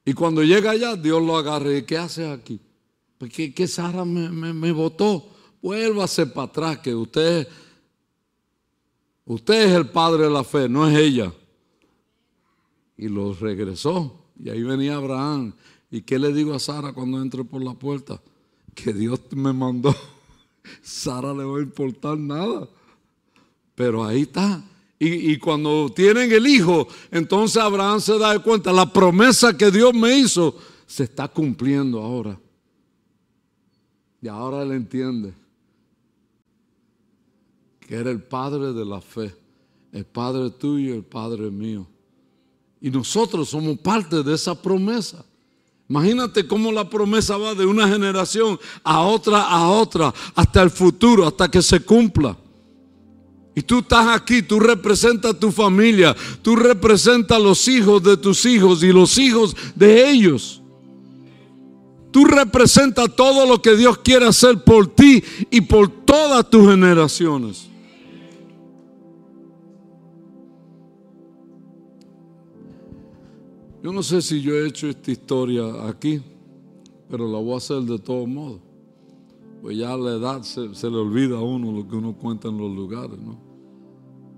Y 0.05 0.13
cuando 0.13 0.43
llega 0.43 0.71
allá, 0.71 0.95
Dios 0.95 1.21
lo 1.21 1.35
agarra. 1.35 1.75
¿Y 1.75 1.81
qué 1.81 1.97
hace 1.97 2.29
aquí? 2.29 2.61
Pues 3.17 3.33
que, 3.33 3.67
Sara 3.67 4.05
me, 4.05 4.29
me, 4.29 4.71
votó. 4.71 5.31
Vuélvase 5.61 6.27
para 6.27 6.45
atrás, 6.45 6.77
que 6.77 6.93
usted, 6.93 7.47
usted 9.25 9.65
es 9.65 9.71
el 9.71 9.89
padre 9.89 10.25
de 10.25 10.29
la 10.29 10.43
fe, 10.43 10.69
no 10.69 10.87
es 10.87 10.95
ella. 10.95 11.33
Y 12.97 13.09
lo 13.09 13.33
regresó. 13.33 14.27
Y 14.39 14.49
ahí 14.49 14.61
venía 14.61 14.95
Abraham. 14.95 15.53
¿Y 15.89 16.01
qué 16.01 16.19
le 16.19 16.31
digo 16.31 16.53
a 16.53 16.59
Sara 16.59 16.93
cuando 16.93 17.19
entre 17.19 17.43
por 17.43 17.63
la 17.63 17.73
puerta? 17.73 18.21
Que 18.75 18.93
Dios 18.93 19.19
me 19.31 19.53
mandó. 19.53 19.95
Sara 20.83 21.33
le 21.33 21.43
va 21.43 21.57
a 21.57 21.61
importar 21.61 22.17
nada. 22.17 22.69
Pero 23.73 24.05
ahí 24.05 24.21
está. 24.21 24.63
Y, 24.97 25.37
cuando 25.39 25.91
tienen 25.93 26.31
el 26.31 26.47
hijo, 26.47 26.87
entonces 27.11 27.57
Abraham 27.57 27.99
se 27.99 28.17
da 28.17 28.39
cuenta, 28.39 28.71
la 28.71 28.91
promesa 28.91 29.55
que 29.55 29.69
Dios 29.69 29.93
me 29.93 30.17
hizo 30.17 30.57
se 30.87 31.03
está 31.03 31.27
cumpliendo 31.27 32.01
ahora. 32.01 32.39
Y 34.21 34.27
ahora 34.29 34.63
él 34.63 34.71
entiende 34.71 35.33
que 37.81 37.95
era 37.95 38.09
el 38.09 38.23
padre 38.23 38.71
de 38.71 38.85
la 38.85 39.01
fe, 39.01 39.35
el 39.91 40.05
padre 40.05 40.49
tuyo 40.49 40.95
el 40.95 41.03
padre 41.03 41.51
mío. 41.51 41.85
Y 42.79 42.89
nosotros 42.89 43.49
somos 43.49 43.77
parte 43.79 44.23
de 44.23 44.33
esa 44.33 44.59
promesa. 44.59 45.25
Imagínate 45.89 46.47
cómo 46.47 46.71
la 46.71 46.89
promesa 46.89 47.37
va 47.37 47.53
de 47.53 47.65
una 47.65 47.87
generación 47.87 48.57
a 48.83 49.01
otra, 49.01 49.41
a 49.41 49.69
otra, 49.69 50.13
hasta 50.33 50.63
el 50.63 50.69
futuro, 50.69 51.27
hasta 51.27 51.49
que 51.51 51.61
se 51.61 51.81
cumpla. 51.81 52.37
Y 53.55 53.61
tú 53.61 53.79
estás 53.79 54.07
aquí, 54.07 54.41
tú 54.41 54.59
representas 54.59 55.31
a 55.31 55.39
tu 55.39 55.49
familia, 55.49 56.13
tú 56.41 56.57
representas 56.57 57.37
a 57.37 57.39
los 57.39 57.65
hijos 57.69 58.03
de 58.03 58.17
tus 58.17 58.45
hijos 58.45 58.83
y 58.83 58.91
los 58.91 59.17
hijos 59.17 59.55
de 59.73 60.11
ellos. 60.11 60.61
Tú 62.11 62.25
representas 62.25 63.15
todo 63.15 63.45
lo 63.45 63.61
que 63.61 63.77
Dios 63.77 63.97
quiere 63.99 64.27
hacer 64.27 64.61
por 64.63 64.87
ti 64.87 65.23
y 65.49 65.61
por 65.61 65.87
todas 65.87 66.49
tus 66.49 66.67
generaciones. 66.69 67.69
Yo 73.81 73.93
no 73.93 74.03
sé 74.03 74.21
si 74.21 74.41
yo 74.41 74.55
he 74.55 74.67
hecho 74.67 74.89
esta 74.89 75.11
historia 75.11 75.87
aquí, 75.87 76.21
pero 77.09 77.31
la 77.31 77.37
voy 77.37 77.53
a 77.53 77.57
hacer 77.57 77.81
de 77.83 77.99
todos 77.99 78.27
modos. 78.27 78.59
Pues 79.61 79.77
ya 79.77 79.93
a 79.93 79.97
la 79.97 80.11
edad 80.11 80.41
se, 80.41 80.73
se, 80.73 80.89
le 80.89 80.97
olvida 80.97 81.37
a 81.37 81.41
uno 81.41 81.71
lo 81.71 81.87
que 81.87 81.95
uno 81.95 82.13
cuenta 82.13 82.47
en 82.47 82.57
los 82.57 82.75
lugares, 82.75 83.17
¿no? 83.19 83.44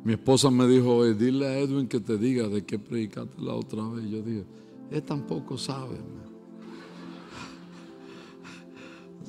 Mi 0.07 0.13
esposa 0.13 0.49
me 0.49 0.65
dijo, 0.65 0.95
Oye, 0.95 1.13
dile 1.15 1.45
a 1.45 1.59
Edwin 1.59 1.85
que 1.85 1.99
te 1.99 2.17
diga 2.17 2.47
de 2.47 2.63
qué 2.65 2.79
predicaste 2.79 3.41
la 3.41 3.53
otra 3.53 3.85
vez. 3.89 4.09
Yo 4.09 4.21
dije, 4.21 4.45
él 4.89 5.03
tampoco 5.03 5.57
sabe. 5.57 5.97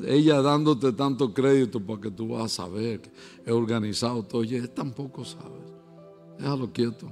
Ella 0.07 0.41
dándote 0.41 0.93
tanto 0.93 1.35
crédito 1.35 1.85
para 1.85 2.03
que 2.03 2.13
tú 2.13 2.29
vas 2.29 2.45
a 2.45 2.49
saber 2.49 3.01
que 3.01 3.11
he 3.45 3.51
organizado 3.51 4.23
todo. 4.23 4.43
Oye, 4.43 4.59
él 4.59 4.71
tampoco 4.71 5.25
sabe. 5.25 5.59
Déjalo 6.39 6.73
quieto. 6.73 7.11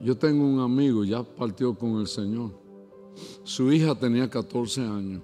Yo 0.00 0.16
tengo 0.16 0.42
un 0.46 0.60
amigo, 0.60 1.04
ya 1.04 1.22
partió 1.22 1.74
con 1.74 2.00
el 2.00 2.06
Señor. 2.06 2.58
Su 3.42 3.70
hija 3.70 3.94
tenía 3.94 4.30
14 4.30 4.80
años. 4.80 5.22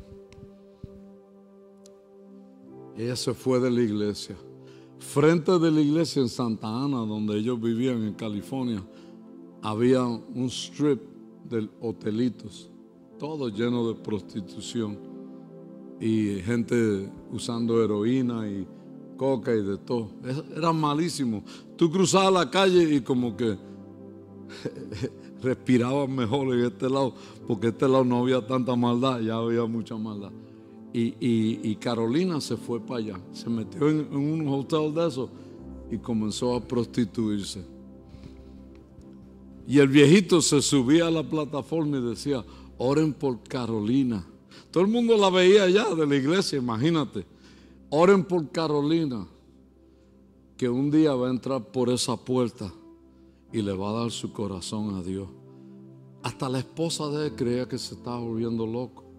Ella 2.98 3.16
se 3.16 3.32
fue 3.32 3.59
de 3.61 3.70
la 3.70 3.80
iglesia. 3.80 4.36
Frente 5.01 5.59
de 5.59 5.70
la 5.70 5.80
iglesia 5.80 6.22
en 6.22 6.28
Santa 6.28 6.68
Ana, 6.68 6.98
donde 6.98 7.36
ellos 7.36 7.61
vivían 7.61 8.05
en 8.05 8.14
California, 8.14 8.82
había 9.62 10.05
un 10.05 10.46
strip 10.46 11.01
de 11.48 11.68
hotelitos, 11.80 12.70
todo 13.18 13.48
lleno 13.48 13.88
de 13.88 13.94
prostitución 13.94 14.98
y 16.01 16.40
gente 16.42 17.11
usando 17.32 17.82
heroína 17.82 18.48
y 18.48 18.66
coca 19.16 19.55
y 19.55 19.62
de 19.62 19.78
todo. 19.78 20.11
Era 20.57 20.72
malísimo. 20.72 21.42
Tú 21.76 21.90
cruzabas 21.90 22.32
la 22.32 22.51
calle 22.51 22.94
y 22.94 23.01
como 23.01 23.36
que 23.36 23.57
respiraban 25.42 26.14
mejor 26.14 26.55
en 26.55 26.66
este 26.66 26.88
lado, 26.88 27.14
porque 27.48 27.68
este 27.68 27.88
lado 27.88 28.05
no 28.05 28.18
había 28.20 28.46
tanta 28.46 28.76
maldad, 28.76 29.20
ya 29.20 29.36
había 29.36 29.64
mucha 29.64 29.96
maldad. 29.96 30.30
Y, 30.93 31.74
Carolina 31.76 32.41
se 32.41 32.57
fue 32.57 32.80
para 32.80 32.99
allá, 32.99 33.20
se 33.32 33.49
metió 33.49 33.88
en, 33.88 34.14
un 34.14 34.49
hotel 34.49 34.93
de 34.93 35.07
esos 35.07 35.30
y 35.91 35.99
comenzó 35.99 36.55
a 36.55 36.61
prostituirse. 36.61 37.64
Y 39.66 39.78
el 39.78 39.88
viejito 39.88 40.43
se 40.43 40.61
subía 40.62 41.07
a 41.07 41.11
la 41.11 41.22
plataforma 41.22 41.99
y 41.99 42.03
decía, 42.03 42.45
oren 42.76 43.12
por 43.12 43.41
Carolina. 43.45 44.26
Todo 44.72 44.84
el 44.84 44.91
mundo 44.91 45.16
la 45.16 45.30
veía 45.30 45.64
allá 45.64 45.95
de 45.95 46.07
la 46.07 46.16
iglesia, 46.16 46.59
imagínate. 46.59 47.24
Oren 47.88 48.24
por 48.24 48.51
Carolina, 48.51 49.26
que 50.57 50.68
un 50.68 50.91
día 50.91 51.14
va 51.14 51.28
a 51.28 51.30
entrar 51.30 51.70
por 51.70 51.88
esa 51.88 52.16
puerta 52.16 52.72
y 53.53 53.62
le 53.62 53.72
va 53.72 53.91
a 53.91 54.01
dar 54.03 54.11
su 54.11 54.32
corazón 54.32 54.95
a 54.95 55.03
Dios. 55.03 55.28
Hasta 56.22 56.49
la 56.49 56.59
esposa 56.59 57.09
de 57.09 57.28
él 57.28 57.34
creía 57.34 57.68
que 57.68 57.78
se 57.78 57.95
estaba 57.95 58.18
volviendo 58.20 58.66
loco. 58.66 59.09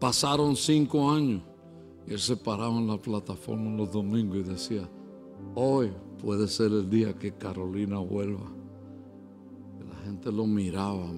Pasaron 0.00 0.54
cinco 0.54 1.10
años 1.10 1.42
y 2.06 2.12
él 2.12 2.20
se 2.20 2.36
paraba 2.36 2.76
en 2.78 2.86
la 2.86 2.98
plataforma 2.98 3.76
los 3.76 3.90
domingos 3.90 4.38
y 4.38 4.42
decía, 4.42 4.88
hoy 5.54 5.90
puede 6.22 6.46
ser 6.46 6.70
el 6.70 6.88
día 6.88 7.18
que 7.18 7.32
Carolina 7.32 7.98
vuelva. 7.98 8.46
La 9.88 9.96
gente 10.04 10.30
lo 10.30 10.46
miraba, 10.46 11.10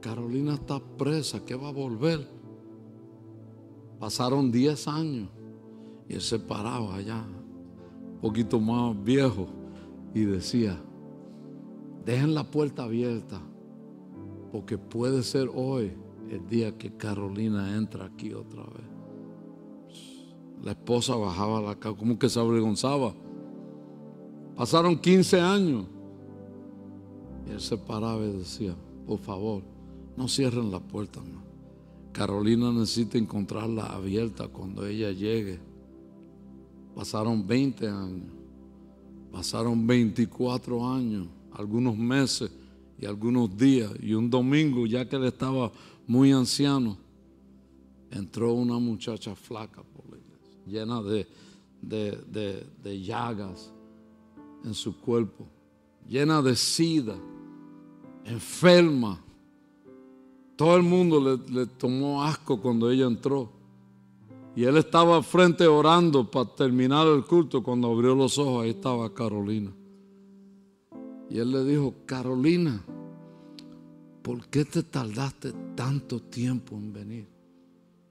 Carolina 0.00 0.54
está 0.54 0.80
presa, 0.80 1.44
¿qué 1.44 1.54
va 1.54 1.68
a 1.68 1.72
volver? 1.72 2.26
Pasaron 3.98 4.50
diez 4.50 4.88
años 4.88 5.28
y 6.08 6.14
él 6.14 6.20
se 6.20 6.38
paraba 6.38 6.94
allá, 6.94 7.22
un 8.14 8.20
poquito 8.20 8.60
más 8.60 9.02
viejo 9.02 9.48
y 10.14 10.20
decía, 10.20 10.80
dejen 12.06 12.34
la 12.34 12.50
puerta 12.50 12.84
abierta, 12.84 13.40
porque 14.52 14.78
puede 14.78 15.22
ser 15.22 15.50
hoy 15.54 15.92
el 16.30 16.48
día 16.48 16.76
que 16.78 16.96
Carolina 16.96 17.76
entra 17.76 18.06
aquí 18.06 18.32
otra 18.32 18.62
vez. 18.62 18.86
La 20.62 20.72
esposa 20.72 21.16
bajaba 21.16 21.60
la 21.60 21.74
casa, 21.74 21.96
como 21.96 22.18
que 22.18 22.28
se 22.28 22.38
avergonzaba. 22.38 23.14
Pasaron 24.56 24.98
15 24.98 25.40
años. 25.40 25.86
Y 27.48 27.52
él 27.52 27.60
se 27.60 27.76
paraba 27.76 28.24
y 28.24 28.32
decía, 28.32 28.76
por 29.06 29.18
favor, 29.18 29.62
no 30.16 30.28
cierren 30.28 30.70
la 30.70 30.80
puerta. 30.80 31.20
Carolina 32.12 32.70
necesita 32.70 33.18
encontrarla 33.18 33.86
abierta 33.86 34.48
cuando 34.48 34.86
ella 34.86 35.10
llegue. 35.10 35.58
Pasaron 36.94 37.46
20 37.46 37.88
años. 37.88 38.30
Pasaron 39.32 39.86
24 39.86 40.92
años, 40.92 41.28
algunos 41.52 41.96
meses 41.96 42.50
y 42.98 43.06
algunos 43.06 43.56
días. 43.56 43.90
Y 44.02 44.12
un 44.14 44.28
domingo, 44.28 44.86
ya 44.86 45.08
que 45.08 45.16
él 45.16 45.24
estaba 45.24 45.70
muy 46.10 46.32
anciano, 46.32 46.96
entró 48.10 48.52
una 48.52 48.80
muchacha 48.80 49.36
flaca 49.36 49.80
por 49.84 50.10
la 50.10 50.18
iglesia, 50.18 50.58
llena 50.66 51.00
de, 51.02 51.28
de, 51.80 52.66
de, 52.82 53.00
llagas 53.00 53.72
en 54.64 54.74
su 54.74 55.00
cuerpo, 55.00 55.46
llena 56.08 56.42
de 56.42 56.56
sida, 56.56 57.14
enferma. 58.24 59.22
Todo 60.56 60.76
el 60.78 60.82
mundo 60.82 61.20
le, 61.20 61.54
le 61.54 61.66
tomó 61.66 62.24
asco 62.24 62.60
cuando 62.60 62.90
ella 62.90 63.06
entró. 63.06 63.48
Y 64.56 64.64
él 64.64 64.78
estaba 64.78 65.16
al 65.16 65.22
frente 65.22 65.64
orando 65.68 66.28
para 66.28 66.52
terminar 66.56 67.06
el 67.06 67.24
culto. 67.24 67.62
Cuando 67.62 67.88
abrió 67.88 68.16
los 68.16 68.36
ojos, 68.36 68.64
ahí 68.64 68.70
estaba 68.70 69.14
Carolina. 69.14 69.70
Y 71.30 71.38
él 71.38 71.52
le 71.52 71.62
dijo, 71.62 71.94
Carolina, 72.04 72.84
¿por 74.22 74.46
qué 74.48 74.64
te 74.64 74.82
tardaste 74.82 75.52
tanto 75.74 76.20
tiempo 76.20 76.76
en 76.76 76.92
venir? 76.92 77.28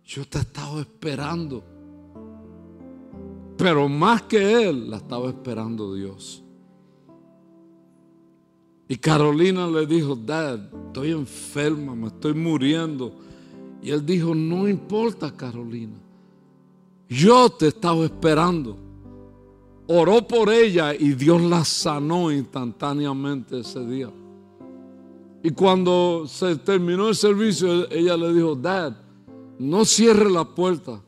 Yo 0.06 0.26
te 0.26 0.40
estaba 0.40 0.82
esperando. 0.82 1.64
Pero 3.58 3.88
más 3.90 4.24
que 4.24 4.70
él, 4.70 4.90
la 4.90 4.98
estaba 4.98 5.30
esperando 5.30 5.94
Dios. 5.94 6.44
Y 8.88 8.98
Carolina 8.98 9.68
le 9.68 9.86
dijo, 9.86 10.16
Dad, 10.16 10.60
estoy 10.88 11.12
enferma, 11.12 11.94
me 11.94 12.08
estoy 12.08 12.34
muriendo. 12.34 13.14
Y 13.84 13.92
él 13.92 14.04
dijo, 14.04 14.34
no 14.34 14.68
importa, 14.68 15.32
Carolina. 15.32 15.96
Yo 17.08 17.50
te 17.50 17.68
estaba 17.68 18.04
esperando. 18.06 18.78
Oró 19.88 20.28
por 20.28 20.50
ella 20.50 20.94
y 20.94 21.14
Dios 21.14 21.42
la 21.42 21.64
sanó 21.66 22.32
instantáneamente 22.32 23.60
ese 23.60 23.86
día. 23.86 24.10
Y 25.42 25.52
cuando 25.52 26.26
se 26.28 26.56
terminó 26.58 27.10
el 27.10 27.16
servicio, 27.16 27.90
ella 27.92 28.18
le 28.18 28.34
dijo, 28.34 28.56
Dad, 28.56 28.98
no 29.58 29.86
cierre 29.86 30.30
la 30.30 30.44
puerta, 30.44 31.02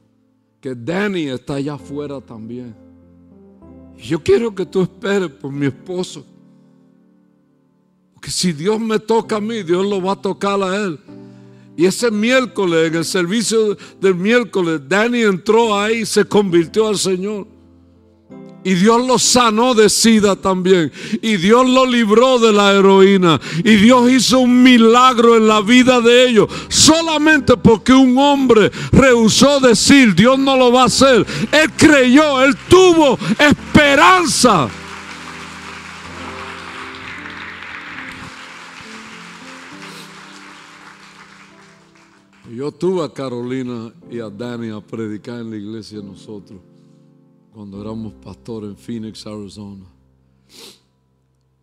que 0.60 0.76
Danny 0.76 1.28
está 1.28 1.56
allá 1.56 1.74
afuera 1.74 2.22
también. 2.22 2.76
yo 3.98 4.22
quiero 4.22 4.54
que 4.56 4.66
tú 4.66 4.82
esperes 4.82 5.30
por 5.30 5.52
mi 5.52 5.68
esposo. 5.68 6.26
Porque 8.14 8.32
si 8.32 8.54
Dios 8.54 8.80
me 8.80 9.00
toca 9.00 9.38
a 9.38 9.42
mí, 9.42 9.64
Dios 9.64 9.86
lo 9.86 10.02
va 10.02 10.14
a 10.14 10.22
tocar 10.22 10.62
a 10.62 10.76
él. 10.76 11.00
Y 11.76 11.86
ese 11.86 12.12
miércoles, 12.12 12.90
en 12.90 12.96
el 12.96 13.06
servicio 13.06 13.78
del 14.00 14.16
miércoles, 14.16 14.82
Danny 14.88 15.22
entró 15.22 15.78
ahí 15.78 16.02
y 16.02 16.06
se 16.06 16.24
convirtió 16.26 16.88
al 16.88 16.98
Señor. 16.98 17.48
Y 18.64 18.76
Dios 18.76 19.08
lo 19.08 19.18
sanó 19.18 19.74
de 19.74 19.90
sida 19.90 20.36
también. 20.36 20.92
Y 21.22 21.38
Dios 21.38 21.68
lo 21.68 21.86
libró 21.86 22.38
de 22.38 22.54
la 22.54 22.74
heroína. 22.74 23.40
Y 23.64 23.76
Dios 23.76 24.12
hizo 24.12 24.40
un 24.40 24.62
milagro 24.62 25.36
en 25.36 25.48
la 25.48 25.62
vida 25.62 26.00
de 26.00 26.30
ellos. 26.30 26.48
Solamente 26.70 27.58
porque 27.58 27.94
un 27.94 28.18
hombre 28.18 28.72
rehusó 28.92 29.60
decir, 29.60 30.14
Dios 30.14 30.38
no 30.38 30.56
lo 30.58 30.72
va 30.72 30.84
a 30.84 30.86
hacer. 30.86 31.26
Él 31.52 31.72
creyó, 31.76 32.44
él 32.44 32.56
tuvo 32.70 33.18
esperanza. 33.40 34.70
Yo 42.56 42.72
tuve 42.72 43.06
a 43.06 43.10
Carolina 43.12 43.92
y 44.12 44.20
a 44.20 44.30
Danny 44.30 44.70
a 44.70 44.82
predicar 44.82 45.40
en 45.40 45.50
la 45.50 45.56
iglesia 45.56 46.00
nosotros 46.04 46.60
cuando 47.54 47.82
éramos 47.82 48.14
pastores 48.14 48.70
en 48.70 48.78
Phoenix, 48.78 49.26
Arizona. 49.28 49.86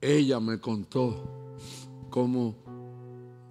Ella 0.00 0.38
me 0.38 0.58
contó 0.60 1.16
cómo 2.10 2.54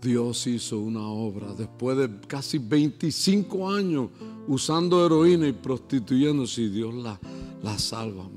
Dios 0.02 0.46
hizo 0.48 0.80
una 0.80 1.08
obra 1.08 1.54
después 1.54 1.98
de 1.98 2.10
casi 2.28 2.60
25 2.60 3.70
años 3.70 4.10
usando 4.48 5.06
heroína 5.06 5.48
y 5.48 5.54
prostituyéndose 5.54 6.62
y 6.62 6.70
Dios 6.70 6.94
la, 6.94 7.20
la 7.64 7.78
salva. 7.80 8.30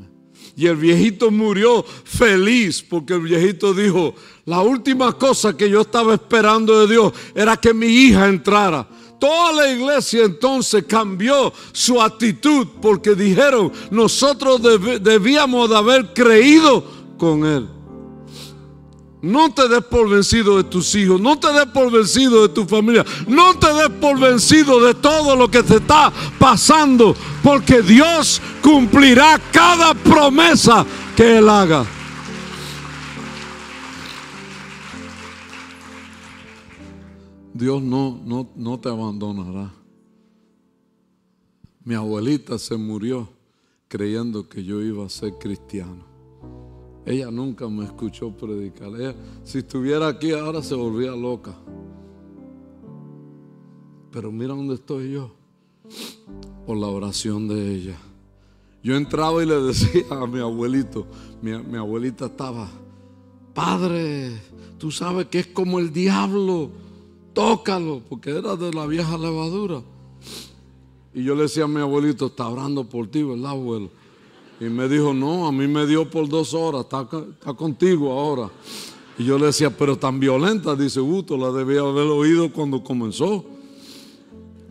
Y 0.56 0.66
el 0.66 0.76
viejito 0.76 1.30
murió 1.30 1.82
feliz 1.82 2.82
porque 2.82 3.14
el 3.14 3.20
viejito 3.20 3.74
dijo, 3.74 4.14
la 4.46 4.62
última 4.62 5.12
cosa 5.12 5.56
que 5.56 5.68
yo 5.68 5.82
estaba 5.82 6.14
esperando 6.14 6.80
de 6.80 6.92
Dios 6.92 7.12
era 7.34 7.56
que 7.56 7.74
mi 7.74 7.86
hija 7.86 8.28
entrara. 8.28 8.88
Toda 9.20 9.52
la 9.52 9.70
iglesia 9.70 10.24
entonces 10.24 10.84
cambió 10.88 11.52
su 11.72 12.00
actitud 12.00 12.66
porque 12.80 13.14
dijeron, 13.14 13.70
nosotros 13.90 14.62
debíamos 15.02 15.68
de 15.68 15.76
haber 15.76 16.14
creído 16.14 16.82
con 17.18 17.44
él. 17.44 17.68
No 19.20 19.52
te 19.52 19.68
des 19.68 19.84
por 19.84 20.08
vencido 20.08 20.56
de 20.56 20.64
tus 20.64 20.94
hijos, 20.94 21.20
no 21.20 21.38
te 21.38 21.52
des 21.52 21.66
por 21.66 21.92
vencido 21.92 22.40
de 22.40 22.54
tu 22.54 22.64
familia, 22.64 23.04
no 23.26 23.58
te 23.58 23.70
des 23.74 23.90
por 24.00 24.18
vencido 24.18 24.80
de 24.80 24.94
todo 24.94 25.36
lo 25.36 25.50
que 25.50 25.62
te 25.62 25.76
está 25.76 26.10
pasando, 26.38 27.14
porque 27.42 27.82
Dios 27.82 28.40
cumplirá 28.62 29.38
cada 29.52 29.92
promesa 29.92 30.86
que 31.14 31.36
Él 31.36 31.50
haga. 31.50 31.84
Dios 37.60 37.82
no, 37.82 38.18
no, 38.24 38.48
no 38.56 38.80
te 38.80 38.88
abandonará. 38.88 39.70
Mi 41.84 41.94
abuelita 41.94 42.58
se 42.58 42.74
murió 42.78 43.28
creyendo 43.86 44.48
que 44.48 44.64
yo 44.64 44.80
iba 44.80 45.04
a 45.04 45.10
ser 45.10 45.34
cristiano. 45.34 46.06
Ella 47.04 47.30
nunca 47.30 47.68
me 47.68 47.84
escuchó 47.84 48.30
predicar. 48.34 48.88
Ella, 48.98 49.14
si 49.44 49.58
estuviera 49.58 50.08
aquí 50.08 50.32
ahora 50.32 50.62
se 50.62 50.74
volvía 50.74 51.10
loca. 51.10 51.54
Pero 54.10 54.32
mira 54.32 54.54
dónde 54.54 54.76
estoy 54.76 55.12
yo. 55.12 55.30
Por 56.66 56.78
la 56.78 56.86
oración 56.86 57.46
de 57.46 57.74
ella. 57.74 57.98
Yo 58.82 58.96
entraba 58.96 59.42
y 59.42 59.46
le 59.46 59.60
decía 59.60 60.04
a 60.10 60.26
mi 60.26 60.38
abuelito, 60.38 61.06
mi, 61.42 61.52
mi 61.58 61.76
abuelita 61.76 62.26
estaba, 62.26 62.70
Padre, 63.52 64.40
tú 64.78 64.90
sabes 64.90 65.26
que 65.26 65.40
es 65.40 65.46
como 65.48 65.78
el 65.78 65.92
diablo, 65.92 66.70
tócalo, 67.32 68.02
porque 68.08 68.30
era 68.30 68.56
de 68.56 68.72
la 68.72 68.86
vieja 68.86 69.16
levadura. 69.16 69.82
Y 71.12 71.24
yo 71.24 71.34
le 71.34 71.42
decía 71.42 71.64
a 71.64 71.68
mi 71.68 71.80
abuelito, 71.80 72.26
está 72.26 72.48
orando 72.48 72.84
por 72.84 73.08
ti, 73.08 73.22
¿verdad, 73.22 73.50
abuelo? 73.50 73.90
Y 74.60 74.64
me 74.64 74.88
dijo, 74.88 75.14
no, 75.14 75.46
a 75.46 75.52
mí 75.52 75.66
me 75.66 75.86
dio 75.86 76.08
por 76.08 76.28
dos 76.28 76.54
horas, 76.54 76.82
está, 76.82 77.06
contigo 77.54 78.12
ahora. 78.12 78.50
Y 79.18 79.24
yo 79.24 79.38
le 79.38 79.46
decía, 79.46 79.76
pero 79.76 79.96
tan 79.96 80.20
violenta, 80.20 80.76
dice 80.76 81.00
Guto, 81.00 81.36
la 81.36 81.50
debía 81.50 81.80
haber 81.80 82.06
oído 82.06 82.52
cuando 82.52 82.84
comenzó. 82.84 83.44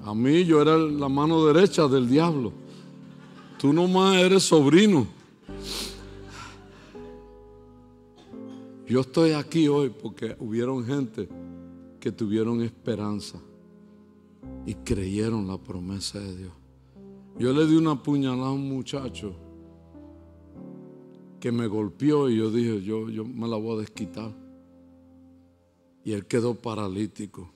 A 0.03 0.13
mí 0.13 0.45
yo 0.45 0.61
era 0.61 0.77
la 0.77 1.09
mano 1.09 1.45
derecha 1.45 1.87
del 1.87 2.07
diablo. 2.07 2.51
Tú 3.57 3.73
nomás 3.73 4.15
eres 4.17 4.43
sobrino. 4.43 5.05
Yo 8.87 9.01
estoy 9.01 9.33
aquí 9.33 9.67
hoy 9.67 9.89
porque 9.89 10.35
hubieron 10.39 10.83
gente 10.85 11.29
que 11.99 12.11
tuvieron 12.11 12.61
esperanza 12.61 13.39
y 14.65 14.75
creyeron 14.75 15.47
la 15.47 15.57
promesa 15.57 16.19
de 16.19 16.37
Dios. 16.37 16.53
Yo 17.37 17.53
le 17.53 17.65
di 17.65 17.75
una 17.75 18.01
puñalada 18.01 18.49
a 18.49 18.51
un 18.51 18.67
muchacho 18.67 19.35
que 21.39 21.51
me 21.51 21.67
golpeó 21.67 22.29
y 22.29 22.37
yo 22.37 22.51
dije, 22.51 22.81
yo, 22.81 23.09
yo 23.09 23.25
me 23.25 23.47
la 23.47 23.57
voy 23.57 23.77
a 23.77 23.81
desquitar. 23.81 24.33
Y 26.03 26.11
él 26.11 26.25
quedó 26.25 26.55
paralítico. 26.55 27.49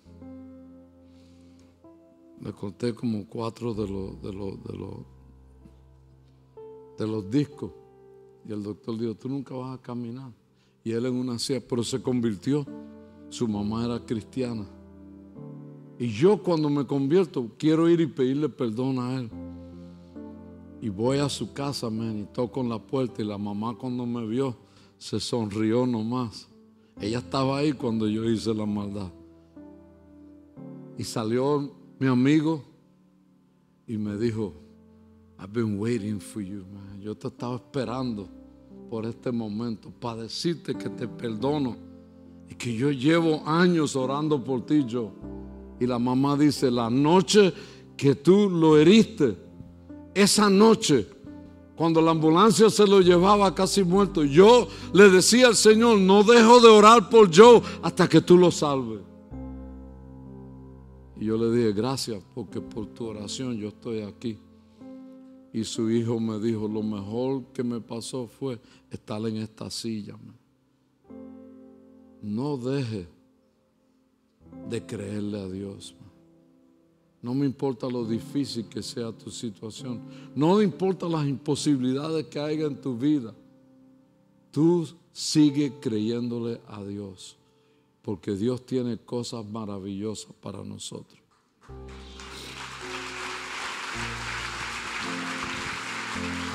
Le 2.42 2.52
corté 2.54 2.94
como 2.94 3.26
cuatro 3.28 3.74
de 3.74 3.88
los, 3.88 4.22
de 4.22 4.34
los, 4.34 4.64
de 4.64 4.78
los, 4.78 4.96
de 6.98 7.08
los 7.08 7.30
discos. 7.30 7.72
Y 8.48 8.52
el 8.52 8.64
doctor 8.64 8.98
dijo, 8.98 9.16
tú 9.16 9.30
nunca 9.30 9.56
vas 9.56 9.78
a 9.78 9.82
caminar. 9.82 10.32
Y 10.84 10.92
él 10.92 11.06
en 11.06 11.16
una 11.16 11.40
silla, 11.40 11.62
pero 11.68 11.84
se 11.84 12.02
convirtió. 12.02 12.66
Su 13.34 13.48
mamá 13.48 13.84
era 13.84 14.00
cristiana. 14.00 14.64
Y 15.98 16.08
yo 16.10 16.44
cuando 16.44 16.70
me 16.70 16.86
convierto 16.86 17.50
quiero 17.58 17.90
ir 17.90 18.00
y 18.00 18.06
pedirle 18.06 18.48
perdón 18.48 19.00
a 19.00 19.16
él. 19.16 19.32
Y 20.80 20.90
voy 20.90 21.18
a 21.18 21.28
su 21.30 21.52
casa, 21.52 21.90
man, 21.90 22.20
y 22.20 22.26
toco 22.26 22.62
en 22.62 22.70
la 22.70 22.78
puerta 22.78 23.24
y 23.24 23.26
la 23.26 23.40
mamá 23.40 23.76
cuando 23.76 24.06
me 24.06 24.24
vio 24.28 24.56
se 25.00 25.20
sonrió 25.20 25.88
nomás. 25.88 26.48
Ella 27.02 27.18
estaba 27.18 27.58
ahí 27.58 27.74
cuando 27.74 28.08
yo 28.08 28.24
hice 28.30 28.54
la 28.54 28.68
maldad. 28.68 29.12
Y 31.00 31.04
salió 31.04 31.72
mi 31.98 32.06
amigo 32.06 32.64
y 33.88 33.98
me 33.98 34.16
dijo, 34.16 34.54
I've 35.40 35.52
been 35.52 35.80
waiting 35.80 36.20
for 36.20 36.44
you, 36.44 36.66
man. 36.72 37.02
Yo 37.02 37.16
te 37.16 37.30
estaba 37.30 37.56
esperando 37.56 38.30
por 38.92 39.08
este 39.08 39.32
momento 39.32 39.90
para 39.90 40.22
decirte 40.22 40.76
que 40.76 40.88
te 40.88 41.08
perdono 41.08 41.93
y 42.50 42.56
que 42.56 42.74
yo 42.76 42.92
llevo 42.92 43.44
años 43.46 43.96
orando 43.96 44.44
por 44.44 44.66
ti, 44.66 44.86
yo. 44.86 45.12
Y 45.80 45.86
la 45.86 46.00
mamá 46.00 46.38
dice, 46.38 46.70
la 46.70 46.90
noche 46.90 47.54
que 47.98 48.16
tú 48.16 48.50
lo 48.50 48.78
heriste, 48.78 49.38
esa 50.14 50.50
noche, 50.50 51.08
cuando 51.76 52.02
la 52.02 52.12
ambulancia 52.12 52.70
se 52.70 52.86
lo 52.86 53.02
llevaba 53.02 53.54
casi 53.56 53.84
muerto, 53.84 54.24
yo 54.24 54.68
le 54.94 55.10
decía 55.10 55.48
al 55.48 55.56
Señor, 55.56 56.00
no 56.00 56.24
dejo 56.24 56.60
de 56.62 56.70
orar 56.70 57.10
por 57.10 57.36
Joe 57.36 57.62
hasta 57.82 58.08
que 58.08 58.22
tú 58.22 58.38
lo 58.38 58.52
salves. 58.52 59.02
Y 61.20 61.26
yo 61.26 61.38
le 61.38 61.56
dije, 61.56 61.74
gracias, 61.74 62.24
porque 62.34 62.62
por 62.62 62.88
tu 62.88 63.06
oración 63.06 63.58
yo 63.58 63.70
estoy 63.70 64.02
aquí. 64.02 64.38
Y 65.52 65.64
su 65.64 65.90
hijo 65.90 66.20
me 66.20 66.40
dijo, 66.40 66.68
lo 66.68 66.82
mejor 66.82 67.44
que 67.54 67.64
me 67.64 67.80
pasó 67.80 68.28
fue 68.28 68.60
estar 68.90 69.26
en 69.28 69.38
esta 69.38 69.70
silla. 69.70 70.16
No 72.24 72.56
deje 72.56 73.06
de 74.70 74.86
creerle 74.86 75.42
a 75.42 75.48
Dios. 75.50 75.94
No 77.22 77.34
me 77.34 77.46
importa 77.46 77.88
lo 77.88 78.06
difícil 78.06 78.66
que 78.70 78.82
sea 78.82 79.12
tu 79.12 79.30
situación. 79.30 80.02
No 80.34 80.56
me 80.56 80.64
importa 80.64 81.08
las 81.08 81.28
imposibilidades 81.28 82.28
que 82.28 82.40
haya 82.40 82.66
en 82.66 82.80
tu 82.80 82.98
vida. 82.98 83.34
Tú 84.52 84.88
sigue 85.12 85.74
creyéndole 85.82 86.62
a 86.68 86.82
Dios. 86.84 87.38
Porque 88.02 88.36
Dios 88.36 88.66
tiene 88.66 88.98
cosas 88.98 89.46
maravillosas 89.46 90.34
para 90.42 90.64
nosotros. 90.64 91.20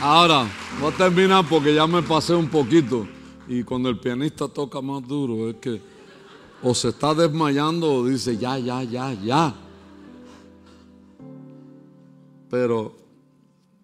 Ahora, 0.00 0.48
voy 0.80 0.92
a 0.92 0.96
terminar 0.96 1.46
porque 1.48 1.74
ya 1.74 1.86
me 1.86 2.02
pasé 2.02 2.34
un 2.34 2.48
poquito. 2.48 3.06
Y 3.48 3.64
cuando 3.64 3.88
el 3.88 3.98
pianista 3.98 4.46
toca 4.46 4.82
más 4.82 5.06
duro, 5.08 5.48
es 5.48 5.56
que 5.56 5.80
o 6.62 6.74
se 6.74 6.88
está 6.88 7.14
desmayando 7.14 7.94
o 7.94 8.06
dice 8.06 8.36
ya, 8.36 8.58
ya, 8.58 8.82
ya, 8.82 9.12
ya. 9.14 9.54
Pero 12.50 12.92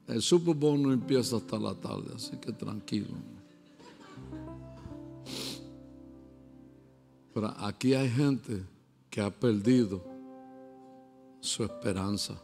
el 0.06 0.20
Super 0.20 0.54
Bowl 0.54 0.82
no 0.82 0.92
empieza 0.92 1.36
hasta 1.36 1.58
la 1.58 1.74
tarde, 1.74 2.12
así 2.14 2.36
que 2.36 2.52
tranquilo. 2.52 3.14
Pero 7.32 7.54
aquí 7.58 7.94
hay 7.94 8.10
gente 8.10 8.62
que 9.08 9.20
ha 9.20 9.30
perdido 9.30 10.02
su 11.40 11.64
esperanza. 11.64 12.34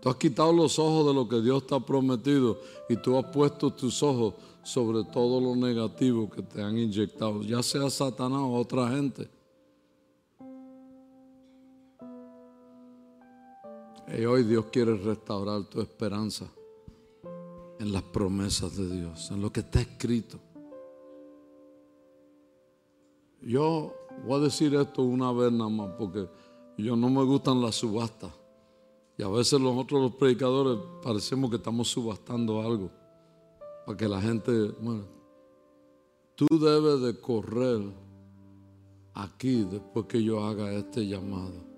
Tú 0.00 0.08
has 0.08 0.16
quitado 0.16 0.52
los 0.52 0.78
ojos 0.78 1.06
de 1.06 1.14
lo 1.14 1.28
que 1.28 1.40
Dios 1.40 1.66
te 1.66 1.74
ha 1.74 1.80
prometido 1.80 2.60
y 2.88 2.96
tú 2.96 3.18
has 3.18 3.24
puesto 3.26 3.72
tus 3.72 4.02
ojos 4.02 4.34
sobre 4.66 5.04
todo 5.04 5.40
lo 5.40 5.54
negativo 5.54 6.28
que 6.28 6.42
te 6.42 6.60
han 6.60 6.76
inyectado, 6.76 7.40
ya 7.42 7.62
sea 7.62 7.88
Satanás 7.88 8.40
o 8.40 8.54
otra 8.54 8.88
gente. 8.88 9.30
Y 14.18 14.24
hoy 14.24 14.42
Dios 14.42 14.64
quiere 14.72 14.96
restaurar 14.96 15.62
tu 15.66 15.80
esperanza 15.80 16.46
en 17.78 17.92
las 17.92 18.02
promesas 18.02 18.76
de 18.76 18.88
Dios, 18.88 19.30
en 19.30 19.40
lo 19.40 19.52
que 19.52 19.60
está 19.60 19.82
escrito. 19.82 20.40
Yo 23.40 23.94
voy 24.26 24.40
a 24.40 24.44
decir 24.44 24.74
esto 24.74 25.02
una 25.02 25.30
vez 25.30 25.52
nada 25.52 25.70
más 25.70 25.90
porque 25.96 26.28
yo 26.76 26.96
no 26.96 27.08
me 27.08 27.22
gustan 27.22 27.62
las 27.62 27.76
subastas. 27.76 28.32
Y 29.16 29.22
a 29.22 29.28
veces 29.28 29.60
nosotros 29.60 30.02
los 30.02 30.14
predicadores 30.16 30.82
parecemos 31.04 31.50
que 31.50 31.56
estamos 31.56 31.88
subastando 31.88 32.60
algo 32.60 32.90
para 33.86 33.96
que 33.96 34.08
la 34.08 34.20
gente, 34.20 34.52
bueno, 34.80 35.06
tú 36.34 36.46
debes 36.58 37.00
de 37.00 37.18
correr 37.20 37.80
aquí 39.14 39.64
después 39.64 40.04
que 40.06 40.22
yo 40.22 40.44
haga 40.44 40.72
este 40.74 41.06
llamado 41.06 41.76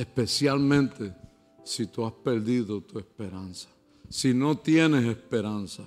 especialmente 0.00 1.14
si 1.62 1.86
tú 1.86 2.06
has 2.06 2.12
perdido 2.12 2.80
tu 2.80 2.98
esperanza, 2.98 3.68
si 4.08 4.32
no 4.32 4.56
tienes 4.56 5.04
esperanza, 5.04 5.82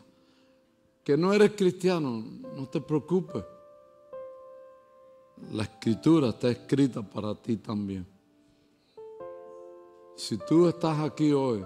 que 1.04 1.18
no 1.18 1.34
eres 1.34 1.54
cristiano, 1.54 2.24
no 2.56 2.70
te 2.70 2.80
preocupes. 2.80 3.44
la 5.52 5.64
escritura 5.64 6.30
está 6.30 6.50
escrita 6.52 7.02
para 7.02 7.34
ti 7.34 7.58
también. 7.58 8.06
Si 10.16 10.38
tú 10.38 10.68
estás 10.68 11.00
aquí 11.00 11.32
hoy 11.32 11.66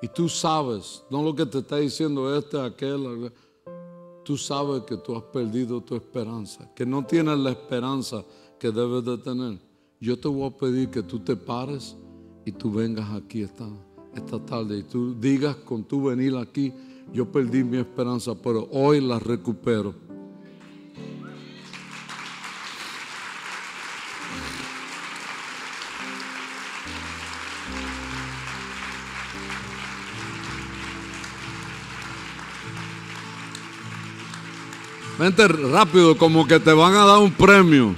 y 0.00 0.08
tú 0.08 0.28
sabes, 0.28 1.02
no 1.10 1.22
lo 1.22 1.34
que 1.34 1.46
te 1.46 1.58
está 1.58 1.76
diciendo 1.76 2.36
este, 2.36 2.60
aquel, 2.60 3.32
tú 4.24 4.36
sabes 4.36 4.82
que 4.82 4.96
tú 4.96 5.16
has 5.16 5.22
perdido 5.24 5.80
tu 5.80 5.96
esperanza, 5.96 6.70
que 6.74 6.86
no 6.86 7.04
tienes 7.04 7.38
la 7.38 7.50
esperanza 7.50 8.24
que 8.58 8.70
debes 8.70 9.04
de 9.04 9.18
tener. 9.18 9.58
Yo 10.00 10.18
te 10.18 10.28
voy 10.28 10.48
a 10.48 10.56
pedir 10.56 10.90
que 10.90 11.02
tú 11.02 11.18
te 11.18 11.34
pares 11.34 11.96
y 12.44 12.52
tú 12.52 12.70
vengas 12.70 13.10
aquí 13.10 13.42
esta, 13.42 13.68
esta 14.14 14.38
tarde 14.38 14.78
y 14.78 14.82
tú 14.84 15.14
digas 15.18 15.56
con 15.56 15.82
tu 15.82 16.04
venir 16.04 16.36
aquí, 16.36 16.72
yo 17.12 17.30
perdí 17.30 17.64
mi 17.64 17.78
esperanza, 17.78 18.34
pero 18.34 18.68
hoy 18.70 19.00
la 19.00 19.18
recupero. 19.18 20.07
Vente 35.18 35.48
rápido, 35.48 36.16
como 36.16 36.46
que 36.46 36.60
te 36.60 36.72
van 36.72 36.94
a 36.94 37.04
dar 37.04 37.18
un 37.18 37.32
premio. 37.32 37.94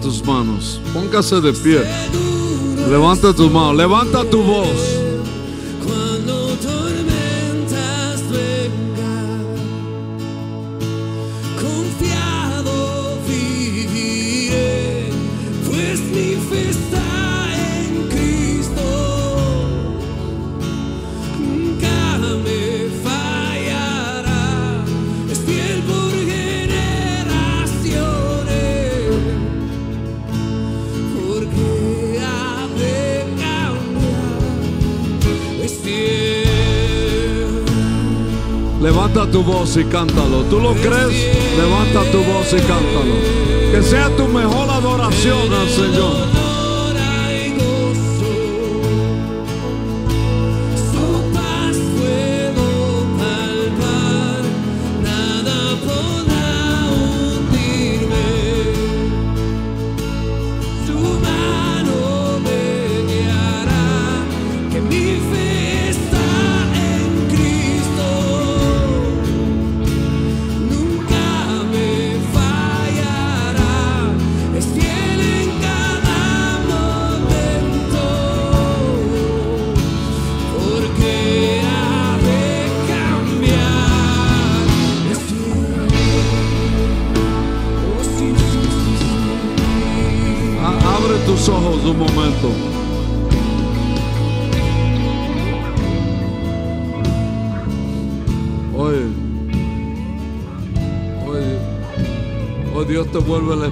Tus 0.00 0.24
manos, 0.24 0.80
póngase 0.92 1.40
de 1.40 1.52
pie. 1.52 1.82
Levanta 2.88 3.32
tus 3.32 3.50
manos, 3.50 3.76
levanta 3.76 4.24
tu 4.24 4.42
voz. 4.42 4.99
Tu 39.40 39.52
voz 39.52 39.76
y 39.76 39.84
cántalo. 39.84 40.42
¿Tú 40.44 40.60
lo 40.60 40.74
crees? 40.74 41.56
Levanta 41.56 42.02
tu 42.10 42.22
voz 42.24 42.52
y 42.52 42.60
cántalo. 42.60 43.14
Que 43.72 43.82
sea 43.82 44.14
tu 44.16 44.26
mejor 44.28 44.68
adoración 44.68 45.52
al 45.52 45.68
Señor. 45.68 46.39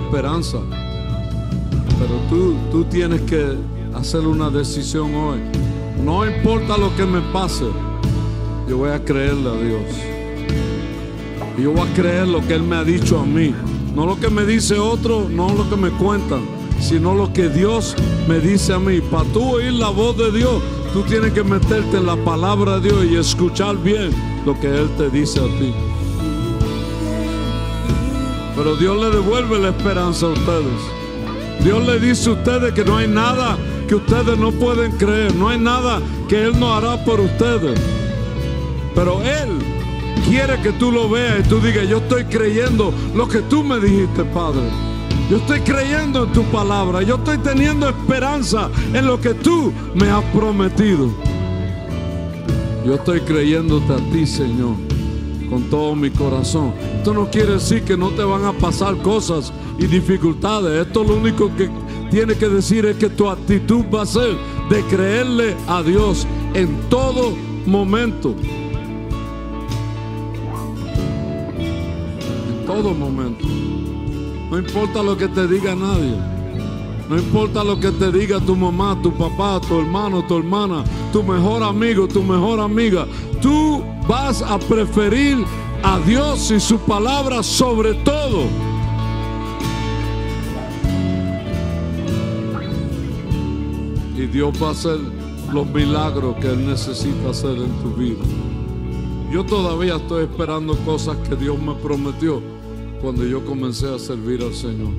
Esperanza. 0.09 0.59
Pero 1.99 2.15
tú, 2.31 2.55
tú 2.71 2.85
tienes 2.85 3.21
que 3.23 3.57
hacer 3.95 4.21
una 4.21 4.49
decisión 4.49 5.15
hoy. 5.15 5.39
No 6.03 6.25
importa 6.25 6.79
lo 6.79 6.95
que 6.97 7.05
me 7.05 7.21
pase, 7.33 7.67
yo 8.67 8.79
voy 8.79 8.91
a 8.91 9.05
creerle 9.05 9.51
a 9.51 9.55
Dios. 9.55 9.83
Yo 11.63 11.73
voy 11.73 11.87
a 11.87 11.93
creer 11.93 12.27
lo 12.27 12.41
que 12.47 12.55
Él 12.55 12.63
me 12.63 12.77
ha 12.77 12.85
dicho 12.85 13.19
a 13.19 13.27
mí. 13.27 13.55
No 13.95 14.07
lo 14.07 14.19
que 14.19 14.31
me 14.31 14.47
dice 14.47 14.79
otro, 14.79 15.29
no 15.29 15.51
lo 15.51 15.69
que 15.69 15.77
me 15.77 15.91
cuentan, 15.91 16.41
sino 16.81 17.15
lo 17.15 17.33
que 17.33 17.51
Dios 17.51 17.95
me 18.29 18.39
dice 18.39 18.73
a 18.73 18.79
mí. 18.79 19.01
Para 19.01 19.25
tú 19.33 19.57
oír 19.57 19.73
la 19.73 19.91
voz 19.91 20.17
de 20.17 20.33
Dios, 20.33 20.63
tú 20.95 21.03
tienes 21.03 21.33
que 21.33 21.45
meterte 21.45 21.99
en 21.99 22.07
la 22.07 22.17
palabra 22.17 22.81
de 22.81 22.89
Dios 22.89 23.05
y 23.11 23.17
escuchar 23.17 23.77
bien 23.77 24.11
lo 24.47 24.59
que 24.59 24.69
Él 24.69 24.89
te 24.97 25.11
dice 25.11 25.41
a 25.41 25.59
ti. 25.59 25.88
Dios 28.77 29.01
le 29.01 29.11
devuelve 29.11 29.59
la 29.59 29.69
esperanza 29.69 30.27
a 30.27 30.31
ustedes. 30.31 30.81
Dios 31.65 31.87
le 31.87 31.99
dice 31.99 32.31
a 32.31 32.33
ustedes 32.33 32.73
que 32.73 32.85
no 32.85 32.97
hay 32.97 33.09
nada 33.09 33.57
que 33.89 33.95
ustedes 33.95 34.39
no 34.39 34.53
pueden 34.53 34.93
creer. 34.93 35.35
No 35.35 35.49
hay 35.49 35.59
nada 35.59 36.01
que 36.29 36.45
Él 36.45 36.61
no 36.61 36.75
hará 36.75 37.03
por 37.05 37.21
ustedes. 37.21 37.81
Pero 38.95 39.23
Él 39.23 39.59
quiere 40.29 40.61
que 40.61 40.73
tú 40.73 40.93
lo 40.93 41.09
veas 41.09 41.41
y 41.41 41.49
tú 41.49 41.59
digas, 41.61 41.89
yo 41.89 41.99
estoy 41.99 42.25
creyendo 42.25 42.93
lo 43.15 43.27
que 43.27 43.41
tú 43.41 43.65
me 43.65 43.81
dijiste, 43.81 44.25
Padre. 44.25 44.69
Yo 45.31 45.39
estoy 45.39 45.61
creyendo 45.61 46.25
en 46.25 46.33
tu 46.33 46.43
palabra. 46.45 47.03
Yo 47.03 47.17
estoy 47.17 47.39
teniendo 47.39 47.89
esperanza 47.89 48.71
en 48.93 49.07
lo 49.07 49.21
que 49.21 49.35
tú 49.35 49.73
me 49.95 50.09
has 50.11 50.25
prometido. 50.27 51.11
Yo 52.85 52.95
estoy 52.95 53.21
creyéndote 53.21 53.93
a 53.93 54.13
ti, 54.13 54.27
Señor, 54.27 54.77
con 55.51 55.65
todo 55.65 55.95
mi 55.95 56.11
corazón. 56.11 56.73
Esto 56.99 57.15
no 57.15 57.31
quiere 57.31 57.53
decir 57.53 57.85
que 57.85 57.97
no 57.97 58.11
te 58.11 58.25
van 58.25 58.45
a 58.45 58.53
pasar 58.53 58.97
cosas 58.99 59.53
y 59.79 59.87
dificultades. 59.87 60.85
Esto 60.85 61.05
lo 61.05 61.15
único 61.15 61.49
que 61.57 61.71
tiene 62.11 62.35
que 62.35 62.49
decir 62.49 62.85
es 62.87 62.97
que 62.97 63.09
tu 63.09 63.29
actitud 63.29 63.85
va 63.95 64.03
a 64.03 64.07
ser 64.07 64.37
de 64.69 64.83
creerle 64.91 65.55
a 65.69 65.81
Dios 65.81 66.27
en 66.55 66.77
todo 66.91 67.35
momento. 67.67 68.35
En 72.49 72.67
todo 72.67 72.93
momento. 72.93 73.47
No 74.51 74.59
importa 74.59 75.01
lo 75.01 75.17
que 75.17 75.29
te 75.29 75.47
diga 75.47 75.77
nadie. 75.77 76.17
No 77.09 77.17
importa 77.17 77.63
lo 77.63 77.79
que 77.79 77.93
te 77.93 78.11
diga 78.11 78.41
tu 78.41 78.57
mamá, 78.57 78.99
tu 79.01 79.13
papá, 79.13 79.61
tu 79.67 79.79
hermano, 79.79 80.27
tu 80.27 80.37
hermana, 80.37 80.83
tu 81.13 81.23
mejor 81.23 81.63
amigo, 81.63 82.09
tu 82.09 82.25
mejor 82.25 82.59
amiga. 82.59 83.07
Tú 83.41 83.85
vas 84.09 84.43
a 84.43 84.59
preferir 84.59 85.47
a 85.83 85.99
Dios 86.01 86.51
y 86.51 86.61
su 86.61 86.79
palabra 86.79 87.43
sobre 87.43 87.95
todo. 87.95 88.47
Y 94.17 94.27
Dios 94.27 94.53
va 94.63 94.69
a 94.69 94.71
hacer 94.73 94.99
los 95.53 95.67
milagros 95.69 96.37
que 96.41 96.49
Él 96.49 96.67
necesita 96.67 97.31
hacer 97.31 97.57
en 97.57 97.71
tu 97.83 97.95
vida. 97.95 98.23
Yo 99.33 99.45
todavía 99.45 99.97
estoy 99.97 100.25
esperando 100.25 100.77
cosas 100.79 101.17
que 101.29 101.37
Dios 101.37 101.61
me 101.61 101.75
prometió 101.75 102.43
cuando 103.01 103.25
yo 103.25 103.45
comencé 103.45 103.95
a 103.95 103.99
servir 103.99 104.43
al 104.43 104.55
Señor. 104.55 104.91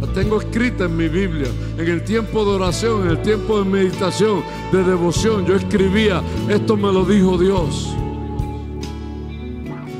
La 0.00 0.06
tengo 0.08 0.40
escrita 0.40 0.84
en 0.84 0.96
mi 0.96 1.08
Biblia, 1.08 1.48
en 1.78 1.88
el 1.88 2.04
tiempo 2.04 2.44
de 2.44 2.50
oración, 2.50 3.04
en 3.04 3.10
el 3.12 3.22
tiempo 3.22 3.58
de 3.58 3.64
meditación, 3.64 4.42
de 4.72 4.84
devoción. 4.84 5.46
Yo 5.46 5.54
escribía, 5.54 6.22
esto 6.50 6.76
me 6.76 6.92
lo 6.92 7.04
dijo 7.04 7.38
Dios. 7.38 7.96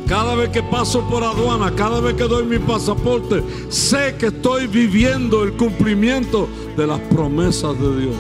Cada 0.07 0.37
vez 0.37 0.51
que 0.51 0.63
paso 0.63 1.01
por 1.11 1.25
aduana, 1.25 1.73
cada 1.75 2.01
vez 2.01 2.15
que 2.15 2.29
doy 2.29 2.45
mi 2.45 2.61
pasaporte, 2.61 3.43
sé 3.69 4.15
que 4.17 4.27
estoy 4.27 4.69
viviendo 4.69 5.43
el 5.43 5.55
cumplimiento 5.55 6.49
de 6.77 6.87
las 6.87 7.01
promesas 7.01 7.79
de 7.81 8.03
Dios. 8.03 8.17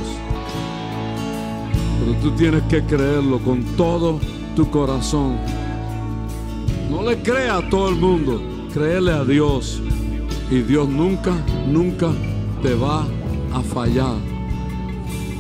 Pero 2.00 2.20
tú 2.20 2.30
tienes 2.32 2.62
que 2.64 2.82
creerlo 2.84 3.38
con 3.38 3.62
todo 3.76 4.18
tu 4.56 4.68
corazón. 4.68 5.38
No 6.90 7.08
le 7.08 7.22
crea 7.22 7.58
a 7.58 7.70
todo 7.70 7.88
el 7.88 7.96
mundo, 7.96 8.42
créele 8.74 9.12
a 9.12 9.24
Dios. 9.24 9.80
Y 10.50 10.62
Dios 10.62 10.88
nunca, 10.88 11.34
nunca 11.68 12.10
te 12.62 12.74
va 12.74 13.06
a 13.52 13.60
fallar. 13.62 14.16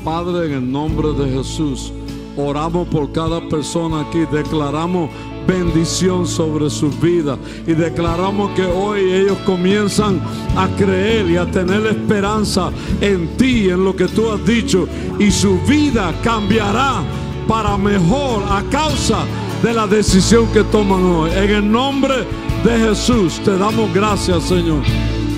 Padre, 0.04 0.46
en 0.46 0.52
el 0.52 0.70
nombre 0.70 1.12
de 1.12 1.28
Jesús, 1.28 1.92
oramos 2.36 2.86
por 2.86 3.10
cada 3.10 3.40
persona 3.48 4.02
aquí, 4.02 4.20
declaramos 4.30 5.10
bendición 5.46 6.26
sobre 6.26 6.68
sus 6.70 7.00
vidas 7.00 7.38
y 7.66 7.72
declaramos 7.72 8.50
que 8.52 8.64
hoy 8.64 9.12
ellos 9.12 9.38
comienzan 9.44 10.20
a 10.56 10.68
creer 10.76 11.30
y 11.30 11.36
a 11.36 11.50
tener 11.50 11.86
esperanza 11.86 12.70
en 13.00 13.36
ti, 13.36 13.68
en 13.70 13.84
lo 13.84 13.94
que 13.94 14.08
tú 14.08 14.30
has 14.30 14.44
dicho, 14.44 14.88
y 15.18 15.30
su 15.30 15.58
vida 15.60 16.12
cambiará 16.22 17.02
para 17.46 17.76
mejor 17.76 18.42
a 18.50 18.62
causa 18.70 19.24
de 19.62 19.72
la 19.72 19.86
decisión 19.86 20.46
que 20.52 20.64
toman 20.64 21.04
hoy. 21.04 21.30
En 21.30 21.50
el 21.50 21.70
nombre 21.70 22.26
de 22.64 22.78
Jesús 22.88 23.40
te 23.44 23.56
damos 23.56 23.92
gracias, 23.94 24.44
Señor. 24.44 24.82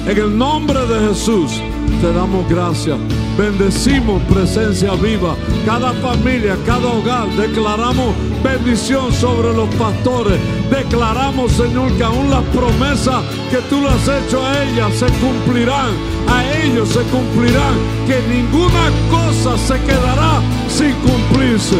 En 0.08 0.16
el 0.16 0.38
nombre 0.38 0.86
de 0.86 1.08
Jesús 1.08 1.60
te 2.00 2.10
damos 2.14 2.48
gracias. 2.48 2.96
Bendecimos 3.36 4.22
presencia 4.22 4.92
viva. 4.94 5.36
Cada 5.66 5.92
familia, 5.92 6.56
cada 6.64 6.88
hogar. 6.88 7.28
Declaramos 7.36 8.14
bendición 8.42 9.12
sobre 9.12 9.52
los 9.52 9.68
pastores. 9.74 10.40
Declaramos, 10.70 11.52
Señor, 11.52 11.92
que 11.98 12.04
aún 12.04 12.30
las 12.30 12.42
promesas 12.56 13.22
que 13.50 13.58
tú 13.68 13.82
le 13.82 13.90
has 13.90 14.08
hecho 14.08 14.42
a 14.42 14.62
ellas 14.64 14.94
se 14.94 15.06
cumplirán. 15.20 15.90
A 16.26 16.42
ellos 16.64 16.88
se 16.88 17.02
cumplirán. 17.12 17.74
Que 18.06 18.22
ninguna 18.34 18.88
cosa 19.10 19.58
se 19.58 19.78
quedará 19.82 20.40
sin 20.70 20.94
cumplirse. 21.06 21.76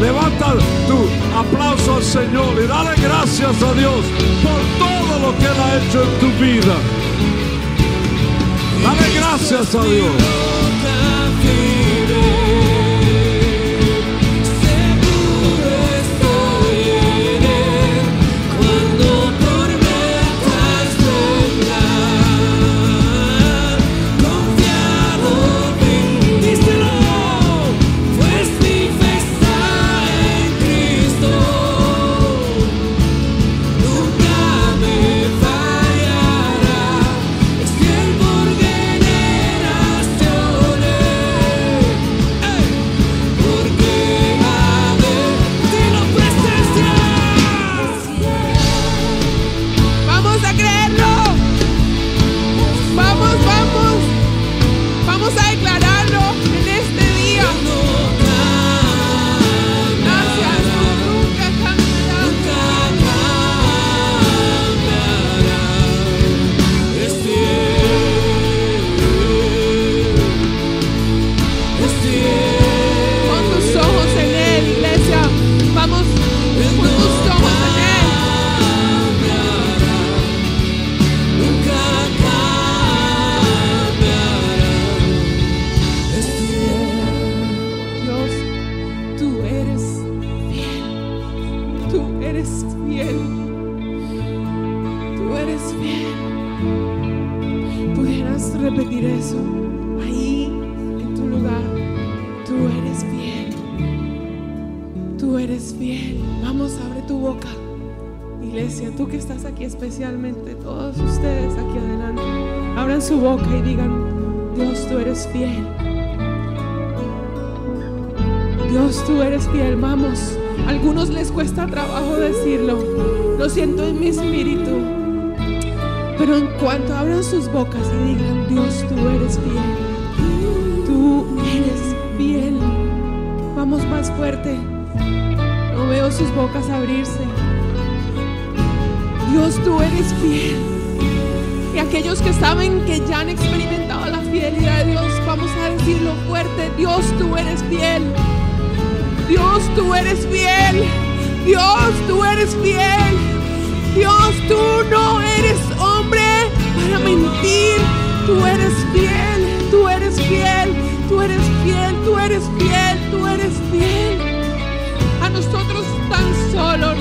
Levanta 0.00 0.54
tu 0.86 0.98
aplauso 1.36 1.96
al 1.96 2.04
Señor 2.04 2.54
y 2.62 2.68
dale 2.68 2.94
gracias 3.02 3.60
a 3.60 3.72
Dios 3.74 4.04
por 4.44 4.60
todo 4.78 5.18
lo 5.18 5.36
que 5.36 5.46
Él 5.46 5.60
ha 5.60 5.76
hecho 5.78 6.02
en 6.04 6.20
tu 6.20 6.44
vida. 6.44 6.97
Dale 8.82 9.14
gracias 9.14 9.74
a 9.74 9.84
Dios. 9.84 10.57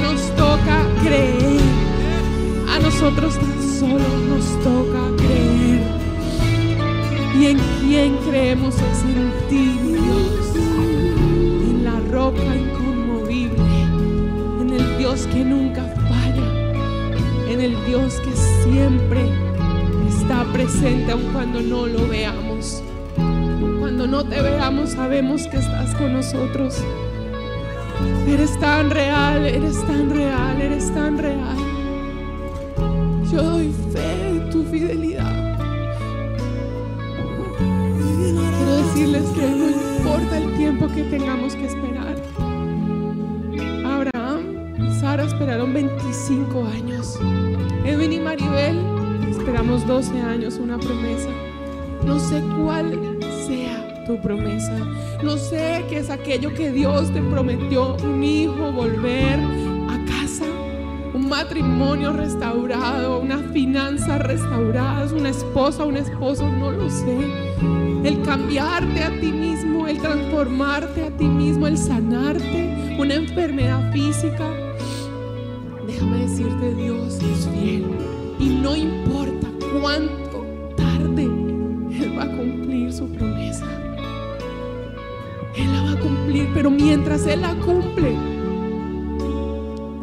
Nos 0.07 0.21
toca 0.35 0.85
creer. 1.03 1.61
A 2.69 2.79
nosotros 2.79 3.37
tan 3.37 3.61
solo 3.79 4.09
nos 4.29 4.45
toca 4.63 5.03
creer. 5.17 5.81
¿Y 7.37 7.45
en 7.45 7.59
quién 7.81 8.17
creemos 8.27 8.75
es 8.75 8.99
en 9.03 9.31
ti, 9.49 9.65
Dios? 9.83 10.55
En 11.69 11.83
la 11.83 11.99
roca 12.11 12.55
inconmovible, 12.55 13.81
en 14.61 14.69
el 14.79 14.97
Dios 14.97 15.27
que 15.27 15.43
nunca 15.43 15.83
falla, 16.09 16.47
en 17.51 17.61
el 17.61 17.85
Dios 17.85 18.15
que 18.21 18.33
siempre 18.63 19.21
está 20.09 20.45
presente 20.53 21.11
aun 21.11 21.33
cuando 21.33 21.61
no 21.61 21.85
lo 21.85 22.07
veamos. 22.07 22.81
Cuando 23.79 24.07
no 24.07 24.23
te 24.23 24.41
veamos 24.41 24.91
sabemos 24.91 25.47
que 25.47 25.57
estás 25.57 25.93
con 25.95 26.13
nosotros. 26.13 26.81
Eres 28.27 28.59
tan 28.59 28.89
real, 28.89 29.45
eres 29.45 29.81
tan 29.87 30.09
real, 30.09 30.61
eres 30.61 30.93
tan 30.93 31.17
real. 31.17 31.57
Yo 33.31 33.41
doy 33.41 33.71
fe 33.93 34.29
en 34.29 34.49
tu 34.49 34.63
fidelidad. 34.65 35.57
Quiero 38.27 38.77
decirles 38.83 39.23
que 39.29 39.47
no 39.47 39.69
importa 39.69 40.37
el 40.37 40.57
tiempo 40.57 40.87
que 40.87 41.03
tengamos 41.03 41.55
que 41.55 41.65
esperar. 41.67 42.15
Abraham 43.85 44.75
y 44.77 44.99
Sara 44.99 45.23
esperaron 45.23 45.73
25 45.73 46.65
años. 46.65 47.17
Edwin 47.85 48.11
y 48.11 48.19
Maribel 48.19 48.77
esperamos 49.31 49.87
12 49.87 50.19
años 50.21 50.57
una 50.57 50.77
promesa. 50.77 51.29
No 52.05 52.19
sé 52.19 52.41
cuál 52.61 53.16
tu 54.07 54.19
promesa. 54.21 54.77
No 55.21 55.37
sé 55.37 55.85
qué 55.89 55.99
es 55.99 56.09
aquello 56.09 56.53
que 56.53 56.71
Dios 56.71 57.11
te 57.13 57.21
prometió, 57.21 57.97
un 58.03 58.23
hijo, 58.23 58.71
volver 58.71 59.37
a 59.89 60.05
casa, 60.05 60.45
un 61.13 61.27
matrimonio 61.27 62.13
restaurado, 62.13 63.19
una 63.19 63.39
finanza 63.51 64.17
restaurada, 64.17 65.13
una 65.13 65.29
esposa, 65.29 65.83
un 65.83 65.97
esposo, 65.97 66.49
no 66.49 66.71
lo 66.71 66.89
sé. 66.89 67.17
El 68.03 68.21
cambiarte 68.21 69.03
a 69.03 69.19
ti 69.19 69.31
mismo, 69.31 69.87
el 69.87 69.99
transformarte 69.99 71.03
a 71.03 71.11
ti 71.11 71.25
mismo, 71.25 71.67
el 71.67 71.77
sanarte 71.77 72.95
una 72.97 73.15
enfermedad 73.15 73.91
física. 73.91 74.49
Déjame 75.85 76.19
decirte, 76.19 76.73
Dios 76.75 77.15
es 77.15 77.47
fiel 77.49 77.85
y 78.39 78.49
no 78.49 78.75
importa 78.75 79.47
cuánto 79.81 80.16
cumplir, 85.99 86.49
pero 86.53 86.69
mientras 86.69 87.25
Él 87.27 87.41
la 87.41 87.55
cumple, 87.55 88.15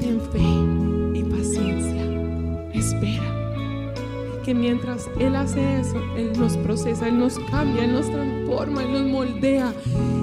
ten 0.01 0.21
fe 0.33 1.19
y 1.19 1.23
paciencia. 1.25 2.03
Espera. 2.73 3.23
Que 4.45 4.55
mientras 4.55 5.09
Él 5.19 5.37
hace 5.37 5.81
eso, 5.81 6.01
Él 6.17 6.33
nos 6.39 6.57
procesa, 6.59 7.09
Él 7.09 7.19
nos 7.19 7.39
cambia, 7.51 7.85
Él 7.85 7.95
nos 7.95 8.11
transforma, 8.11 8.83
Él 8.83 8.93
nos 8.93 9.07
moldea 9.07 9.73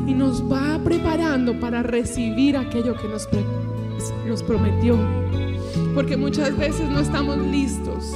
y 0.06 0.14
nos 0.14 0.44
va 0.44 0.80
preparando 0.84 1.60
para 1.60 1.84
recibir 1.84 2.58
aquello 2.58 2.96
que 2.96 3.08
nos, 3.08 3.28
nos 4.28 4.44
prometió. 4.44 4.98
Porque 5.96 6.18
muchas 6.18 6.58
veces 6.58 6.90
no 6.90 7.00
estamos 7.00 7.38
listos 7.38 8.16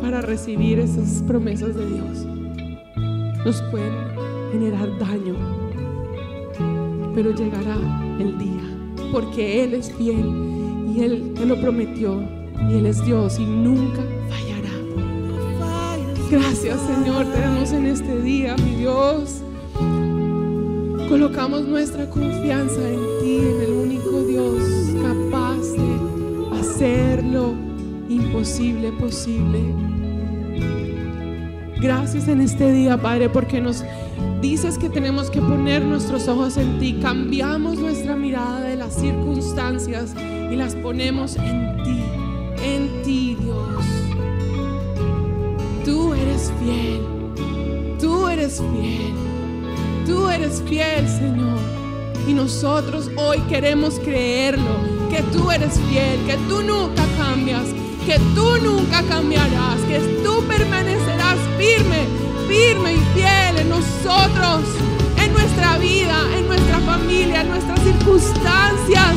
para 0.00 0.20
recibir 0.20 0.78
esas 0.78 1.22
promesas 1.22 1.74
de 1.74 1.86
Dios. 1.86 2.26
Nos 3.44 3.62
pueden 3.70 3.92
generar 4.52 4.98
daño, 4.98 5.34
pero 7.14 7.30
llegará 7.30 7.76
el 8.18 8.38
día, 8.38 8.62
porque 9.12 9.64
Él 9.64 9.74
es 9.74 9.92
fiel 9.92 10.26
y 10.94 11.02
Él 11.02 11.32
te 11.34 11.46
lo 11.46 11.60
prometió 11.60 12.22
y 12.68 12.74
Él 12.74 12.86
es 12.86 13.04
Dios 13.04 13.38
y 13.38 13.44
nunca 13.44 14.02
fallará. 14.28 14.70
Gracias 16.30 16.80
Señor, 16.80 17.26
te 17.26 17.40
damos 17.40 17.72
en 17.72 17.86
este 17.86 18.20
día, 18.20 18.56
mi 18.56 18.76
Dios. 18.76 19.42
Colocamos 21.08 21.66
nuestra 21.66 22.08
confianza 22.10 22.80
en 22.88 23.00
ti, 23.20 23.36
en 23.36 23.60
el 23.62 23.72
único 23.72 24.22
Dios 24.24 24.62
capaz 25.02 25.60
de 25.72 26.58
hacer 26.58 27.22
lo 27.24 27.54
imposible 28.08 28.90
posible. 28.92 29.60
Gracias 31.80 32.28
en 32.28 32.40
este 32.40 32.72
día, 32.72 32.96
Padre, 32.96 33.28
porque 33.28 33.60
nos 33.60 33.84
dices 34.44 34.76
que 34.76 34.90
tenemos 34.90 35.30
que 35.30 35.40
poner 35.40 35.82
nuestros 35.82 36.28
ojos 36.28 36.58
en 36.58 36.78
ti. 36.78 36.98
Cambiamos 37.00 37.78
nuestra 37.78 38.14
mirada 38.14 38.60
de 38.60 38.76
las 38.76 38.92
circunstancias 38.94 40.14
y 40.18 40.54
las 40.54 40.74
ponemos 40.74 41.36
en 41.36 41.82
ti, 41.82 42.02
en 42.62 43.02
ti, 43.02 43.38
Dios. 43.40 43.84
Tú 45.86 46.12
eres 46.12 46.52
fiel, 46.62 47.00
tú 47.98 48.28
eres 48.28 48.62
fiel, 48.74 49.14
tú 50.06 50.28
eres 50.28 50.62
fiel, 50.68 51.08
Señor. 51.08 51.58
Y 52.28 52.34
nosotros 52.34 53.10
hoy 53.16 53.38
queremos 53.48 53.98
creerlo, 54.00 54.76
que 55.08 55.22
tú 55.32 55.50
eres 55.50 55.80
fiel, 55.88 56.20
que 56.26 56.36
tú 56.48 56.62
nunca 56.62 57.04
cambias, 57.16 57.64
que 58.04 58.18
tú 58.34 58.58
nunca 58.62 59.02
cambiarás, 59.08 59.80
que 59.88 60.00
tú 60.22 60.44
permanecerás 60.46 61.38
firme, 61.56 62.23
firme 62.46 62.94
y 62.94 63.00
fiel 63.14 63.58
en 63.58 63.68
nosotros, 63.68 64.60
en 65.16 65.32
nuestra 65.32 65.78
vida, 65.78 66.16
en 66.36 66.46
nuestra 66.46 66.78
familia, 66.80 67.42
en 67.42 67.48
nuestras 67.48 67.80
circunstancias. 67.80 69.14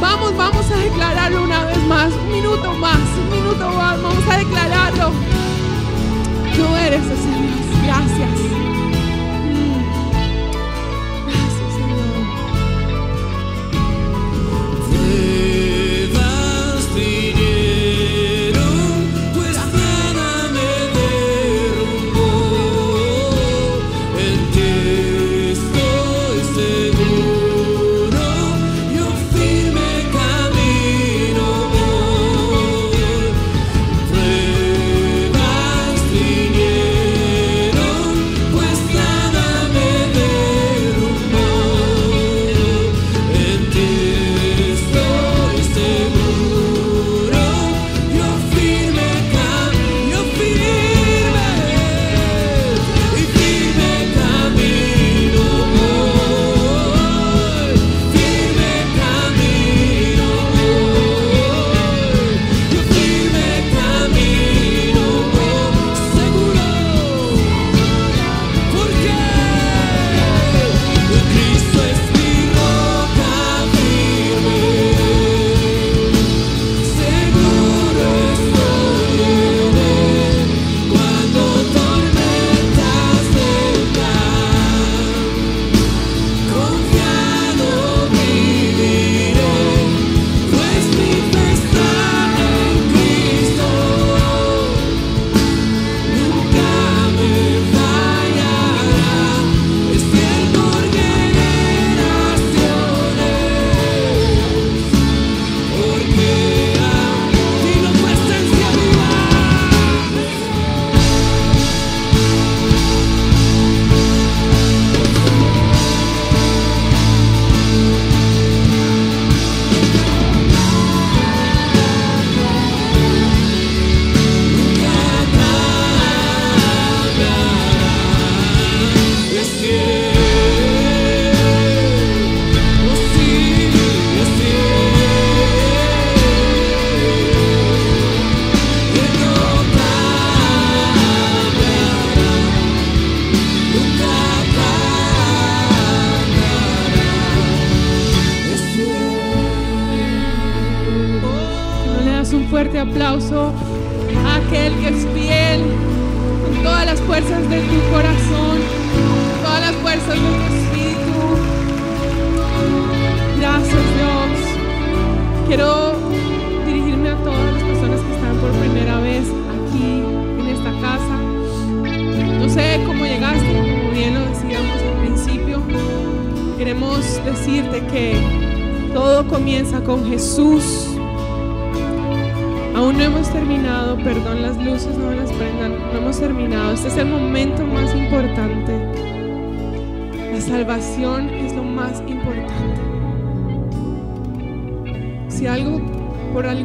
Vamos, 0.00 0.36
vamos 0.36 0.70
a 0.70 0.76
declararlo 0.76 1.42
una 1.42 1.64
vez 1.66 1.78
más, 1.86 2.12
un 2.12 2.30
minuto 2.30 2.72
más, 2.74 2.98
un 3.18 3.30
minuto 3.30 3.70
más, 3.70 4.02
vamos 4.02 4.24
a 4.28 4.38
declararlo. 4.38 5.12
Tú 6.56 6.76
eres 6.86 7.02
ese 7.04 7.14
Dios, 7.14 7.84
gracias. 7.84 8.69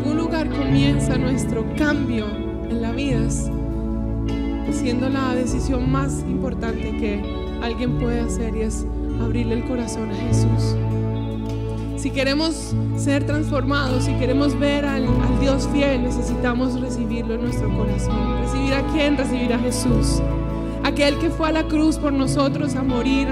Algún 0.05 0.23
lugar 0.23 0.47
comienza 0.51 1.17
nuestro 1.17 1.65
cambio 1.75 2.27
en 2.69 2.79
la 2.79 2.91
vida, 2.91 3.27
siendo 4.71 5.09
la 5.09 5.33
decisión 5.33 5.91
más 5.91 6.19
importante 6.27 6.95
que 6.97 7.23
alguien 7.63 7.97
puede 7.97 8.19
hacer 8.19 8.55
y 8.55 8.61
es 8.61 8.85
abrirle 9.19 9.55
el 9.55 9.65
corazón 9.65 10.11
a 10.11 10.15
Jesús. 10.15 10.75
Si 11.97 12.11
queremos 12.11 12.75
ser 12.97 13.25
transformados, 13.25 14.05
si 14.05 14.13
queremos 14.13 14.59
ver 14.59 14.85
al, 14.85 15.07
al 15.07 15.39
Dios 15.39 15.67
fiel, 15.73 16.03
necesitamos 16.03 16.79
recibirlo 16.79 17.33
en 17.33 17.41
nuestro 17.41 17.75
corazón. 17.75 18.43
¿Recibir 18.43 18.75
a 18.75 18.85
quién? 18.93 19.17
Recibir 19.17 19.53
a 19.53 19.57
Jesús. 19.57 20.21
Aquel 20.83 21.17
que 21.17 21.31
fue 21.31 21.49
a 21.49 21.51
la 21.51 21.63
cruz 21.63 21.97
por 21.97 22.13
nosotros 22.13 22.75
a 22.75 22.83
morir, 22.83 23.27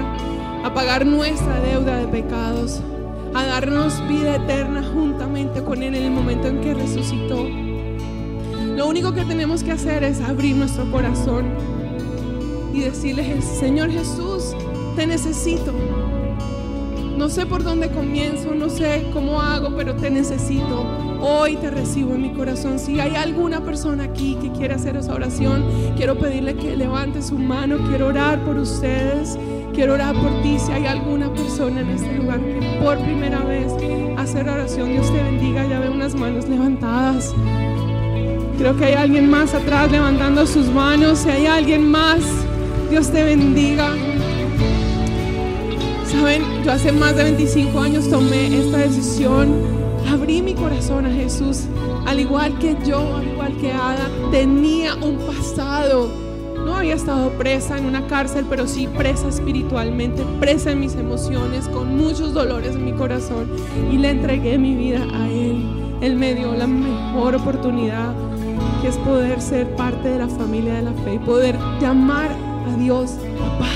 a 0.64 0.74
pagar 0.74 1.06
nuestra 1.06 1.60
deuda 1.60 1.98
de 1.98 2.08
pecados, 2.08 2.82
a 3.34 3.44
darnos 3.46 4.06
vida 4.08 4.36
eterna 4.36 4.82
juntamente 4.82 5.62
con 5.62 5.82
Él 5.82 5.94
en 5.96 6.04
el 6.04 6.10
momento 6.10 6.46
en 6.46 6.60
que 6.60 6.72
resucitó. 6.72 7.48
Lo 8.76 8.86
único 8.86 9.12
que 9.12 9.24
tenemos 9.24 9.62
que 9.64 9.72
hacer 9.72 10.04
es 10.04 10.20
abrir 10.20 10.56
nuestro 10.56 10.90
corazón 10.90 11.46
y 12.72 12.80
decirle, 12.80 13.42
Señor 13.42 13.90
Jesús, 13.90 14.54
te 14.96 15.06
necesito. 15.06 15.72
No 17.16 17.28
sé 17.28 17.46
por 17.46 17.62
dónde 17.62 17.90
comienzo, 17.90 18.54
no 18.54 18.68
sé 18.68 19.06
cómo 19.12 19.40
hago, 19.40 19.76
pero 19.76 19.94
te 19.94 20.10
necesito. 20.10 20.84
Hoy 21.20 21.56
te 21.56 21.70
recibo 21.70 22.14
en 22.14 22.22
mi 22.22 22.32
corazón. 22.32 22.78
Si 22.78 22.98
hay 22.98 23.14
alguna 23.14 23.64
persona 23.64 24.04
aquí 24.04 24.36
que 24.42 24.50
quiere 24.50 24.74
hacer 24.74 24.96
esa 24.96 25.14
oración, 25.14 25.64
quiero 25.96 26.18
pedirle 26.18 26.56
que 26.56 26.76
levante 26.76 27.22
su 27.22 27.38
mano. 27.38 27.78
Quiero 27.88 28.08
orar 28.08 28.44
por 28.44 28.58
ustedes. 28.58 29.38
Quiero 29.74 29.94
orar 29.94 30.14
por 30.14 30.42
ti. 30.42 30.56
Si 30.58 30.70
hay 30.70 30.86
alguna 30.86 31.32
persona 31.32 31.80
en 31.80 31.90
este 31.90 32.14
lugar 32.14 32.38
que 32.40 32.78
por 32.80 32.96
primera 32.98 33.40
vez 33.40 33.72
hace 34.16 34.44
la 34.44 34.52
oración, 34.52 34.90
Dios 34.90 35.12
te 35.12 35.20
bendiga. 35.20 35.66
Ya 35.66 35.80
veo 35.80 35.92
unas 35.92 36.14
manos 36.14 36.48
levantadas. 36.48 37.34
Creo 38.56 38.76
que 38.76 38.84
hay 38.84 38.94
alguien 38.94 39.28
más 39.28 39.52
atrás 39.52 39.90
levantando 39.90 40.46
sus 40.46 40.68
manos. 40.68 41.18
Si 41.18 41.30
hay 41.30 41.46
alguien 41.46 41.90
más, 41.90 42.20
Dios 42.88 43.10
te 43.10 43.24
bendiga. 43.24 43.88
Saben, 46.06 46.42
yo 46.64 46.70
hace 46.70 46.92
más 46.92 47.16
de 47.16 47.24
25 47.24 47.80
años 47.80 48.08
tomé 48.08 48.56
esta 48.56 48.78
decisión. 48.78 49.54
Abrí 50.08 50.40
mi 50.40 50.54
corazón 50.54 51.06
a 51.06 51.10
Jesús. 51.10 51.62
Al 52.06 52.20
igual 52.20 52.56
que 52.60 52.76
yo, 52.86 53.16
al 53.16 53.26
igual 53.26 53.56
que 53.56 53.72
Ada, 53.72 54.08
tenía 54.30 54.94
un 54.94 55.18
pasado. 55.18 56.23
Había 56.84 56.96
estado 56.96 57.30
presa 57.30 57.78
en 57.78 57.86
una 57.86 58.06
cárcel, 58.08 58.44
pero 58.46 58.66
sí 58.66 58.86
presa 58.88 59.28
espiritualmente, 59.28 60.22
presa 60.38 60.72
en 60.72 60.80
mis 60.80 60.94
emociones, 60.96 61.66
con 61.66 61.96
muchos 61.96 62.34
dolores 62.34 62.74
en 62.74 62.84
mi 62.84 62.92
corazón. 62.92 63.50
Y 63.90 63.96
le 63.96 64.10
entregué 64.10 64.58
mi 64.58 64.74
vida 64.74 65.00
a 65.14 65.26
Él. 65.30 65.64
Él 66.02 66.16
me 66.16 66.34
dio 66.34 66.52
la 66.52 66.66
mejor 66.66 67.36
oportunidad, 67.36 68.12
que 68.82 68.88
es 68.88 68.98
poder 68.98 69.40
ser 69.40 69.74
parte 69.76 70.10
de 70.10 70.18
la 70.18 70.28
familia 70.28 70.74
de 70.74 70.82
la 70.82 70.92
fe 70.92 71.14
y 71.14 71.18
poder 71.20 71.56
llamar 71.80 72.30
a 72.70 72.76
Dios 72.76 73.12
papá. 73.38 73.70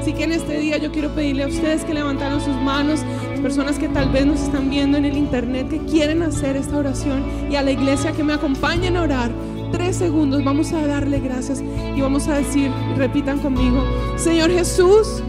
Así 0.00 0.12
que 0.12 0.22
en 0.22 0.30
este 0.30 0.60
día 0.60 0.78
yo 0.78 0.92
quiero 0.92 1.08
pedirle 1.08 1.42
a 1.42 1.48
ustedes 1.48 1.84
que 1.84 1.94
levantaron 1.94 2.40
sus 2.40 2.54
manos, 2.54 3.00
las 3.32 3.40
personas 3.40 3.76
que 3.76 3.88
tal 3.88 4.10
vez 4.10 4.24
nos 4.24 4.40
están 4.40 4.70
viendo 4.70 4.98
en 4.98 5.04
el 5.04 5.16
internet, 5.16 5.68
que 5.68 5.78
quieren 5.78 6.22
hacer 6.22 6.54
esta 6.54 6.76
oración 6.76 7.24
y 7.50 7.56
a 7.56 7.62
la 7.62 7.72
iglesia 7.72 8.12
que 8.12 8.22
me 8.22 8.34
acompañen 8.34 8.96
a 8.96 9.02
orar. 9.02 9.32
Tres 9.72 9.96
segundos, 9.96 10.44
vamos 10.44 10.72
a 10.74 10.86
darle 10.86 11.18
gracias 11.18 11.62
y 11.96 12.00
vamos 12.00 12.28
a 12.28 12.34
decir, 12.34 12.70
repitan 12.96 13.38
conmigo, 13.38 13.82
Señor 14.16 14.50
Jesús, 14.50 15.22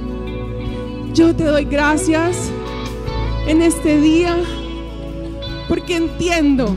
yo 1.14 1.34
te 1.34 1.46
doy 1.46 1.64
gracias 1.64 2.52
en 3.48 3.62
este 3.62 4.02
día 4.02 4.36
porque 5.70 5.96
entiendo 5.96 6.76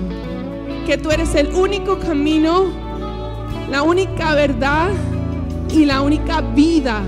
que 0.86 0.96
tú 0.96 1.10
eres 1.10 1.34
el 1.34 1.52
único 1.54 1.98
camino, 1.98 2.66
la 3.68 3.82
única 3.82 4.36
verdad 4.36 4.90
y 5.70 5.84
la 5.84 6.02
única 6.02 6.40
vida. 6.40 7.02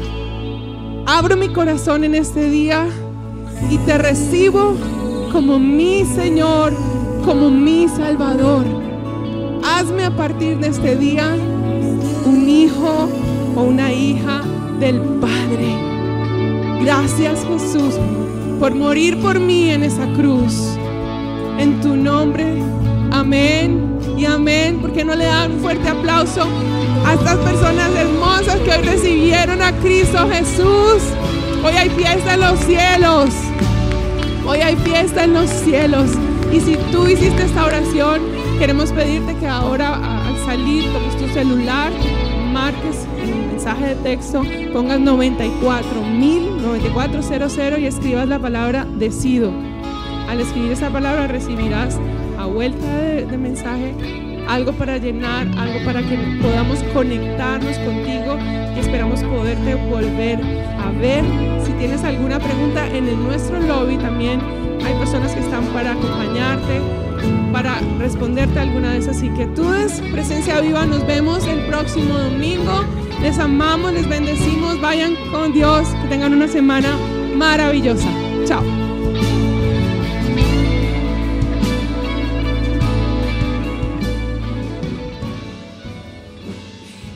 Abro 1.06 1.36
mi 1.36 1.48
corazón 1.50 2.02
en 2.02 2.16
este 2.16 2.50
día 2.50 2.88
y 3.70 3.78
te 3.78 3.96
recibo 3.96 4.74
como 5.30 5.61
mi 5.61 6.04
Señor, 6.04 6.74
como 7.24 7.48
mi 7.48 7.86
Salvador. 7.88 8.88
Hazme 9.79 10.05
a 10.07 10.11
partir 10.11 10.59
de 10.59 10.70
este 10.70 10.97
día 10.97 11.37
un 12.24 12.49
hijo 12.49 13.09
o 13.55 13.62
una 13.62 13.93
hija 13.93 14.43
del 14.81 15.01
Padre. 15.20 15.72
Gracias 16.83 17.47
Jesús 17.47 17.95
por 18.59 18.74
morir 18.74 19.20
por 19.20 19.39
mí 19.39 19.70
en 19.70 19.85
esa 19.85 20.05
cruz. 20.14 20.76
En 21.61 21.81
tu 21.81 21.95
nombre, 21.95 22.61
amén 23.12 24.01
y 24.16 24.24
amén. 24.24 24.81
¿Por 24.81 24.93
qué 24.93 25.05
no 25.05 25.14
le 25.14 25.26
dan 25.26 25.61
fuerte 25.61 25.89
aplauso 25.89 26.43
a 27.07 27.14
estas 27.14 27.37
personas 27.37 27.89
hermosas 27.95 28.57
que 28.57 28.72
hoy 28.72 28.83
recibieron 28.83 29.62
a 29.62 29.70
Cristo 29.79 30.29
Jesús? 30.29 31.05
Hoy 31.64 31.74
hay 31.74 31.89
fiesta 31.91 32.35
en 32.35 32.41
los 32.41 32.59
cielos. 32.64 33.31
Hoy 34.45 34.59
hay 34.59 34.74
fiesta 34.74 35.22
en 35.22 35.35
los 35.35 35.49
cielos. 35.49 36.11
Y 36.53 36.59
si 36.59 36.76
tú 36.91 37.07
hiciste 37.07 37.45
esta 37.45 37.66
oración, 37.66 38.38
queremos 38.59 38.90
pedirte 38.90 39.36
que 39.36 39.46
ahora 39.46 39.94
al 40.26 40.36
salir 40.44 40.82
tomes 40.92 41.16
tu 41.16 41.28
celular, 41.28 41.92
marques 42.52 43.06
el 43.22 43.46
mensaje 43.52 43.94
de 43.94 43.94
texto, 43.96 44.42
pongas 44.72 44.98
94.000, 44.98 46.61
9400 46.61 47.78
y 47.78 47.86
escribas 47.86 48.28
la 48.28 48.40
palabra 48.40 48.84
decido. 48.96 49.52
Al 50.28 50.40
escribir 50.40 50.72
esa 50.72 50.90
palabra 50.90 51.28
recibirás 51.28 52.00
a 52.36 52.46
vuelta 52.46 52.84
de, 52.98 53.38
mensaje 53.38 53.94
algo 54.48 54.72
para 54.72 54.98
llenar, 54.98 55.46
algo 55.56 55.84
para 55.84 56.02
que 56.02 56.16
podamos 56.42 56.82
conectarnos 56.92 57.78
contigo 57.78 58.38
y 58.76 58.80
esperamos 58.80 59.22
poderte 59.22 59.76
volver 59.76 60.40
a 60.42 60.90
ver. 61.00 61.24
Si 61.64 61.72
tienes 61.74 62.02
alguna 62.02 62.40
pregunta 62.40 62.86
en 62.88 63.22
nuestro 63.24 63.61
lobby 63.61 63.96
también 63.98 64.40
hay 64.84 64.94
personas 64.94 65.32
que 65.32 65.40
están 65.40 65.64
para 65.66 65.92
acompañarte, 65.92 67.07
para 67.52 67.80
responderte 67.98 68.58
alguna 68.58 68.92
de 68.92 68.98
esas 68.98 69.22
inquietudes. 69.22 70.00
Presencia 70.12 70.60
viva, 70.60 70.86
nos 70.86 71.06
vemos 71.06 71.46
el 71.46 71.66
próximo 71.66 72.14
domingo. 72.18 72.84
Les 73.20 73.38
amamos, 73.38 73.92
les 73.92 74.08
bendecimos, 74.08 74.80
vayan 74.80 75.16
con 75.30 75.52
Dios, 75.52 75.88
que 76.02 76.08
tengan 76.08 76.32
una 76.34 76.48
semana 76.48 76.96
maravillosa. 77.34 78.08
Chao. 78.44 78.62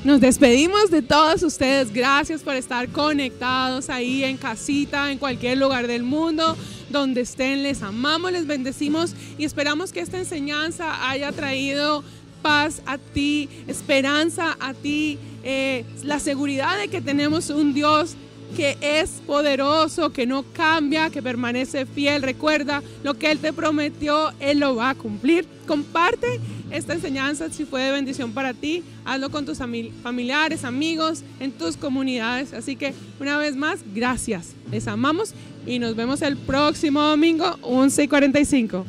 Nos 0.04 0.20
despedimos 0.20 0.90
de 0.90 1.00
todos 1.00 1.44
ustedes. 1.44 1.92
Gracias 1.92 2.42
por 2.42 2.56
estar 2.56 2.88
conectados 2.88 3.88
ahí 3.88 4.24
en 4.24 4.36
casita, 4.36 5.12
en 5.12 5.18
cualquier 5.18 5.58
lugar 5.58 5.86
del 5.86 6.02
mundo, 6.02 6.56
donde 6.92 7.22
estén. 7.22 7.62
Les 7.62 7.82
amamos, 7.82 8.32
les 8.32 8.46
bendecimos 8.46 9.14
y 9.38 9.44
esperamos 9.44 9.92
que 9.92 10.00
esta 10.00 10.18
enseñanza 10.18 11.10
haya 11.10 11.32
traído 11.32 12.04
paz 12.42 12.82
a 12.86 12.98
ti, 12.98 13.48
esperanza 13.68 14.56
a 14.60 14.74
ti, 14.74 15.18
eh, 15.44 15.84
la 16.02 16.18
seguridad 16.18 16.78
de 16.78 16.88
que 16.88 17.00
tenemos 17.00 17.50
un 17.50 17.72
Dios 17.72 18.14
que 18.56 18.76
es 18.82 19.22
poderoso, 19.26 20.12
que 20.12 20.26
no 20.26 20.42
cambia, 20.52 21.08
que 21.08 21.22
permanece 21.22 21.86
fiel. 21.86 22.20
Recuerda 22.22 22.82
lo 23.02 23.14
que 23.14 23.30
Él 23.30 23.38
te 23.38 23.52
prometió, 23.52 24.32
Él 24.40 24.58
lo 24.58 24.76
va 24.76 24.90
a 24.90 24.94
cumplir. 24.94 25.46
Comparte 25.66 26.38
esta 26.70 26.92
enseñanza 26.92 27.48
si 27.50 27.64
fue 27.64 27.80
de 27.82 27.92
bendición 27.92 28.32
para 28.32 28.52
ti. 28.52 28.82
Hazlo 29.06 29.30
con 29.30 29.46
tus 29.46 29.60
ami- 29.60 29.90
familiares, 30.02 30.64
amigos, 30.64 31.22
en 31.40 31.52
tus 31.52 31.78
comunidades. 31.78 32.52
Así 32.52 32.76
que 32.76 32.92
una 33.20 33.38
vez 33.38 33.56
más, 33.56 33.80
gracias. 33.94 34.48
Les 34.70 34.86
amamos 34.86 35.32
y 35.66 35.78
nos 35.78 35.96
vemos 35.96 36.22
el 36.22 36.36
próximo 36.36 37.02
domingo, 37.02 37.56
11 37.62 38.02
y 38.04 38.08
45. 38.08 38.86